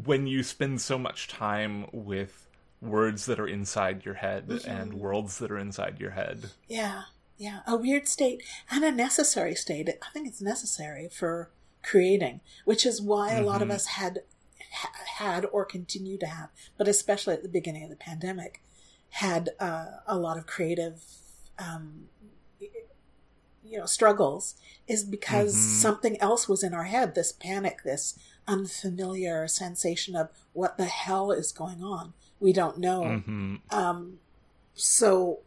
when 0.04 0.26
you 0.26 0.42
spend 0.42 0.80
so 0.80 0.98
much 0.98 1.28
time 1.28 1.86
with 1.92 2.46
words 2.80 3.26
that 3.26 3.40
are 3.40 3.48
inside 3.48 4.04
your 4.04 4.14
head 4.14 4.48
mm-hmm. 4.48 4.70
and 4.70 4.94
worlds 4.94 5.38
that 5.38 5.50
are 5.50 5.58
inside 5.58 5.98
your 5.98 6.12
head. 6.12 6.50
Yeah, 6.68 7.02
yeah, 7.36 7.60
a 7.66 7.76
weird 7.76 8.06
state 8.08 8.42
and 8.70 8.84
a 8.84 8.92
necessary 8.92 9.54
state. 9.54 9.88
I 9.88 10.10
think 10.12 10.28
it's 10.28 10.40
necessary 10.42 11.08
for 11.08 11.50
creating, 11.82 12.40
which 12.64 12.86
is 12.86 13.00
why 13.00 13.30
mm-hmm. 13.30 13.42
a 13.42 13.46
lot 13.46 13.62
of 13.62 13.68
mm-hmm. 13.68 13.76
us 13.76 13.86
had 13.86 14.20
had 15.16 15.44
or 15.46 15.64
continue 15.64 16.16
to 16.18 16.26
have, 16.26 16.50
but 16.78 16.86
especially 16.86 17.34
at 17.34 17.42
the 17.42 17.48
beginning 17.48 17.82
of 17.82 17.90
the 17.90 17.96
pandemic, 17.96 18.62
had 19.10 19.50
uh, 19.58 19.86
a 20.06 20.16
lot 20.16 20.38
of 20.38 20.46
creative, 20.46 21.02
um, 21.58 22.08
you 23.64 23.78
know, 23.78 23.86
struggles. 23.86 24.54
Is 24.88 25.04
because 25.04 25.54
mm-hmm. 25.54 25.80
something 25.80 26.20
else 26.20 26.48
was 26.48 26.64
in 26.64 26.74
our 26.74 26.84
head. 26.84 27.14
This 27.14 27.30
panic, 27.30 27.84
this 27.84 28.18
unfamiliar 28.48 29.46
sensation 29.46 30.16
of 30.16 30.30
what 30.52 30.76
the 30.76 30.86
hell 30.86 31.30
is 31.30 31.52
going 31.52 31.82
on. 31.82 32.12
We 32.40 32.52
don't 32.52 32.78
know. 32.78 33.02
Mm-hmm. 33.02 33.56
Um, 33.70 34.18
so, 34.74 35.40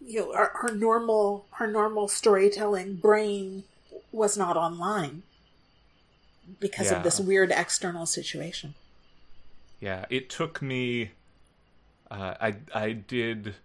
you 0.00 0.20
know, 0.20 0.34
our, 0.34 0.50
our 0.62 0.74
normal 0.74 1.46
our 1.58 1.66
normal 1.66 2.08
storytelling 2.08 2.96
brain 2.96 3.64
was 4.12 4.36
not 4.36 4.56
online 4.56 5.22
because 6.60 6.90
yeah. 6.90 6.98
of 6.98 7.04
this 7.04 7.18
weird 7.18 7.50
external 7.50 8.04
situation. 8.04 8.74
Yeah, 9.80 10.04
it 10.10 10.28
took 10.28 10.60
me. 10.60 11.12
Uh, 12.14 12.34
I 12.40 12.56
I 12.72 12.92
did 12.92 13.56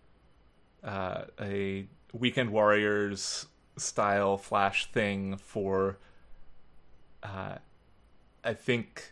uh, 0.84 1.26
a 1.40 1.86
Weekend 2.14 2.52
Warriors 2.52 3.46
style 3.78 4.38
flash 4.38 4.92
thing 4.92 5.38
for. 5.38 5.98
Uh, 7.22 7.56
I 8.44 8.54
think, 8.54 9.12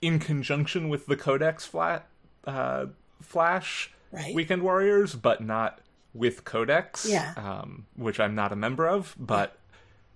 in 0.00 0.20
conjunction 0.20 0.88
with 0.88 1.06
the 1.06 1.16
Codex 1.16 1.66
flat 1.66 2.06
uh, 2.44 2.86
Flash 3.20 3.90
right. 4.12 4.34
Weekend 4.34 4.62
Warriors, 4.62 5.14
but 5.14 5.42
not 5.42 5.80
with 6.14 6.44
Codex. 6.44 7.06
Yeah. 7.08 7.34
Um, 7.36 7.86
which 7.96 8.20
I'm 8.20 8.34
not 8.34 8.52
a 8.52 8.56
member 8.56 8.88
of, 8.88 9.14
but. 9.18 9.56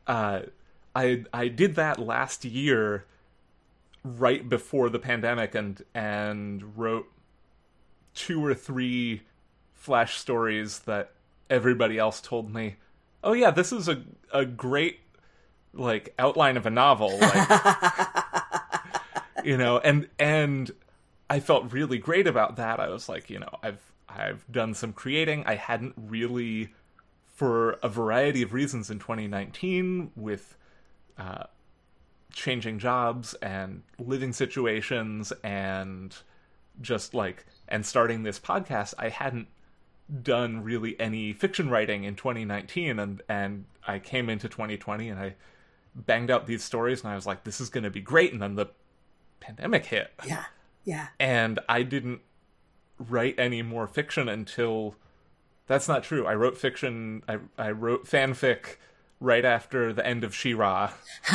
Uh, 0.07 0.43
I 0.95 1.25
I 1.33 1.49
did 1.49 1.77
that 1.77 1.99
last 1.99 2.45
year, 2.45 3.07
right 4.05 4.47
before 4.47 4.91
the 4.91 4.99
pandemic, 4.99 5.55
and 5.55 5.83
and 5.95 6.77
wrote 6.77 7.07
two 8.15 8.45
or 8.45 8.55
three 8.55 9.23
flash 9.75 10.17
stories 10.17 10.81
that 10.81 11.13
everybody 11.51 11.99
else 11.99 12.21
told 12.21 12.53
me, 12.53 12.77
oh 13.25 13.33
yeah, 13.33 13.51
this 13.51 13.73
is 13.73 13.89
a 13.89 14.03
a 14.33 14.45
great 14.45 15.01
like 15.75 16.15
outline 16.19 16.57
of 16.57 16.67
a 16.67 16.71
novel, 16.71 17.19
like, 17.19 17.49
you 19.45 19.57
know, 19.57 19.79
and 19.79 20.09
and 20.19 20.71
I 21.31 21.41
felt 21.41 21.73
really 21.73 21.99
great 21.99 22.27
about 22.27 22.57
that. 22.57 22.81
I 22.81 22.89
was 22.89 23.09
like, 23.09 23.31
you 23.31 23.39
know, 23.39 23.59
I've 23.63 23.81
I've 24.09 24.45
done 24.51 24.75
some 24.75 24.93
creating. 24.93 25.45
I 25.47 25.55
hadn't 25.55 25.95
really 25.97 26.75
for 27.35 27.73
a 27.83 27.89
variety 27.89 28.43
of 28.43 28.53
reasons 28.53 28.91
in 28.91 28.99
2019 28.99 30.13
with 30.15 30.57
uh, 31.19 31.45
changing 32.33 32.79
jobs 32.79 33.35
and 33.35 33.83
living 33.99 34.33
situations 34.33 35.33
and 35.43 36.15
just 36.81 37.15
like 37.15 37.47
and 37.73 37.85
starting 37.85 38.23
this 38.23 38.39
podcast 38.39 38.95
i 38.99 39.09
hadn't 39.09 39.49
done 40.23 40.63
really 40.63 40.99
any 41.01 41.33
fiction 41.33 41.71
writing 41.71 42.05
in 42.05 42.15
2019 42.15 42.99
and 42.99 43.23
and 43.29 43.65
i 43.87 43.99
came 43.99 44.29
into 44.29 44.49
2020 44.49 45.09
and 45.09 45.19
i 45.19 45.35
banged 45.95 46.31
out 46.31 46.47
these 46.47 46.63
stories 46.63 47.03
and 47.03 47.11
i 47.11 47.15
was 47.15 47.27
like 47.27 47.45
this 47.45 47.61
is 47.61 47.69
going 47.69 47.85
to 47.85 47.91
be 47.91 48.01
great 48.01 48.33
and 48.33 48.41
then 48.41 48.55
the 48.55 48.67
pandemic 49.41 49.87
hit. 49.87 50.13
Yeah 50.25 50.45
yeah. 50.85 51.09
And 51.19 51.59
i 51.69 51.83
didn't 51.83 52.21
write 52.99 53.35
any 53.39 53.63
more 53.63 53.87
fiction 53.87 54.29
until 54.29 54.95
that's 55.67 55.89
not 55.89 56.05
true 56.05 56.27
i 56.27 56.35
wrote 56.35 56.57
fiction 56.57 57.23
i 57.29 57.39
i 57.59 57.71
wrote 57.71 58.07
fanfic 58.07 58.77
right 59.23 59.45
after 59.45 59.93
the 59.93 60.05
end 60.05 60.25
of 60.25 60.35
She-Ra. 60.35 60.93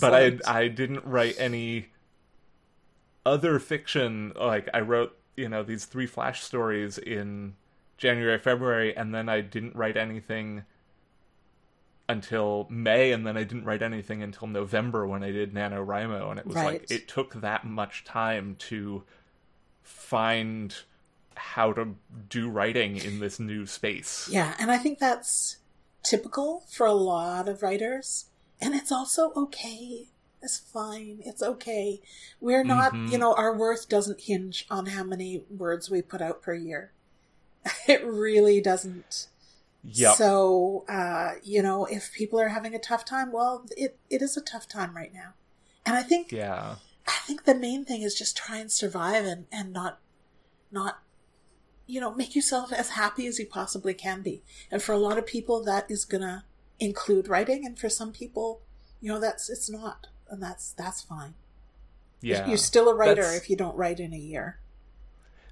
but 0.00 0.12
I 0.14 0.38
I 0.46 0.68
didn't 0.68 1.04
write 1.04 1.36
any 1.38 1.86
other 3.24 3.58
fiction 3.58 4.32
like 4.38 4.68
I 4.74 4.80
wrote, 4.80 5.16
you 5.36 5.48
know, 5.48 5.62
these 5.62 5.84
three 5.84 6.06
flash 6.06 6.42
stories 6.42 6.98
in 6.98 7.54
January, 7.98 8.38
February 8.38 8.96
and 8.96 9.14
then 9.14 9.28
I 9.28 9.40
didn't 9.40 9.76
write 9.76 9.96
anything 9.96 10.64
until 12.08 12.66
May 12.68 13.12
and 13.12 13.26
then 13.26 13.36
I 13.36 13.44
didn't 13.44 13.64
write 13.64 13.82
anything 13.82 14.22
until 14.22 14.48
November 14.48 15.06
when 15.06 15.22
I 15.22 15.30
did 15.30 15.54
NaNoWriMo 15.54 16.30
and 16.30 16.38
it 16.38 16.46
was 16.46 16.56
right. 16.56 16.80
like 16.80 16.90
it 16.90 17.08
took 17.08 17.40
that 17.40 17.64
much 17.64 18.04
time 18.04 18.56
to 18.70 19.04
find 19.82 20.74
how 21.34 21.72
to 21.72 21.94
do 22.28 22.48
writing 22.48 22.96
in 22.96 23.20
this 23.20 23.40
new 23.40 23.66
space. 23.66 24.28
Yeah, 24.30 24.54
and 24.58 24.70
I 24.70 24.78
think 24.78 24.98
that's 24.98 25.58
typical 26.02 26.64
for 26.70 26.86
a 26.86 26.92
lot 26.92 27.48
of 27.48 27.62
writers. 27.62 28.26
And 28.60 28.74
it's 28.74 28.92
also 28.92 29.32
okay. 29.34 30.08
It's 30.42 30.58
fine. 30.58 31.20
It's 31.24 31.42
okay. 31.42 32.00
We're 32.40 32.64
not, 32.64 32.92
mm-hmm. 32.92 33.12
you 33.12 33.18
know, 33.18 33.34
our 33.34 33.56
worth 33.56 33.88
doesn't 33.88 34.22
hinge 34.22 34.66
on 34.70 34.86
how 34.86 35.04
many 35.04 35.44
words 35.50 35.90
we 35.90 36.02
put 36.02 36.20
out 36.20 36.42
per 36.42 36.54
year. 36.54 36.92
It 37.88 38.04
really 38.04 38.60
doesn't. 38.60 39.28
Yeah. 39.84 40.12
So, 40.12 40.84
uh, 40.88 41.32
you 41.42 41.62
know, 41.62 41.86
if 41.86 42.12
people 42.12 42.40
are 42.40 42.48
having 42.48 42.74
a 42.74 42.78
tough 42.78 43.04
time, 43.04 43.32
well, 43.32 43.66
it, 43.76 43.98
it 44.10 44.22
is 44.22 44.36
a 44.36 44.40
tough 44.40 44.68
time 44.68 44.96
right 44.96 45.12
now. 45.12 45.34
And 45.84 45.96
I 45.96 46.02
think, 46.02 46.32
yeah, 46.32 46.76
I 47.06 47.18
think 47.26 47.44
the 47.44 47.54
main 47.54 47.84
thing 47.84 48.02
is 48.02 48.14
just 48.14 48.36
try 48.36 48.58
and 48.58 48.70
survive 48.70 49.24
and, 49.24 49.46
and 49.50 49.72
not, 49.72 49.98
not 50.70 51.02
you 51.86 52.00
know, 52.00 52.14
make 52.14 52.34
yourself 52.34 52.72
as 52.72 52.90
happy 52.90 53.26
as 53.26 53.38
you 53.38 53.46
possibly 53.46 53.94
can 53.94 54.22
be. 54.22 54.42
And 54.70 54.82
for 54.82 54.92
a 54.92 54.98
lot 54.98 55.18
of 55.18 55.26
people, 55.26 55.62
that 55.64 55.90
is 55.90 56.04
gonna 56.04 56.44
include 56.80 57.28
writing, 57.28 57.66
and 57.66 57.78
for 57.78 57.88
some 57.88 58.12
people, 58.12 58.62
you 59.00 59.12
know, 59.12 59.20
that's 59.20 59.50
it's 59.50 59.68
not, 59.68 60.06
and 60.32 60.42
that's 60.42 60.72
that's 60.72 61.02
fine. 61.02 61.34
Yeah, 62.20 62.48
you're 62.48 62.56
still 62.56 62.88
a 62.88 62.94
writer 62.94 63.30
if 63.32 63.48
you 63.48 63.56
don't 63.56 63.76
write 63.76 64.00
in 64.00 64.12
a 64.12 64.18
year. 64.18 64.58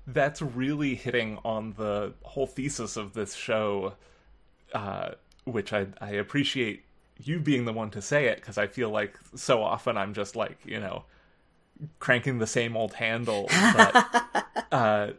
That's 0.07 0.41
really 0.43 0.95
hitting 0.95 1.39
on 1.45 1.75
the 1.77 2.15
whole 2.23 2.47
thesis 2.47 2.97
of 2.97 3.13
this 3.13 3.35
show, 3.35 3.95
uh, 4.75 5.11
which 5.45 5.73
I 5.73 5.87
I 6.01 6.13
appreciate 6.13 6.85
you 7.23 7.39
being 7.39 7.67
the 7.67 7.73
one 7.73 7.91
to 7.91 8.01
say 8.01 8.27
it 8.27 8.37
because 8.37 8.57
I 8.57 8.67
feel 8.67 8.89
like 8.89 9.19
so 9.37 9.63
often 9.63 9.97
I'm 9.97 10.15
just 10.15 10.35
like 10.35 10.59
you 10.65 10.81
know 10.81 11.05
cranking 11.99 12.39
the 12.39 12.47
same 12.47 12.77
old 12.77 12.95
handle. 12.95 13.49
But, 13.75 14.35
uh, 14.73 15.11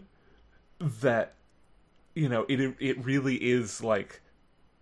that 0.79 1.35
you 2.15 2.27
know 2.27 2.45
it 2.49 2.75
it 2.79 3.05
really 3.05 3.35
is 3.35 3.83
like 3.83 4.21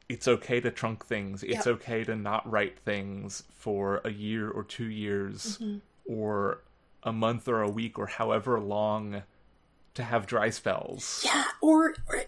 it's 0.10 0.28
okay 0.28 0.60
to 0.60 0.72
trunk 0.72 1.05
things. 1.05 1.43
It's 1.43 1.68
yep. 1.68 1.68
okay 1.68 2.03
to 2.03 2.16
not 2.16 2.49
write 2.49 2.80
things 2.80 3.43
for 3.53 4.01
a 4.03 4.12
year 4.12 4.49
or 4.49 4.64
two 4.64 4.89
years 4.89 5.60
mm-hmm. 5.60 5.78
or 6.05 6.64
a 7.03 7.14
month 7.14 7.47
or 7.47 7.62
a 7.62 7.70
week 7.70 7.99
or 7.99 8.07
however 8.07 8.60
long 8.60 9.22
to 9.93 10.03
have 10.03 10.26
dry 10.26 10.49
spells. 10.49 11.22
Yeah, 11.24 11.45
or, 11.62 11.93
or 12.07 12.24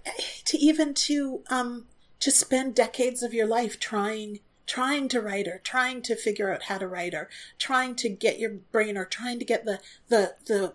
to 0.45 0.57
even 0.57 0.93
to 0.93 1.41
um 1.49 1.87
to 2.19 2.29
spend 2.29 2.75
decades 2.75 3.23
of 3.23 3.33
your 3.33 3.47
life 3.47 3.79
trying 3.79 4.39
trying 4.67 5.09
to 5.09 5.19
write 5.19 5.47
or 5.47 5.59
trying 5.63 6.01
to 6.03 6.15
figure 6.15 6.53
out 6.53 6.63
how 6.63 6.77
to 6.77 6.87
write 6.87 7.15
or 7.15 7.29
trying 7.57 7.95
to 7.95 8.07
get 8.07 8.39
your 8.39 8.51
brain 8.51 8.95
or 8.95 9.05
trying 9.05 9.39
to 9.39 9.45
get 9.45 9.65
the 9.65 9.79
the 10.07 10.35
the 10.45 10.73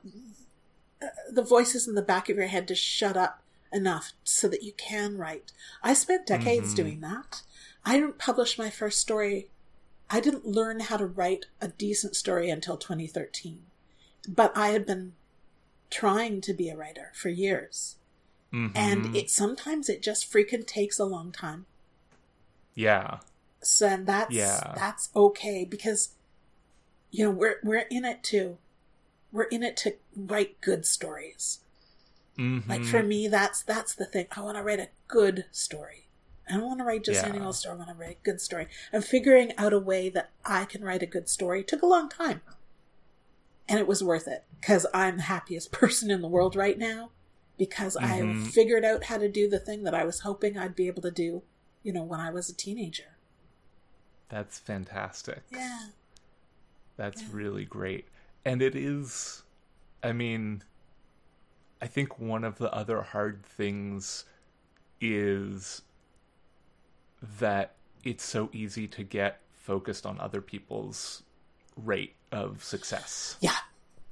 uh, 1.00 1.06
the 1.30 1.42
voices 1.42 1.86
in 1.86 1.94
the 1.94 2.02
back 2.02 2.28
of 2.28 2.36
your 2.36 2.48
head 2.48 2.66
to 2.66 2.74
shut 2.74 3.16
up 3.16 3.42
enough 3.72 4.12
so 4.24 4.48
that 4.48 4.62
you 4.62 4.72
can 4.72 5.16
write. 5.18 5.52
I 5.82 5.94
spent 5.94 6.26
decades 6.26 6.72
Mhm. 6.72 6.76
doing 6.76 7.00
that. 7.00 7.42
I 7.84 7.98
didn't 7.98 8.18
publish 8.18 8.58
my 8.58 8.70
first 8.70 9.00
story. 9.00 9.50
I 10.10 10.20
didn't 10.20 10.46
learn 10.46 10.80
how 10.80 10.96
to 10.96 11.06
write 11.06 11.46
a 11.60 11.68
decent 11.68 12.16
story 12.16 12.48
until 12.50 12.76
2013. 12.76 13.66
But 14.28 14.56
I 14.56 14.68
had 14.68 14.86
been 14.86 15.14
trying 15.90 16.40
to 16.42 16.52
be 16.54 16.68
a 16.68 16.76
writer 16.76 17.12
for 17.14 17.28
years. 17.28 17.96
Mhm. 18.52 18.72
And 18.74 19.16
it 19.16 19.30
sometimes 19.30 19.88
it 19.88 20.02
just 20.02 20.30
freaking 20.30 20.66
takes 20.66 20.98
a 20.98 21.04
long 21.04 21.32
time. 21.32 21.66
yeah, 22.74 23.20
So 23.62 23.86
and 23.88 24.06
that's 24.06 24.32
Yeah. 24.34 24.74
that's 24.76 25.08
okay 25.16 25.64
because 25.64 26.10
you 27.10 27.24
know, 27.24 27.30
we're 27.30 27.58
we're 27.62 27.86
in 27.90 28.04
it 28.04 28.22
to 28.24 28.58
we're 29.32 29.44
in 29.44 29.62
it 29.62 29.76
to 29.78 29.96
write 30.14 30.60
good 30.60 30.84
stories. 30.86 31.60
Mhm. 32.38 32.68
Like 32.68 32.84
for 32.84 33.02
me, 33.02 33.28
that's 33.28 33.62
that's 33.62 33.94
the 33.94 34.04
thing. 34.04 34.26
I 34.32 34.40
want 34.42 34.56
to 34.56 34.62
write 34.62 34.80
a 34.80 34.88
good 35.08 35.46
story. 35.52 36.08
I 36.48 36.52
don't 36.52 36.66
want 36.66 36.78
to 36.78 36.84
write 36.84 37.02
just 37.04 37.22
Yeah. 37.22 37.30
any 37.30 37.40
old 37.40 37.56
story. 37.56 37.74
I 37.74 37.78
want 37.78 37.88
to 37.90 37.94
write 37.96 38.18
a 38.20 38.24
good 38.24 38.40
story. 38.40 38.68
And 38.92 39.04
figuring 39.04 39.52
out 39.56 39.72
a 39.72 39.78
way 39.78 40.08
that 40.10 40.30
I 40.44 40.64
can 40.64 40.84
write 40.84 41.02
a 41.02 41.06
good 41.06 41.28
story 41.28 41.64
took 41.64 41.82
a 41.82 41.86
long 41.86 42.08
time, 42.08 42.42
and 43.68 43.78
it 43.78 43.86
was 43.86 44.02
worth 44.04 44.28
it 44.28 44.44
because 44.60 44.86
I'm 44.94 45.16
the 45.16 45.22
happiest 45.24 45.72
person 45.72 46.10
in 46.10 46.20
the 46.22 46.28
world 46.28 46.54
right 46.54 46.78
now 46.78 47.10
because 47.58 47.96
I 47.96 48.20
Mhm. 48.20 48.48
figured 48.52 48.84
out 48.84 49.04
how 49.04 49.16
to 49.18 49.28
do 49.28 49.48
the 49.48 49.58
thing 49.58 49.82
that 49.84 49.94
I 49.94 50.04
was 50.04 50.20
hoping 50.20 50.56
I'd 50.58 50.76
be 50.76 50.86
able 50.88 51.02
to 51.02 51.10
do. 51.10 51.42
You 51.82 51.92
know, 51.92 52.02
when 52.02 52.20
I 52.20 52.30
was 52.30 52.48
a 52.48 52.54
teenager. 52.54 53.16
that's 54.28 54.58
fantastic. 54.58 55.44
Yeah. 55.52 55.90
That's 56.96 57.22
Yeah. 57.22 57.28
really 57.30 57.64
great. 57.64 58.08
And 58.44 58.60
it 58.60 58.74
is, 58.74 59.44
I 60.02 60.10
mean, 60.12 60.64
I 61.80 61.86
think 61.86 62.18
one 62.18 62.44
of 62.44 62.58
the 62.58 62.72
other 62.72 63.02
hard 63.02 63.44
things 63.44 64.24
is 65.00 65.82
that 67.38 67.74
it's 68.04 68.24
so 68.24 68.48
easy 68.52 68.86
to 68.88 69.02
get 69.02 69.40
focused 69.52 70.06
on 70.06 70.18
other 70.20 70.40
people's 70.40 71.22
rate 71.76 72.14
of 72.32 72.62
success. 72.64 73.36
Yeah. 73.40 73.56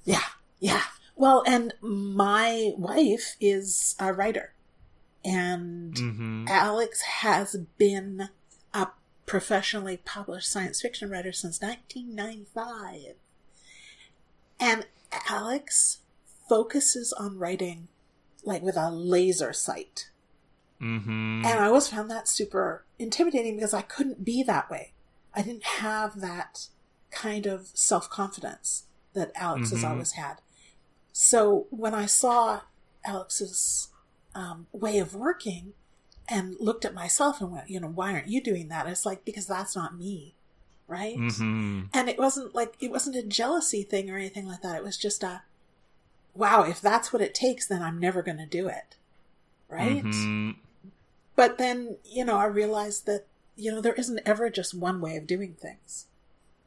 Yeah. 0.05 0.25
Yeah. 0.59 0.83
Well, 1.17 1.43
and 1.47 1.75
my 1.81 2.73
wife 2.77 3.37
is 3.41 3.95
a 3.99 4.13
writer. 4.13 4.53
And 5.25 5.97
hmm 5.97 6.47
Alyx 6.47 7.01
has 7.01 7.57
been 7.79 8.29
a 8.75 8.89
professionally 9.25 9.97
published 9.97 10.51
science 10.51 10.83
fiction 10.83 11.09
writer 11.09 11.33
since 11.33 11.63
1995. 11.63 13.15
And 14.61 14.87
Alyx 15.13 15.99
focuses 16.49 17.13
on 17.13 17.39
writing 17.39 17.89
like 18.45 18.63
with 18.63 18.77
a 18.77 18.91
laser 18.91 19.53
sight. 19.53 20.11
hmm 20.79 21.43
And 21.45 21.61
I 21.61 21.67
always 21.67 21.89
found 21.89 22.11
that 22.11 22.29
super 22.29 22.85
intimidating 22.99 23.57
because 23.57 23.75
I 23.75 23.83
couldn't 23.83 24.25
be 24.25 24.43
that 24.43 24.71
way. 24.71 24.93
I 25.35 25.43
didn't 25.43 25.65
have 25.65 26.21
that 26.21 26.69
kind 27.11 27.47
of 27.47 27.69
self 27.75 28.11
confidence 28.11 28.85
that 29.15 29.35
Alyx 29.35 29.71
has 29.71 29.83
Mhm. 29.83 29.91
always 29.91 30.13
had. 30.13 30.41
So 31.13 31.67
when 31.71 31.95
I 31.95 32.07
saw 32.07 32.63
Alyx's 33.07 33.89
um, 34.35 34.67
way 34.73 34.99
of 34.99 35.15
working 35.15 35.75
and 36.29 36.57
looked 36.59 36.85
at 36.85 36.93
myself 36.95 37.41
and 37.41 37.53
went, 37.53 37.71
you 37.71 37.79
know, 37.79 37.89
why 37.89 38.13
aren't 38.13 38.27
you 38.29 38.41
doing 38.43 38.67
that? 38.69 38.87
It's 38.89 39.07
like, 39.07 39.25
because 39.25 39.47
that's 39.47 39.77
not 39.77 39.97
me. 39.97 40.35
Right. 40.89 41.17
hmm 41.17 41.83
And 41.93 42.09
it 42.09 42.19
wasn't 42.19 42.55
like, 42.55 42.75
it 42.81 42.91
wasn't 42.91 43.17
a 43.17 43.23
jealousy 43.23 43.83
thing 43.85 44.11
or 44.11 44.17
anything 44.17 44.47
like 44.47 44.63
that. 44.63 44.77
It 44.77 44.83
was 44.85 44.97
just 44.99 45.23
a, 45.23 45.43
wow, 46.35 46.63
if 46.63 46.81
that's 46.81 47.13
what 47.13 47.23
it 47.23 47.35
takes, 47.35 47.67
then 47.67 47.83
I'm 47.83 47.99
never 47.99 48.23
going 48.23 48.39
to 48.39 48.47
do 48.47 48.69
it. 48.69 48.97
Right? 49.69 50.03
Hmm 50.03 50.51
but 51.37 51.59
then 51.59 51.97
you 52.05 52.25
know 52.25 52.37
i 52.37 52.45
realized 52.45 53.07
that 53.07 53.27
you 53.57 53.71
know 53.71 53.81
there 53.81 53.95
isn't 53.95 54.21
ever 54.25 54.51
just 54.51 54.75
one 54.75 55.01
way 55.01 55.17
of 55.17 55.27
doing 55.27 55.55
things. 55.55 56.07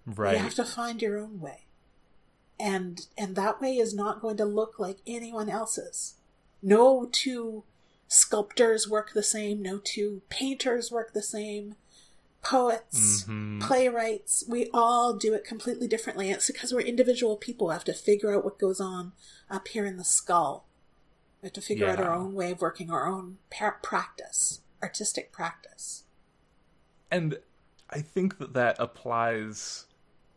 Right. 0.05 0.37
you 0.37 0.43
have 0.43 0.55
to 0.55 0.63
find 0.63 1.01
your 1.01 1.17
own 1.17 1.41
way. 1.41 1.65
And 2.59 3.05
and 3.17 3.35
that 3.35 3.61
way 3.61 3.75
is 3.75 3.93
not 3.93 4.21
going 4.21 4.37
to 4.37 4.45
look 4.45 4.79
like 4.79 4.97
anyone 5.05 5.49
else's. 5.49 6.15
No 6.61 7.07
two 7.11 7.63
sculptors 8.07 8.89
work 8.89 9.11
the 9.13 9.23
same. 9.23 9.61
No 9.61 9.79
two 9.83 10.21
painters 10.29 10.91
work 10.91 11.13
the 11.13 11.21
same 11.21 11.75
poets 12.49 13.23
Mhm. 13.25 13.61
playwrights 13.61 14.43
we 14.47 14.69
all 14.73 15.13
do 15.13 15.33
it 15.33 15.43
completely 15.43 15.87
differently. 15.87 16.29
It's 16.31 16.47
because 16.47 16.73
we're 16.73 16.81
individual 16.81 17.35
people 17.35 17.67
we 17.67 17.73
have 17.73 17.83
to 17.85 17.93
figure 17.93 18.33
out 18.33 18.45
what 18.45 18.57
goes 18.57 18.79
on 18.79 19.11
up 19.49 19.67
here 19.67 19.85
in 19.85 19.97
the 19.97 20.05
skull. 20.05 20.65
We 21.41 21.47
have 21.47 21.53
to 21.53 21.61
figure 21.61 21.87
out 21.87 21.99
our 21.99 22.13
own 22.13 22.33
way 22.33 22.51
of 22.51 22.61
working 22.61 22.89
our 22.89 23.05
own 23.05 23.39
par- 23.49 23.79
practice 23.83 24.61
artistic 24.81 25.31
practice. 25.31 26.03
And 27.09 27.39
I 27.89 28.01
think 28.01 28.37
that 28.37 28.53
that 28.53 28.75
applies 28.79 29.85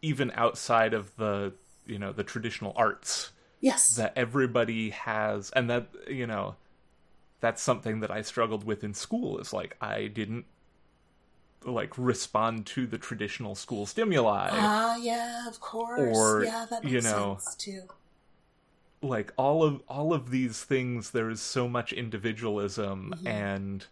even 0.02 0.30
outside 0.34 0.94
of 0.94 1.14
the 1.16 1.54
you 1.86 1.98
know 1.98 2.12
the 2.12 2.24
traditional 2.24 2.72
arts 2.76 3.32
yes. 3.61 3.96
that 3.96 4.12
everybody 4.16 4.90
has. 4.90 5.50
And 5.50 5.68
that 5.70 5.88
you 6.08 6.26
know 6.26 6.56
that's 7.40 7.62
something 7.62 8.00
that 8.00 8.11
I 8.11 8.22
struggled 8.22 8.64
with 8.64 8.84
in 8.84 8.94
school 8.94 9.38
is 9.38 9.52
like 9.52 9.76
I 9.80 10.06
didn't 10.06 10.46
like 11.64 11.92
respond 11.98 12.66
to 12.66 12.86
the 12.86 12.98
traditional 12.98 13.54
school 13.54 13.86
stimuli. 13.86 14.48
Ah 14.52 14.96
yeah 14.96 15.46
of 15.48 15.61
course. 15.61 16.16
Or, 16.16 16.44
yeah 16.44 16.66
that 16.70 16.84
you 16.84 17.00
know, 17.02 17.38
sense 17.40 17.54
too. 17.56 17.82
like 19.02 19.32
all 19.36 19.62
of 19.62 19.82
all 19.88 20.12
of 20.14 20.30
these 20.30 20.62
things 20.64 21.11
there 21.11 21.28
is 21.30 21.40
so 21.40 21.68
much 21.68 21.92
individualism 21.92 23.12
Mm-hmm. 23.16 23.26
and 23.26 23.86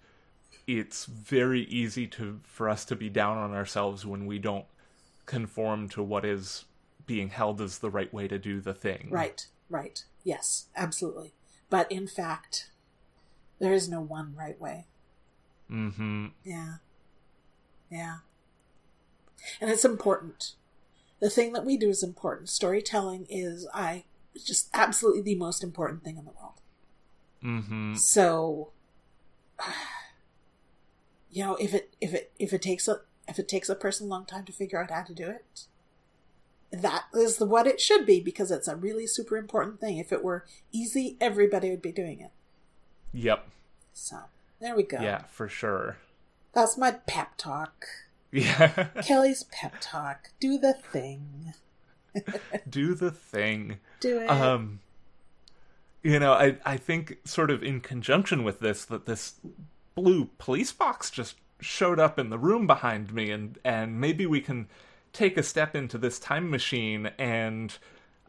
it's 0.67 1.07
very 1.07 1.63
easy 1.63 2.07
to 2.07 2.41
for 2.45 2.69
us 2.69 2.85
to 2.87 2.97
be 2.97 3.09
down 3.09 3.39
on 3.39 3.53
ourselves 3.55 4.05
when 4.05 4.27
we 4.27 4.39
don't 4.39 4.67
conform 5.27 5.89
to 5.91 6.03
what 6.03 6.25
is 6.25 6.65
being 7.07 7.29
held 7.31 7.61
as 7.61 7.79
the 7.79 7.89
right 7.91 8.13
way 8.13 8.29
to 8.29 8.39
do 8.39 8.61
the 8.61 8.75
thing. 8.75 9.09
Right 9.11 9.47
right. 9.71 10.05
Yes 10.25 10.67
absolutely. 10.77 11.33
But 11.71 11.91
in 11.93 12.07
fact 12.07 12.71
there 13.59 13.73
is 13.73 13.89
no 13.89 14.01
one 14.01 14.35
right 14.39 14.59
way. 14.61 14.87
Mm-hmm. 15.71 16.27
Yeah. 16.45 16.75
Yeah. 17.91 18.19
And 19.61 19.71
it's 19.71 19.85
important. 19.85 20.55
The 21.21 21.31
thing 21.31 21.53
that 21.53 21.65
we 21.65 21.77
do 21.77 21.89
is 21.89 22.03
important. 22.03 22.49
Storytelling 22.49 23.27
is 23.29 23.67
I 23.75 24.05
just 24.45 24.69
absolutely 24.73 25.23
the 25.23 25.35
most 25.35 25.65
important 25.65 26.05
thing 26.05 26.17
in 26.17 26.25
the 26.25 26.31
world. 26.31 26.61
mm-hmm 27.43 27.95
So 27.95 28.71
you 31.31 31.45
know, 31.45 31.57
if 31.57 31.75
it 31.75 31.95
if 32.01 32.15
it 32.15 32.33
if 32.39 32.53
it 32.53 32.63
takes 32.63 32.89
a 32.89 33.01
if 33.27 33.39
it 33.39 33.49
takes 33.49 33.69
a 33.69 33.75
person 33.75 34.07
a 34.07 34.11
long 34.11 34.25
time 34.25 34.45
to 34.45 34.53
figure 34.53 34.83
out 34.83 34.91
how 34.91 35.03
to 35.03 35.15
do 35.15 35.29
it, 35.29 35.67
that 36.71 37.05
is 37.15 37.37
the, 37.37 37.45
what 37.45 37.67
it 37.67 37.81
should 37.81 38.07
be 38.07 38.21
because 38.21 38.51
it's 38.51 38.69
a 38.69 38.77
really 38.77 39.07
super 39.07 39.37
important 39.37 39.81
thing. 39.81 39.99
If 39.99 40.13
it 40.13 40.25
were 40.25 40.47
easy, 40.73 41.17
everybody 41.21 41.71
would 41.71 41.83
be 41.83 41.93
doing 41.93 42.21
it. 42.21 42.31
yep 43.13 43.49
So 43.93 44.17
there 44.61 44.77
we 44.77 44.83
go. 44.83 45.01
yeah 45.01 45.25
for 45.25 45.49
sure 45.49 45.97
That's 46.59 46.77
my 46.77 46.91
pep 47.07 47.37
talk. 47.37 47.87
yeah 48.33 48.89
Kelly's 49.05 49.45
pep 49.45 49.75
talk. 49.81 50.31
Do 50.41 50.59
the 50.59 50.73
thing. 50.75 51.55
do 52.69 52.95
the 52.95 53.13
thing 53.13 53.79
Do 54.01 54.19
it. 54.23 54.29
um 54.29 54.81
you 56.03 56.19
know 56.19 56.33
i 56.33 56.57
i 56.65 56.77
think 56.77 57.19
sort 57.25 57.51
of 57.51 57.63
in 57.63 57.81
conjunction 57.81 58.43
with 58.43 58.59
this 58.59 58.85
that 58.87 59.07
this 59.07 59.35
blue 59.95 60.31
police 60.39 60.73
box 60.73 61.11
just 61.11 61.37
showed 61.61 62.01
up 62.01 62.19
in 62.19 62.31
the 62.31 62.39
room 62.39 62.67
behind 62.67 63.13
me 63.13 63.31
and 63.31 63.59
and 63.65 64.01
maybe 64.01 64.27
we 64.27 64.41
can 64.41 64.67
take 65.13 65.37
a 65.37 65.43
step 65.45 65.77
into 65.77 65.97
this 65.99 66.19
time 66.19 66.51
machine 66.51 67.11
and 67.19 67.79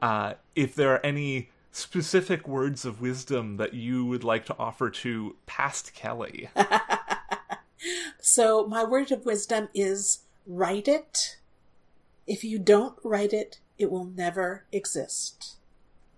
uh 0.04 0.34
if 0.56 0.76
there 0.76 0.92
are 0.94 1.04
any 1.04 1.50
specific 1.72 2.48
words 2.48 2.86
of 2.86 3.02
wisdom 3.02 3.58
that 3.58 3.74
you 3.74 4.06
would 4.06 4.24
like 4.24 4.46
to 4.46 4.56
offer 4.60 4.90
to 4.90 5.36
past 5.48 5.94
kelly 5.96 6.50
so 8.20 8.66
my 8.68 8.84
word 8.84 9.12
of 9.12 9.26
wisdom 9.26 9.70
is 9.74 10.20
write 10.46 10.88
it. 10.88 11.38
If 12.28 12.44
you 12.44 12.60
don't 12.60 12.98
write 13.04 13.34
it, 13.34 13.60
it 13.78 13.90
will 13.92 14.06
never 14.06 14.66
exist. 14.72 15.56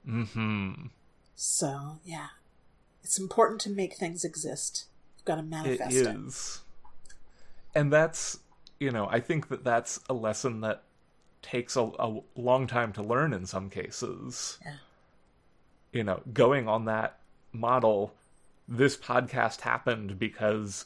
mhm 0.07 0.89
So 1.35 1.99
yeah, 2.03 2.27
it's 3.03 3.17
important 3.19 3.61
to 3.61 3.69
make 3.69 3.95
things 3.95 4.23
exist. 4.23 4.85
You've 5.17 5.25
got 5.25 5.35
to 5.35 5.41
it 5.41 5.45
manifest 5.49 5.95
it. 5.95 6.07
is 6.07 6.61
and 7.75 7.93
that's 7.93 8.39
you 8.79 8.91
know 8.91 9.07
i 9.11 9.19
think 9.19 9.47
that 9.47 9.63
that's 9.63 9.99
a 10.09 10.13
lesson 10.13 10.59
that 10.61 10.83
takes 11.41 11.75
a, 11.77 11.81
a 11.99 12.19
long 12.35 12.67
time 12.67 12.91
to 12.91 13.01
learn 13.01 13.31
in 13.33 13.45
some 13.45 13.69
cases 13.69 14.57
Yeah. 14.65 14.73
you 15.93 16.03
know 16.03 16.21
going 16.33 16.67
on 16.67 16.85
that 16.85 17.19
model, 17.53 18.13
this 18.67 18.95
podcast 18.97 19.61
happened 19.61 20.17
because 20.19 20.85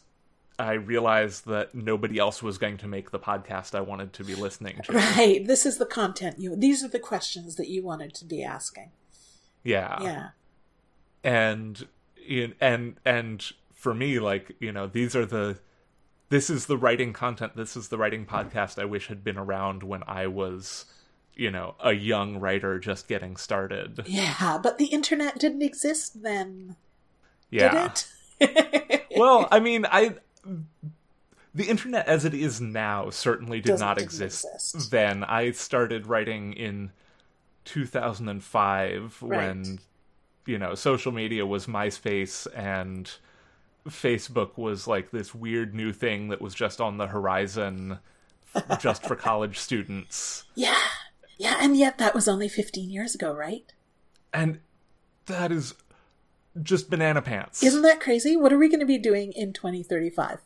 I 0.58 0.74
realized 0.74 1.46
that 1.48 1.76
nobody 1.76 2.18
else 2.18 2.42
was 2.42 2.58
going 2.58 2.78
to 2.78 2.88
make 2.88 3.12
the 3.12 3.20
podcast 3.20 3.76
I 3.76 3.82
wanted 3.82 4.14
to 4.14 4.24
be 4.24 4.36
listening 4.36 4.80
to. 4.84 4.94
Right. 4.94 5.46
This 5.46 5.66
is 5.66 5.78
the 5.78 5.86
content 5.86 6.40
you. 6.40 6.56
These 6.56 6.84
are 6.84 6.88
the 6.88 7.00
questions 7.00 7.56
that 7.56 7.68
you 7.68 7.84
wanted 7.84 8.14
to 8.16 8.26
be 8.26 8.44
asking. 8.44 8.92
Yeah. 9.64 10.02
Yeah. 10.02 10.30
And 11.24 11.88
and 12.62 12.96
and 13.04 13.46
for 13.74 13.94
me, 13.94 14.20
like 14.20 14.56
you 14.60 14.72
know, 14.72 14.88
these 14.88 15.16
are 15.16 15.26
the. 15.26 15.60
This 16.30 16.50
is 16.50 16.66
the 16.66 16.78
writing 16.78 17.14
content. 17.14 17.56
This 17.56 17.78
is 17.78 17.90
the 17.90 18.00
writing 18.00 18.26
podcast 18.26 18.82
I 18.82 18.86
wish 18.86 19.08
had 19.08 19.24
been 19.24 19.38
around 19.38 19.84
when 19.84 20.02
I 20.08 20.26
was, 20.26 20.86
you 21.36 21.52
know, 21.52 21.76
a 21.80 21.94
young 21.94 22.40
writer 22.40 22.80
just 22.80 23.08
getting 23.08 23.38
started. 23.38 24.04
Yeah, 24.08 24.58
but 24.62 24.80
the 24.80 24.88
internet 24.88 25.38
didn't 25.38 25.62
exist 25.62 26.24
then. 26.24 26.78
Yeah. 27.52 27.90
Did 28.40 28.50
it? 28.50 29.06
well, 29.16 29.48
I 29.52 29.60
mean, 29.60 29.86
I 29.86 30.16
the 31.54 31.64
internet 31.70 32.08
as 32.08 32.26
it 32.26 32.34
is 32.34 32.60
now 32.62 33.10
certainly 33.10 33.60
did 33.62 33.70
Doesn't- 33.72 33.86
not 33.88 34.02
exist, 34.02 34.46
exist. 34.54 34.92
then. 34.92 35.24
I 35.24 35.52
started 35.52 36.08
writing 36.08 36.54
in 36.54 36.92
2005 37.66 39.22
when 39.22 39.80
you 40.46 40.60
know, 40.60 40.76
social 40.76 41.12
media 41.12 41.46
was 41.46 41.66
MySpace 41.66 42.46
and 42.56 43.12
Facebook 43.90 44.58
was 44.58 44.86
like 44.88 45.10
this 45.12 45.34
weird 45.34 45.74
new 45.74 45.92
thing 45.92 46.28
that 46.30 46.40
was 46.42 46.54
just 46.54 46.80
on 46.80 46.98
the 46.98 47.08
horizon 47.08 47.98
just 48.80 49.04
for 49.06 49.16
college 49.16 49.58
students. 49.60 50.44
yeah. 50.56 50.76
Yeah, 51.38 51.58
and 51.60 51.76
yet 51.76 51.98
that 51.98 52.16
was 52.16 52.30
only 52.30 52.48
15 52.48 52.90
years 52.90 53.14
ago, 53.14 53.34
right? 53.34 53.74
And 54.34 54.60
that 55.26 55.52
is 55.52 55.74
just 56.62 56.90
banana 56.90 57.22
pants. 57.22 57.64
Isn't 57.64 57.82
that 57.82 58.00
crazy? 58.00 58.36
What 58.36 58.54
are 58.54 58.58
we 58.58 58.70
going 58.70 58.80
to 58.80 58.86
be 58.86 58.98
doing 58.98 59.32
in 59.34 59.54
2035? 59.54 60.40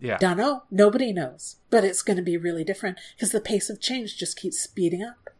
yeah. 0.00 0.16
Don't 0.18 0.36
know. 0.36 0.62
Nobody 0.70 1.12
knows. 1.12 1.56
But 1.68 1.84
it's 1.84 2.02
going 2.02 2.16
to 2.16 2.22
be 2.22 2.36
really 2.36 2.64
different 2.64 2.98
because 3.14 3.32
the 3.32 3.40
pace 3.40 3.70
of 3.70 3.80
change 3.80 4.16
just 4.16 4.36
keeps 4.36 4.58
speeding 4.58 5.02
up. 5.02 5.30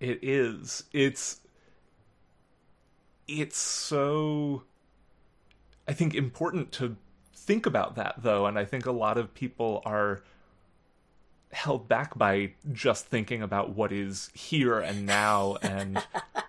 It 0.00 0.18
is. 0.22 0.84
It's 0.92 1.40
it's 3.26 3.58
so 3.58 4.62
I 5.86 5.92
think 5.92 6.14
important 6.14 6.72
to 6.72 6.96
think 7.34 7.66
about 7.66 7.96
that 7.96 8.16
though, 8.22 8.46
and 8.46 8.58
I 8.58 8.64
think 8.64 8.86
a 8.86 8.92
lot 8.92 9.18
of 9.18 9.34
people 9.34 9.82
are 9.84 10.22
held 11.52 11.88
back 11.88 12.16
by 12.16 12.52
just 12.72 13.06
thinking 13.06 13.42
about 13.42 13.74
what 13.74 13.90
is 13.90 14.30
here 14.34 14.78
and 14.78 15.06
now 15.06 15.56
and 15.62 16.04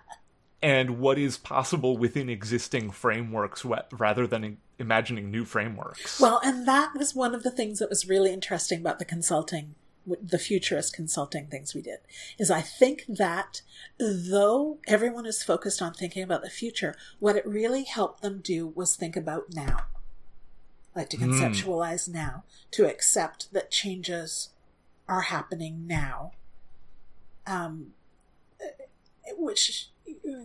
and 0.62 0.98
what 0.98 1.18
is 1.18 1.38
possible 1.38 1.96
within 1.96 2.28
existing 2.28 2.90
frameworks 2.90 3.64
rather 3.92 4.26
than 4.26 4.58
imagining 4.78 5.30
new 5.30 5.44
frameworks. 5.44 6.20
Well, 6.20 6.40
and 6.44 6.66
that 6.68 6.92
was 6.96 7.14
one 7.14 7.34
of 7.34 7.42
the 7.42 7.50
things 7.50 7.78
that 7.78 7.88
was 7.88 8.08
really 8.08 8.32
interesting 8.32 8.80
about 8.80 8.98
the 8.98 9.04
consulting, 9.04 9.74
the 10.06 10.38
futurist 10.38 10.94
consulting 10.94 11.46
things 11.46 11.74
we 11.74 11.82
did, 11.82 11.98
is 12.38 12.50
I 12.50 12.60
think 12.60 13.04
that 13.08 13.62
though 13.98 14.78
everyone 14.86 15.26
is 15.26 15.42
focused 15.42 15.80
on 15.80 15.94
thinking 15.94 16.22
about 16.22 16.42
the 16.42 16.50
future, 16.50 16.94
what 17.18 17.36
it 17.36 17.46
really 17.46 17.84
helped 17.84 18.22
them 18.22 18.40
do 18.42 18.66
was 18.66 18.96
think 18.96 19.16
about 19.16 19.54
now. 19.54 19.86
Like 20.94 21.08
to 21.10 21.16
conceptualize 21.16 22.08
now, 22.08 22.44
to 22.72 22.86
accept 22.86 23.52
that 23.52 23.70
changes 23.70 24.50
are 25.08 25.22
happening 25.22 25.86
now. 25.86 26.32
Um, 27.46 27.92
which, 29.38 29.88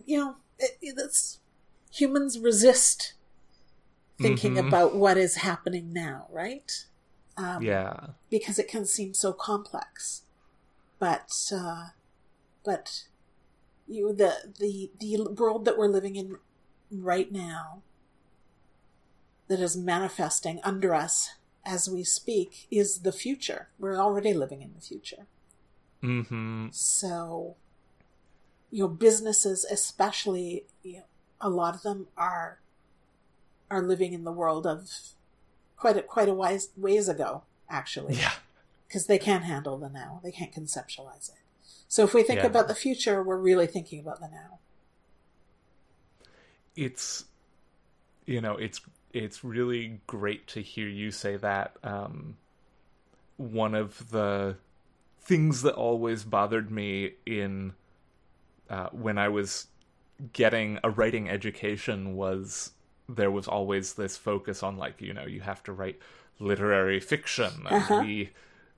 you 0.05 0.17
know, 0.17 0.35
it, 0.59 0.77
it's, 0.81 1.39
humans 1.91 2.39
resist 2.39 3.13
thinking 4.17 4.55
Mhm. 4.55 4.67
about 4.67 4.95
what 4.95 5.17
is 5.17 5.35
happening 5.35 5.91
now, 5.93 6.27
right? 6.31 6.85
Um, 7.37 7.63
yeah. 7.63 8.07
Because 8.29 8.57
it 8.59 8.67
can 8.67 8.85
seem 8.85 9.13
so 9.13 9.33
complex, 9.33 10.23
but 10.99 11.31
uh, 11.53 11.89
but 12.63 13.03
you 13.87 14.13
the 14.13 14.53
the 14.59 14.91
the 14.99 15.21
world 15.37 15.65
that 15.65 15.77
we're 15.77 15.87
living 15.87 16.15
in 16.15 16.37
right 16.91 17.31
now 17.31 17.83
that 19.47 19.59
is 19.59 19.75
manifesting 19.77 20.59
under 20.63 20.93
us 20.93 21.29
as 21.65 21.89
we 21.89 22.03
speak 22.03 22.67
is 22.71 22.99
the 22.99 23.11
future. 23.11 23.69
We're 23.77 23.97
already 23.97 24.33
living 24.33 24.61
in 24.61 24.73
the 24.73 24.81
future. 24.81 25.27
Mhm. 26.01 26.73
So, 26.73 27.55
you 28.75 28.81
know, 28.83 28.89
businesses, 28.89 29.63
especially, 29.63 30.65
you 30.83 30.97
know, 30.97 31.03
a 31.39 31.49
lot 31.49 31.75
of 31.75 31.81
them 31.83 32.07
are 32.17 32.59
are 33.71 33.81
living 33.81 34.11
in 34.11 34.25
the 34.25 34.33
world 34.33 34.67
of 34.67 34.89
quite 35.77 35.95
a 35.95 36.01
quite 36.01 36.27
a 36.27 36.33
wise 36.33 36.67
ways 36.75 37.07
ago, 37.07 37.43
actually, 37.69 38.15
Yeah. 38.15 38.33
because 38.85 39.07
they 39.07 39.17
can't 39.17 39.45
handle 39.45 39.77
the 39.77 39.87
now. 39.87 40.19
They 40.25 40.31
can't 40.33 40.51
conceptualize 40.53 41.29
it. 41.29 41.39
So, 41.87 42.03
if 42.03 42.13
we 42.13 42.21
think 42.21 42.41
Yeah. 42.41 42.47
about 42.47 42.67
the 42.67 42.75
future, 42.75 43.23
we're 43.23 43.37
really 43.39 43.65
thinking 43.65 44.01
about 44.01 44.19
the 44.19 44.27
now. 44.27 44.59
it's 46.75 47.23
you 48.25 48.41
know 48.41 48.57
it's 48.57 48.81
it's 49.13 49.45
really 49.45 50.01
great 50.07 50.45
to 50.45 50.61
hear 50.61 50.89
you 50.89 51.09
say 51.09 51.37
that 51.37 51.77
um 51.85 52.35
one 53.37 53.73
of 53.73 54.11
the 54.11 54.57
things 55.21 55.61
that 55.61 55.73
always 55.75 56.25
bothered 56.25 56.69
me 56.69 57.11
in 57.25 57.73
uh, 58.69 58.89
when 58.91 59.17
I 59.17 59.29
was 59.29 59.67
getting 60.33 60.79
a 60.83 60.89
writing 60.89 61.29
education 61.29 62.15
was 62.15 62.71
there 63.09 63.29
was 63.29 63.47
always 63.47 63.93
this 63.93 64.17
focus 64.17 64.63
on 64.63 64.77
like 64.77 65.01
you 65.01 65.13
know 65.13 65.25
you 65.25 65.41
have 65.41 65.61
to 65.63 65.71
write 65.73 65.99
literary 66.39 66.99
fiction 66.99 67.51
and 67.69 67.75
Uh-huh. 67.75 68.01
we 68.03 68.29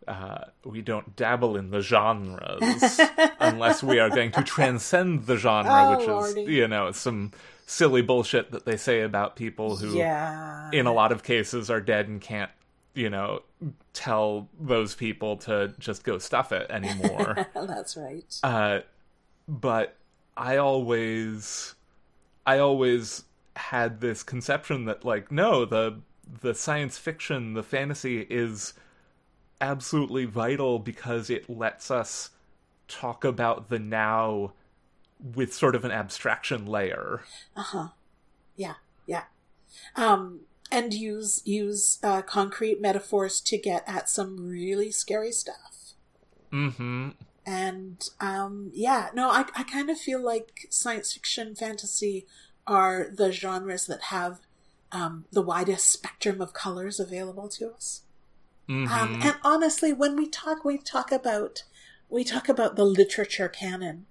uh, 0.07 0.45
we 0.63 0.81
don't 0.81 1.15
dabble 1.17 1.57
in 1.57 1.69
the 1.69 1.81
genres 1.81 2.99
unless 3.39 3.83
we 3.83 3.99
are 3.99 4.09
going 4.09 4.31
to 4.31 4.41
transcend 4.41 5.25
the 5.25 5.35
genre, 5.35 5.69
Oh, 5.69 5.97
which 5.97 6.07
Lordy. 6.07 6.41
is 6.43 6.49
you 6.49 6.67
know 6.67 6.91
some 6.91 7.31
silly 7.65 8.01
bullshit 8.01 8.51
that 8.51 8.65
they 8.65 8.77
say 8.77 9.01
about 9.01 9.35
people 9.35 9.75
who 9.75 9.97
yeah. 9.97 10.69
in 10.71 10.85
a 10.87 10.93
lot 10.93 11.11
of 11.11 11.23
cases 11.23 11.69
are 11.69 11.81
dead 11.81 12.07
and 12.07 12.21
can't 12.21 12.51
you 12.93 13.09
know 13.09 13.41
tell 13.93 14.47
those 14.59 14.95
people 14.95 15.37
to 15.37 15.73
just 15.77 16.03
go 16.03 16.17
stuff 16.17 16.51
it 16.51 16.67
anymore 16.69 17.45
That's 17.53 17.97
right. 17.97 18.23
uh 18.43 18.79
but 19.47 19.95
i 20.35 20.57
always 20.57 21.75
i 22.45 22.57
always 22.57 23.23
had 23.55 24.01
this 24.01 24.23
conception 24.23 24.85
that 24.85 25.03
like 25.05 25.31
no 25.31 25.65
the 25.65 25.99
the 26.41 26.53
science 26.53 26.97
fiction 26.97 27.53
the 27.53 27.63
fantasy 27.63 28.21
is 28.29 28.73
absolutely 29.61 30.25
vital 30.25 30.77
because 30.79 31.29
it 31.29 31.49
lets 31.49 31.89
us 31.89 32.29
talk 32.87 33.23
about 33.23 33.69
the 33.69 33.79
now 33.79 34.53
with 35.35 35.53
sort 35.53 35.75
of 35.75 35.83
an 35.83 35.91
abstraction 35.91 36.65
layer 36.65 37.21
Uh 37.55 37.61
huh. 37.63 37.87
Yeah. 38.55 38.75
Yeah. 39.07 39.23
Um, 39.95 40.41
and 40.71 40.93
use 40.93 41.41
use 41.45 41.99
uh, 42.03 42.21
concrete 42.21 42.81
metaphors 42.81 43.41
to 43.41 43.57
get 43.57 43.83
at 43.87 44.09
some 44.09 44.47
really 44.47 44.91
scary 44.91 45.31
stuff. 45.31 45.93
mhm 46.51 47.13
And 47.47 48.07
um, 48.19 48.71
yeah, 48.73 49.09
no, 49.15 49.29
I 49.31 49.45
I 49.55 49.63
kind 49.63 49.89
of 49.89 49.97
feel 49.97 50.21
like 50.23 50.67
science 50.69 51.13
fiction, 51.13 51.55
fantasy 51.55 52.27
are 52.67 53.07
the 53.09 53.31
genres 53.31 53.87
that 53.87 54.03
have 54.05 54.41
um, 54.91 55.25
the 55.31 55.41
widest 55.41 55.87
spectrum 55.87 56.41
of 56.41 56.53
colors 56.53 56.99
available 56.99 57.47
to 57.49 57.71
us. 57.71 58.03
mhm 58.69 58.91
Um, 58.91 59.15
and 59.21 59.35
honestly, 59.43 59.93
when 59.93 60.15
we 60.17 60.27
talk, 60.29 60.65
we 60.65 60.77
talk 60.77 61.11
about 61.11 61.63
we 62.09 62.23
talk 62.25 62.49
about 62.49 62.75
the 62.75 62.85
literature 62.85 63.49
canon. 63.49 64.07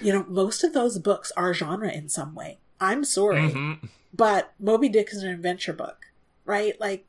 You 0.00 0.12
know, 0.12 0.24
most 0.28 0.64
of 0.64 0.74
those 0.74 0.98
books 0.98 1.32
are 1.36 1.54
genre 1.54 1.90
in 1.92 2.08
some 2.08 2.34
way. 2.34 2.58
I'm 2.80 3.04
sorry, 3.04 3.42
mhm 3.50 3.88
but 4.12 4.54
Moby 4.58 4.88
Dick 4.88 5.10
is 5.12 5.22
an 5.22 5.30
adventure 5.30 5.72
book, 5.74 6.06
right? 6.44 6.78
Like, 6.80 7.05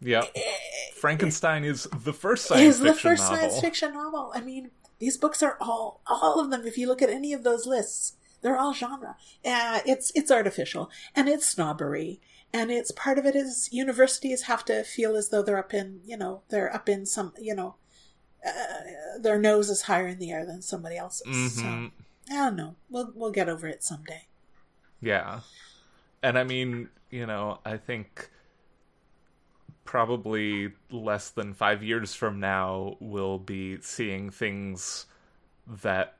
yep 0.00 0.24
eh, 0.34 0.40
frankenstein 0.94 1.64
is 1.64 1.88
the 2.04 2.12
first 2.12 2.46
science 2.46 2.76
is 2.76 2.80
the 2.80 2.94
first 2.94 3.22
novel 3.22 3.36
science 3.38 3.60
fiction 3.60 3.92
novel. 3.94 4.32
I 4.34 4.40
mean, 4.40 4.70
these 4.98 5.16
books 5.16 5.42
are 5.42 5.56
all 5.60 6.00
all 6.06 6.40
of 6.40 6.50
them. 6.50 6.66
If 6.66 6.76
you 6.78 6.86
look 6.88 7.02
at 7.02 7.10
any 7.10 7.32
of 7.32 7.42
those 7.42 7.66
lists, 7.66 8.14
they're 8.42 8.58
all 8.58 8.74
genre. 8.74 9.16
Uh, 9.44 9.80
it's 9.86 10.12
it's 10.14 10.30
artificial 10.30 10.90
and 11.14 11.28
it's 11.28 11.46
snobbery. 11.46 12.20
And 12.52 12.72
it's 12.72 12.90
part 12.90 13.16
of 13.16 13.24
it 13.26 13.36
is 13.36 13.68
universities 13.72 14.42
have 14.42 14.64
to 14.64 14.82
feel 14.82 15.14
as 15.14 15.28
though 15.28 15.40
they're 15.40 15.56
up 15.56 15.72
in, 15.72 16.00
you 16.04 16.16
know, 16.16 16.42
they're 16.48 16.74
up 16.74 16.88
in 16.88 17.06
some, 17.06 17.32
you 17.38 17.54
know, 17.54 17.76
uh, 18.44 19.20
their 19.20 19.38
nose 19.38 19.70
is 19.70 19.82
higher 19.82 20.08
in 20.08 20.18
the 20.18 20.32
air 20.32 20.44
than 20.44 20.60
somebody 20.60 20.96
else's. 20.96 21.54
So 21.54 21.62
Mhm. 21.62 21.92
I 22.28 22.34
don't 22.34 22.56
know. 22.56 22.74
We'll 22.90 23.12
we'll 23.14 23.30
get 23.30 23.48
over 23.48 23.68
it 23.68 23.84
someday. 23.84 24.26
Yeah. 25.00 25.40
And 26.22 26.36
I 26.38 26.44
mean, 26.44 26.88
you 27.10 27.24
know, 27.24 27.60
I 27.64 27.76
think 27.76 28.28
probably 29.90 30.70
less 30.92 31.30
than 31.30 31.52
five 31.52 31.82
years 31.82 32.14
from 32.14 32.38
now, 32.38 32.96
we'll 33.00 33.38
be 33.40 33.76
seeing 33.80 34.30
things 34.30 35.06
that 35.66 36.14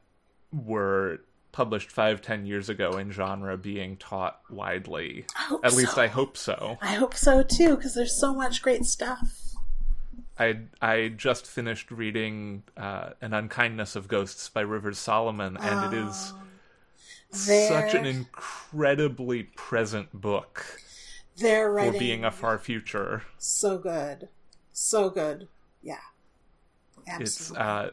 were 0.53 1.21
published 1.53 1.89
five, 1.89 2.21
ten 2.21 2.45
years 2.45 2.69
ago 2.69 2.99
in 2.99 3.13
genre 3.13 3.57
being 3.57 3.97
taught 3.97 4.41
widely. 4.51 5.25
At 5.63 5.75
least. 5.75 5.97
I 5.97 6.09
hope 6.09 6.37
so. 6.37 6.79
I 6.83 6.95
hope 6.95 7.15
so 7.15 7.45
too, 7.45 7.77
because 7.77 7.95
there's 7.95 8.19
so 8.19 8.35
much 8.35 8.61
great 8.61 8.85
stuff. 8.87 9.55
I 10.37 10.63
I 10.83 11.13
just 11.17 11.47
finished 11.47 11.93
reading 11.93 12.65
uh, 12.77 13.11
An 13.21 13.33
Unkindness 13.33 13.95
of 13.95 14.09
Ghosts 14.09 14.49
by 14.49 14.63
Rivers 14.63 14.99
Solomon, 14.99 15.57
and 15.57 15.95
it 15.95 15.97
is 15.97 16.35
such 17.31 17.95
an 17.95 18.05
incredibly 18.05 19.45
present 19.45 20.09
book 20.13 20.67
They're 21.37 21.73
for 21.93 21.99
being 21.99 22.25
a 22.25 22.31
far 22.31 22.59
future. 22.59 23.23
so 23.39 23.79
good, 23.79 24.29
so 24.73 25.11
good. 25.11 25.49
Yeah, 25.83 26.01
It's 27.19 27.53
uh, 27.53 27.91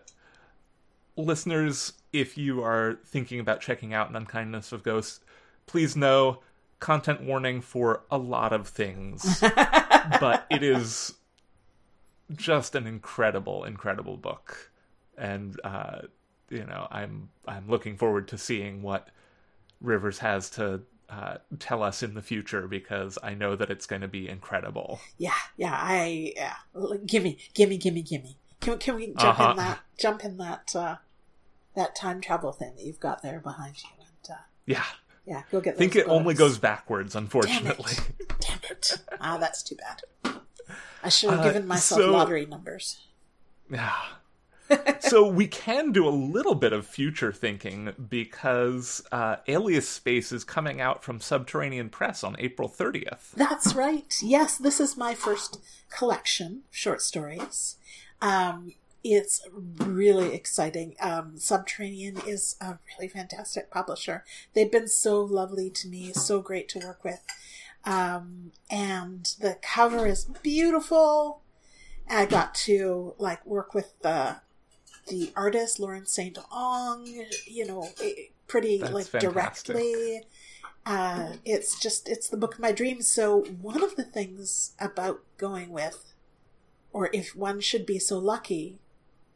listeners, 1.15 1.93
if 2.11 2.37
you 2.37 2.63
are 2.63 2.99
thinking 3.05 3.39
about 3.39 3.61
checking 3.61 3.93
out 3.93 4.09
An 4.09 4.15
Unkindness 4.15 4.71
of 4.71 4.83
Ghosts, 4.83 5.21
please 5.65 5.95
know 5.95 6.39
content 6.79 7.21
warning 7.23 7.61
for 7.61 8.03
a 8.11 8.17
lot 8.17 8.53
of 8.53 8.67
things, 8.67 9.39
but 10.19 10.45
it 10.51 10.61
is 10.63 11.13
just 12.35 12.75
an 12.75 12.85
incredible, 12.85 13.63
incredible 13.63 14.17
book, 14.17 14.71
and 15.17 15.59
uh, 15.63 16.01
you 16.49 16.65
know, 16.65 16.87
I'm 16.91 17.29
I'm 17.47 17.69
looking 17.69 17.97
forward 17.97 18.27
to 18.29 18.37
seeing 18.37 18.81
what 18.81 19.09
Rivers 19.81 20.19
has 20.19 20.49
to. 20.51 20.81
Uh, 21.09 21.37
tell 21.59 21.83
us 21.83 22.03
in 22.03 22.15
the 22.15 22.21
future 22.21 22.67
because 22.67 23.17
I 23.23 23.33
know 23.33 23.55
that 23.55 23.69
it's 23.69 23.85
going 23.85 24.01
to 24.01 24.09
be 24.09 24.27
incredible. 24.27 24.99
yeah, 25.17 25.31
yeah. 25.55 25.73
I 25.73 26.33
yeah. 26.35 26.55
Gimme, 27.05 27.37
gimme, 27.53 27.77
gimme, 27.77 28.01
gimme. 28.01 28.37
Can, 28.59 28.77
can 28.77 28.95
we 28.95 29.07
jump 29.07 29.39
Uh-huh. 29.39 29.51
in 29.51 29.57
that? 29.57 29.79
Jump 29.97 30.25
in 30.25 30.37
that 30.37 30.75
uh, 30.75 30.95
that 31.75 31.95
time 31.95 32.19
travel 32.19 32.51
thing 32.51 32.73
that 32.75 32.83
you've 32.83 32.99
got 32.99 33.21
there 33.21 33.39
behind 33.39 33.75
you, 33.83 33.89
and 33.99 34.35
uh, 34.35 34.41
Yeah, 34.65 34.83
yeah, 35.25 35.43
go 35.49 35.61
get. 35.61 35.75
I 35.75 35.77
think 35.77 35.95
it 35.95 36.07
only 36.09 36.33
goes 36.33 36.57
backwards, 36.57 37.13
Damn 37.13 37.23
unfortunately. 37.23 37.93
it! 38.19 38.33
Damn 38.41 38.59
it! 38.69 39.01
Ah, 39.21 39.37
that's 39.37 39.63
too 39.63 39.75
bad. 39.75 40.41
I 41.03 41.07
should 41.09 41.29
have 41.29 41.39
Uh, 41.39 41.43
given 41.43 41.67
myself 41.67 42.01
so- 42.01 42.11
lottery 42.11 42.45
numbers. 42.45 42.97
Yeah. 43.71 43.93
so 44.99 45.27
we 45.27 45.47
can 45.47 45.91
do 45.91 46.07
a 46.07 46.09
little 46.09 46.55
bit 46.55 46.73
of 46.73 46.85
future 46.85 47.31
thinking 47.31 47.93
because 48.09 49.05
uh, 49.11 49.37
Alias 49.47 49.87
Space 49.87 50.31
is 50.31 50.43
coming 50.43 50.81
out 50.81 51.03
from 51.03 51.19
Subterranean 51.19 51.89
Press 51.89 52.23
on 52.23 52.35
April 52.39 52.69
30th. 52.69 53.31
That's 53.31 53.73
right. 53.73 54.13
Yes, 54.21 54.57
this 54.57 54.79
is 54.79 54.97
my 54.97 55.13
first 55.13 55.59
collection 55.89 56.63
short 56.71 57.01
stories. 57.01 57.75
Um, 58.21 58.73
it's 59.03 59.41
really 59.79 60.33
exciting. 60.33 60.95
Um, 60.99 61.37
Subterranean 61.37 62.17
is 62.25 62.55
a 62.59 62.77
really 62.97 63.07
fantastic 63.07 63.71
publisher. 63.71 64.23
They've 64.53 64.71
been 64.71 64.87
so 64.87 65.21
lovely 65.21 65.69
to 65.69 65.87
me, 65.87 66.11
so 66.13 66.41
great 66.41 66.67
to 66.69 66.79
work 66.79 67.03
with. 67.03 67.21
Um, 67.85 68.51
and 68.69 69.23
the 69.39 69.57
cover 69.61 70.05
is 70.05 70.25
beautiful. 70.43 71.41
I 72.09 72.25
got 72.25 72.53
to 72.55 73.15
like 73.17 73.45
work 73.45 73.73
with 73.73 73.93
the 74.01 74.37
the 75.07 75.31
artist 75.35 75.79
Lauren 75.79 76.05
Saint 76.05 76.37
Ong, 76.51 77.25
you 77.45 77.65
know, 77.65 77.89
pretty 78.47 78.77
That's 78.77 78.93
like 78.93 79.05
fantastic. 79.07 79.75
directly. 79.75 80.23
Uh, 80.85 81.33
it's 81.43 81.79
just 81.79 82.07
it's 82.07 82.29
the 82.29 82.37
book 82.37 82.53
of 82.55 82.59
my 82.59 82.71
dreams. 82.71 83.07
So 83.07 83.41
one 83.61 83.83
of 83.83 83.95
the 83.95 84.03
things 84.03 84.73
about 84.79 85.21
going 85.37 85.69
with, 85.69 86.13
or 86.93 87.09
if 87.13 87.35
one 87.35 87.59
should 87.59 87.85
be 87.85 87.99
so 87.99 88.17
lucky 88.17 88.79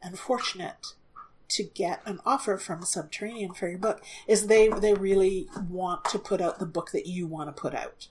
and 0.02 0.18
fortunate 0.18 0.94
to 1.48 1.62
get 1.62 2.00
an 2.06 2.18
offer 2.24 2.56
from 2.56 2.82
Subterranean 2.82 3.52
for 3.52 3.68
your 3.68 3.78
book, 3.78 4.02
is 4.26 4.46
they 4.46 4.68
they 4.68 4.94
really 4.94 5.46
want 5.68 6.06
to 6.06 6.18
put 6.18 6.40
out 6.40 6.58
the 6.58 6.64
book 6.66 6.90
that 6.92 7.06
you 7.06 7.26
want 7.26 7.54
to 7.54 7.60
put 7.60 7.74
out. 7.74 8.08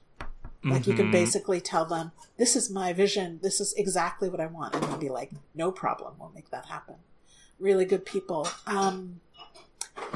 Like 0.63 0.85
you 0.85 0.93
can 0.93 1.07
Mhm. 1.07 1.11
basically 1.11 1.59
tell 1.59 1.85
them, 1.85 2.11
"This 2.37 2.55
is 2.55 2.69
my 2.69 2.93
vision. 2.93 3.39
This 3.41 3.59
is 3.59 3.73
exactly 3.73 4.29
what 4.29 4.39
I 4.39 4.45
want," 4.45 4.75
and 4.75 4.83
they'll 4.83 4.97
be 4.99 5.09
like, 5.09 5.31
"No 5.55 5.71
problem. 5.71 6.13
We'll 6.19 6.29
make 6.29 6.51
that 6.51 6.67
happen." 6.67 6.97
Really 7.61 7.85
good 7.85 8.05
people. 8.05 8.47
Um, 8.65 9.21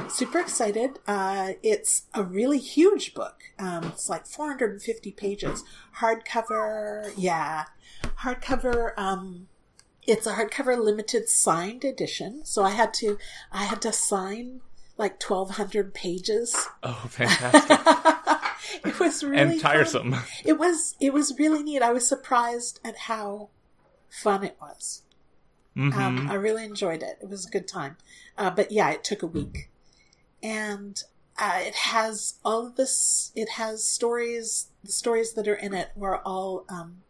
super 0.10 0.40
excited. 0.40 1.00
Uh, 1.08 1.54
it's 1.62 2.04
a 2.14 2.24
really 2.24 2.58
huge 2.58 3.14
book. 3.14 3.44
Um, 3.60 3.86
it's 3.86 4.10
like 4.10 4.26
450 4.26 5.12
pages, 5.12 5.64
hardcover. 6.00 7.14
Yeah, 7.16 7.66
hardcover. 8.22 8.98
Um, 8.98 9.48
it's 10.08 10.26
a 10.26 10.34
hardcover 10.34 10.78
limited 10.84 11.30
signed 11.30 11.84
edition. 11.86 12.42
So 12.46 12.64
I 12.64 12.72
had 12.72 12.94
to, 12.96 13.18
I 13.52 13.66
had 13.66 13.82
to 13.84 13.94
sign 13.94 14.62
like 14.98 15.22
1,200 15.22 15.94
pages. 15.94 16.68
Oh, 16.84 17.06
fantastic. 17.10 17.80
it 18.86 19.00
was 19.00 19.24
really 19.24 19.38
and 19.38 19.52
fun. 19.52 19.60
tiresome. 19.60 20.16
It 20.44 20.58
was 20.58 20.96
it 21.00 21.14
was 21.14 21.38
really 21.38 21.64
neat. 21.64 21.82
I 21.82 21.92
was 21.92 22.08
surprised 22.08 22.80
at 22.84 22.98
how 22.98 23.50
fun 24.10 24.44
it 24.44 24.58
was. 24.60 25.04
Mhm. 25.76 25.94
Um, 25.94 26.28
I 26.30 26.36
really 26.36 26.64
enjoyed 26.64 27.04
it. 27.04 27.18
It 27.22 27.30
was 27.30 27.46
a 27.46 27.50
good 27.50 27.68
time. 27.68 27.98
Uh, 28.38 28.50
but 28.50 28.72
yeah, 28.72 28.92
it 28.92 29.04
took 29.04 29.22
a 29.24 29.28
week, 29.28 29.70
and 30.42 31.04
uh, 31.38 31.60
it 31.62 31.76
has 31.76 32.36
all 32.46 32.66
of 32.68 32.76
this. 32.76 33.32
It 33.36 33.50
has 33.52 33.84
stories. 33.84 34.68
The 34.84 34.92
stories 34.92 35.34
that 35.34 35.48
are 35.48 35.56
in 35.56 35.74
it 35.74 35.90
were 35.96 36.20
all 36.26 36.66
um, 36.70 37.04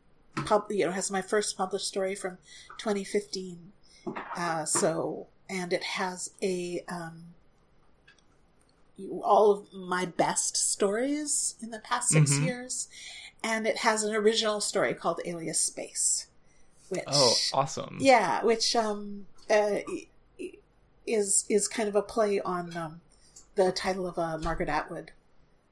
pub. 0.45 0.65
You 0.71 0.85
know, 0.85 0.91
it 0.91 0.95
has 0.95 1.11
my 1.11 1.21
first 1.21 1.55
published 1.57 1.87
story 1.87 2.15
from 2.15 2.37
2015. 2.79 3.71
Uh, 4.35 4.65
so, 4.65 5.27
and 5.49 5.71
it 5.73 5.83
has 5.83 6.31
a 6.41 6.83
um, 6.87 7.33
all 9.23 9.51
of 9.51 9.73
my 9.73 10.05
best 10.05 10.55
stories 10.55 11.55
in 11.61 11.69
the 11.71 11.79
past 11.79 12.09
6 12.09 12.31
Mhm. 12.31 12.43
years, 12.45 12.87
and 13.43 13.67
it 13.67 13.79
has 13.79 14.03
an 14.03 14.15
original 14.15 14.61
story 14.61 14.93
called 14.93 15.19
Alias 15.25 15.59
Space, 15.59 16.27
which 16.89 17.03
oh, 17.07 17.33
awesome. 17.53 17.97
yeah, 17.99 18.43
which 18.43 18.75
um 18.75 19.25
uh, 19.49 19.77
is 21.05 21.45
is 21.49 21.67
kind 21.67 21.87
of 21.89 21.95
a 21.95 22.01
play 22.01 22.39
on 22.41 22.75
um, 22.75 23.01
the 23.55 23.71
title 23.71 24.07
of 24.07 24.17
a 24.17 24.37
Margaret 24.39 24.69
Atwood 24.69 25.11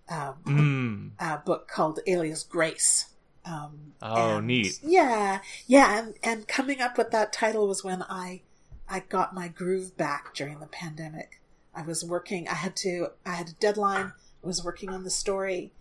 um, 0.09 0.35
Mm. 0.45 1.11
uh, 1.19 1.37
book 1.37 1.67
called 1.67 1.99
Alias 2.07 2.43
Grace. 2.43 3.07
Um, 3.45 3.93
Oh, 4.01 4.37
and- 4.37 4.47
neat. 4.47 4.79
Yeah, 4.83 5.39
yeah, 5.67 5.99
and 5.99 6.13
and 6.23 6.47
coming 6.47 6.81
up 6.81 6.97
with 6.97 7.11
that 7.11 7.33
title 7.33 7.67
was 7.67 7.83
when 7.83 8.03
I 8.03 8.41
I 8.87 8.99
got 8.99 9.33
my 9.33 9.47
groove 9.47 9.97
back 9.97 10.33
during 10.35 10.59
the 10.59 10.67
pandemic. 10.67 11.41
I 11.75 11.81
was 11.81 12.03
working. 12.05 12.47
I 12.47 12.53
had 12.55 12.75
to. 12.77 13.07
I 13.25 13.31
had 13.31 13.49
a 13.49 13.53
deadline. 13.53 14.13
I 14.43 14.47
was 14.47 14.63
working 14.63 14.89
on 14.89 15.03
the 15.03 15.09
story, 15.09 15.71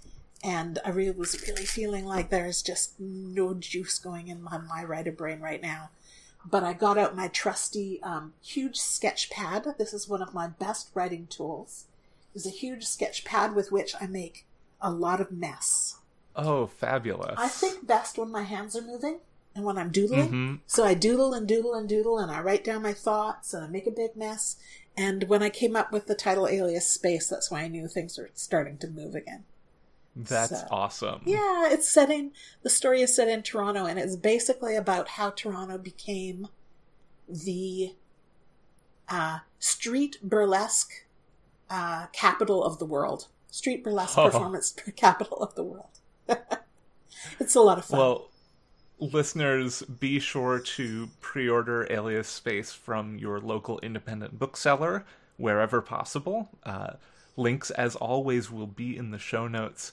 and 0.42 0.78
I 0.84 0.90
really 0.90 1.12
was 1.12 1.40
really 1.46 1.64
feeling 1.64 2.04
like 2.04 2.30
there's 2.30 2.62
just 2.62 2.98
no 2.98 3.54
juice 3.54 3.98
going 3.98 4.28
in 4.28 4.42
my, 4.42 4.58
my 4.58 4.82
writer 4.84 5.12
brain 5.12 5.40
right 5.40 5.62
now. 5.62 5.90
But 6.44 6.64
I 6.64 6.72
got 6.72 6.98
out 6.98 7.14
my 7.14 7.28
trusty 7.28 8.02
um, 8.02 8.32
huge 8.42 8.76
sketch 8.76 9.30
pad. 9.30 9.64
This 9.78 9.94
is 9.94 10.08
one 10.08 10.22
of 10.22 10.34
my 10.34 10.48
best 10.48 10.90
writing 10.94 11.28
tools. 11.28 11.84
It's 12.34 12.46
a 12.46 12.50
huge 12.50 12.84
sketch 12.84 13.24
pad 13.24 13.54
with 13.54 13.70
which 13.70 13.94
I 14.00 14.06
make 14.06 14.46
a 14.80 14.90
lot 14.90 15.20
of 15.20 15.30
mess. 15.30 15.98
Oh, 16.34 16.66
fabulous. 16.66 17.38
I 17.38 17.48
think 17.48 17.86
best 17.86 18.18
when 18.18 18.30
my 18.30 18.42
hands 18.42 18.74
are 18.74 18.82
moving 18.82 19.20
and 19.54 19.64
when 19.64 19.78
I'm 19.78 19.90
doodling. 19.90 20.30
Mhm. 20.30 20.60
So 20.66 20.84
I 20.84 20.94
doodle 20.94 21.34
and 21.34 21.46
doodle 21.46 21.74
and 21.74 21.88
doodle 21.88 22.18
and 22.18 22.32
I 22.32 22.40
write 22.40 22.64
down 22.64 22.82
my 22.82 22.94
thoughts 22.94 23.54
and 23.54 23.62
I 23.62 23.68
make 23.68 23.86
a 23.86 23.92
big 23.92 24.16
mess. 24.16 24.56
And 24.96 25.24
when 25.24 25.42
I 25.42 25.50
came 25.50 25.76
up 25.76 25.92
with 25.92 26.06
the 26.06 26.14
title 26.14 26.48
Alias 26.48 26.88
Space, 26.88 27.28
that's 27.28 27.50
why 27.50 27.60
I 27.60 27.68
knew 27.68 27.86
things 27.86 28.18
were 28.18 28.30
starting 28.34 28.78
to 28.78 28.88
move 28.88 29.14
again. 29.14 29.44
That's 30.14 30.60
So- 30.60 30.66
awesome. 30.70 31.22
Yeah, 31.24 31.68
it's 31.70 31.88
setting, 31.88 32.32
the 32.62 32.70
story 32.70 33.00
is 33.02 33.14
set 33.16 33.28
in 33.28 33.42
Toronto 33.42 33.86
and 33.86 33.98
it's 33.98 34.16
basically 34.16 34.76
about 34.76 35.08
how 35.08 35.30
Toronto 35.30 35.78
became 35.78 36.48
the 37.28 37.94
uh, 39.08 39.38
street 39.58 40.18
burlesque 40.22 40.92
uh, 41.70 42.06
capital 42.12 42.62
of 42.62 42.78
the 42.78 42.84
world. 42.84 43.28
Street 43.50 43.82
burlesque 43.84 44.18
Oh. 44.18 44.26
performance 44.30 44.74
capital 44.96 45.38
of 45.42 45.54
the 45.54 45.64
world. 45.64 46.00
it's 47.40 47.54
a 47.54 47.60
lot 47.60 47.78
of 47.78 47.84
fun. 47.86 47.98
Well, 47.98 48.30
listeners, 48.98 49.82
be 49.82 50.18
sure 50.20 50.58
to 50.58 51.08
pre 51.20 51.48
order 51.48 51.86
Alias 51.90 52.28
Space 52.28 52.72
from 52.72 53.18
your 53.18 53.40
local 53.40 53.78
independent 53.80 54.38
bookseller 54.38 55.04
wherever 55.36 55.80
possible. 55.80 56.50
Uh, 56.64 56.94
links, 57.36 57.70
as 57.70 57.96
always, 57.96 58.50
will 58.50 58.66
be 58.66 58.96
in 58.96 59.10
the 59.10 59.18
show 59.18 59.48
notes. 59.48 59.92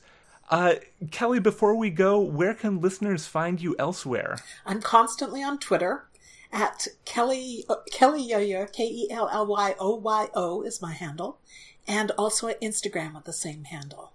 Uh, 0.49 0.75
Kelly, 1.11 1.39
before 1.39 1.75
we 1.75 1.89
go, 1.89 2.19
where 2.19 2.53
can 2.53 2.81
listeners 2.81 3.27
find 3.27 3.61
you 3.61 3.75
elsewhere? 3.77 4.37
I'm 4.65 4.81
constantly 4.81 5.43
on 5.43 5.59
Twitter 5.59 6.09
at 6.51 6.87
Kelly 7.05 7.65
uh, 7.69 7.75
Kelly 7.91 8.23
Yo-Yo 8.23 8.65
K 8.65 8.83
E 8.83 9.07
L 9.11 9.29
L 9.31 9.45
Y 9.45 9.75
O 9.79 9.95
Y 9.95 10.29
O 10.33 10.63
is 10.63 10.81
my 10.81 10.93
handle, 10.93 11.39
and 11.87 12.11
also 12.11 12.47
at 12.47 12.61
Instagram 12.61 13.13
with 13.13 13.25
the 13.25 13.33
same 13.33 13.65
handle. 13.65 14.13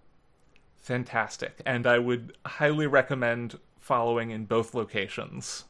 Fantastic. 0.77 1.62
And 1.64 1.87
I 1.87 1.99
would 1.99 2.37
highly 2.45 2.87
recommend 2.87 3.59
following 3.79 4.31
in 4.31 4.45
both 4.45 4.75
locations. 4.75 5.64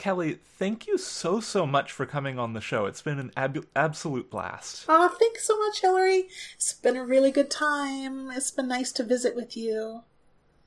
Kelly, 0.00 0.38
thank 0.42 0.86
you 0.86 0.96
so, 0.96 1.40
so 1.40 1.66
much 1.66 1.92
for 1.92 2.06
coming 2.06 2.38
on 2.38 2.54
the 2.54 2.60
show. 2.62 2.86
It's 2.86 3.02
been 3.02 3.18
an 3.18 3.32
ab- 3.36 3.66
absolute 3.76 4.30
blast. 4.30 4.86
Oh, 4.88 5.14
thanks 5.20 5.46
so 5.46 5.58
much, 5.58 5.82
Hillary. 5.82 6.28
It's 6.54 6.72
been 6.72 6.96
a 6.96 7.04
really 7.04 7.30
good 7.30 7.50
time. 7.50 8.30
It's 8.30 8.50
been 8.50 8.66
nice 8.66 8.92
to 8.92 9.04
visit 9.04 9.36
with 9.36 9.58
you. 9.58 10.00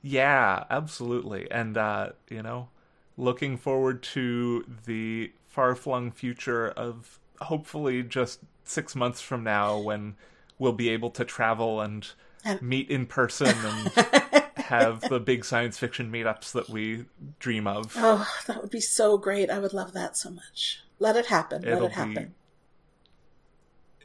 Yeah, 0.04 0.66
absolutely. 0.70 1.50
And, 1.50 1.78
uh, 1.80 2.10
you 2.30 2.44
know, 2.44 2.70
looking 3.18 3.58
forward 3.58 4.04
to 4.04 4.66
the 4.86 5.32
far 5.50 5.74
flung 5.74 6.12
future 6.12 6.68
of 6.70 7.20
hopefully 7.42 8.04
just 8.04 8.42
six 8.64 8.96
months 8.96 9.20
from 9.20 9.44
now 9.44 9.80
when 9.80 10.16
we'll 10.60 10.74
be 10.74 10.90
able 10.90 11.10
to 11.10 11.26
travel 11.26 11.82
and, 11.82 12.08
And- 12.46 12.62
meet 12.62 12.88
in 12.88 13.08
person 13.08 13.48
and 13.48 14.43
have 14.64 15.02
the 15.02 15.20
big 15.20 15.46
science 15.46 15.78
fiction 15.78 16.12
meetups 16.12 16.52
that 16.54 16.70
we 16.70 17.06
dream 17.40 17.68
of. 17.68 17.94
Oh, 17.98 18.28
that 18.48 18.62
would 18.62 18.72
be 18.72 18.82
so 18.82 19.18
great. 19.18 19.50
I 19.50 19.60
would 19.60 19.74
love 19.74 19.94
that 19.94 20.18
so 20.18 20.30
much. 20.30 20.82
Let 21.00 21.16
it 21.16 21.28
happen. 21.28 21.64
It'll 21.64 21.82
Let 21.82 21.86
it 21.86 21.90
be- 21.90 21.96
happen. 21.96 22.36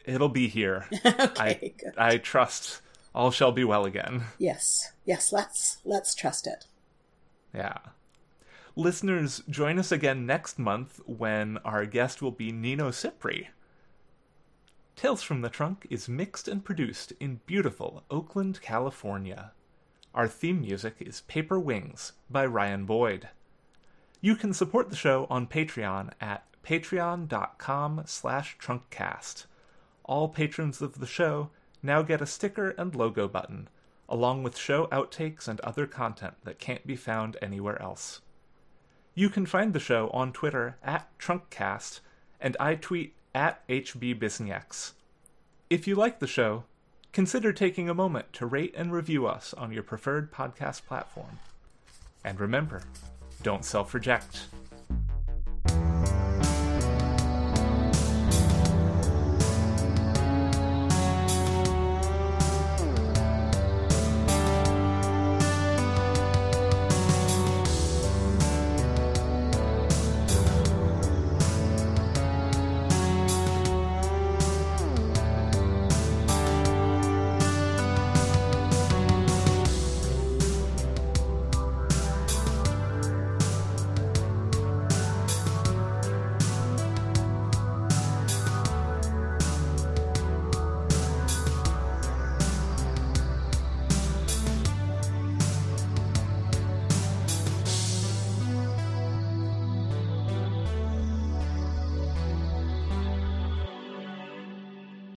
It'll 0.05 0.29
be 0.29 0.49
here. 0.49 0.87
okay, 1.05 1.33
I 1.39 1.73
good. 1.77 1.95
I 1.99 2.17
trust 2.19 2.81
all 3.15 3.31
shall 3.31 3.53
be 3.53 3.65
well 3.65 3.85
again. 3.85 4.25
Yes. 4.39 4.93
Yes, 5.05 5.33
let's 5.33 5.79
let's 5.85 6.15
trust 6.15 6.47
it. 6.47 6.67
Yeah. 7.55 7.79
Listeners, 8.77 9.43
join 9.51 9.79
us 9.79 9.91
again 9.91 10.25
next 10.25 10.59
month 10.59 11.01
when 11.05 11.59
our 11.59 11.85
guest 11.85 12.23
will 12.23 12.31
be 12.31 12.53
Nino 12.53 12.91
Cipri. 12.91 13.49
Tales 14.95 15.23
from 15.23 15.43
the 15.43 15.49
Trunk 15.49 15.87
is 15.91 16.09
mixed 16.09 16.49
and 16.49 16.65
produced 16.65 17.13
in 17.21 17.41
beautiful 17.47 18.05
Oakland, 18.11 18.61
California. 18.63 19.53
Our 20.15 20.27
theme 20.27 20.63
music 20.63 20.97
is 21.01 21.21
Paper 21.23 21.61
Wings 21.61 22.13
by 22.31 22.47
Ryan 22.47 22.87
Boyd. 22.87 23.29
You 24.21 24.35
can 24.35 24.53
support 24.53 24.91
the 24.91 24.97
show 24.97 25.27
on 25.31 25.47
Patreon 25.47 26.13
at 26.21 26.45
patreon.com 26.63 28.03
slash 28.07 28.57
trunkcast. 28.59 29.47
All 30.05 30.29
patrons 30.29 30.81
of 30.81 30.99
the 30.99 31.07
show 31.07 31.51
now 31.83 32.03
get 32.03 32.23
a 32.23 32.27
sticker 32.27 32.71
and 32.71 32.95
logo 32.95 33.29
button, 33.29 33.69
along 34.09 34.43
with 34.43 34.57
show 34.57 34.87
outtakes 34.87 35.47
and 35.47 35.61
other 35.61 35.87
content 35.87 36.35
that 36.45 36.59
can't 36.59 36.87
be 36.87 36.97
found 36.97 37.37
anywhere 37.43 37.81
else. 37.81 38.21
You 39.15 39.29
can 39.29 39.47
find 39.47 39.73
the 39.73 39.81
show 39.81 40.09
on 40.11 40.33
Twitter 40.33 40.79
at 40.83 41.17
Trunkcast, 41.19 42.01
and 42.41 42.57
I 42.59 42.75
tweet 42.75 43.15
at 43.35 43.67
HBBisenieks. 43.69 44.93
If 45.71 45.87
you 45.87 45.95
like 45.95 46.19
the 46.19 46.27
show, 46.27 46.65
consider 47.19 47.53
taking 47.53 47.89
a 47.89 47.95
moment 47.95 48.33
to 48.33 48.47
rate 48.47 48.73
and 48.77 48.93
review 48.93 49.27
us 49.27 49.53
on 49.55 49.73
your 49.73 49.83
preferred 49.83 50.31
podcast 50.31 50.87
platform. 50.87 51.41
And 52.25 52.39
remember, 52.39 52.83
don't 53.43 53.65
self 53.65 53.93
reject. 53.93 54.47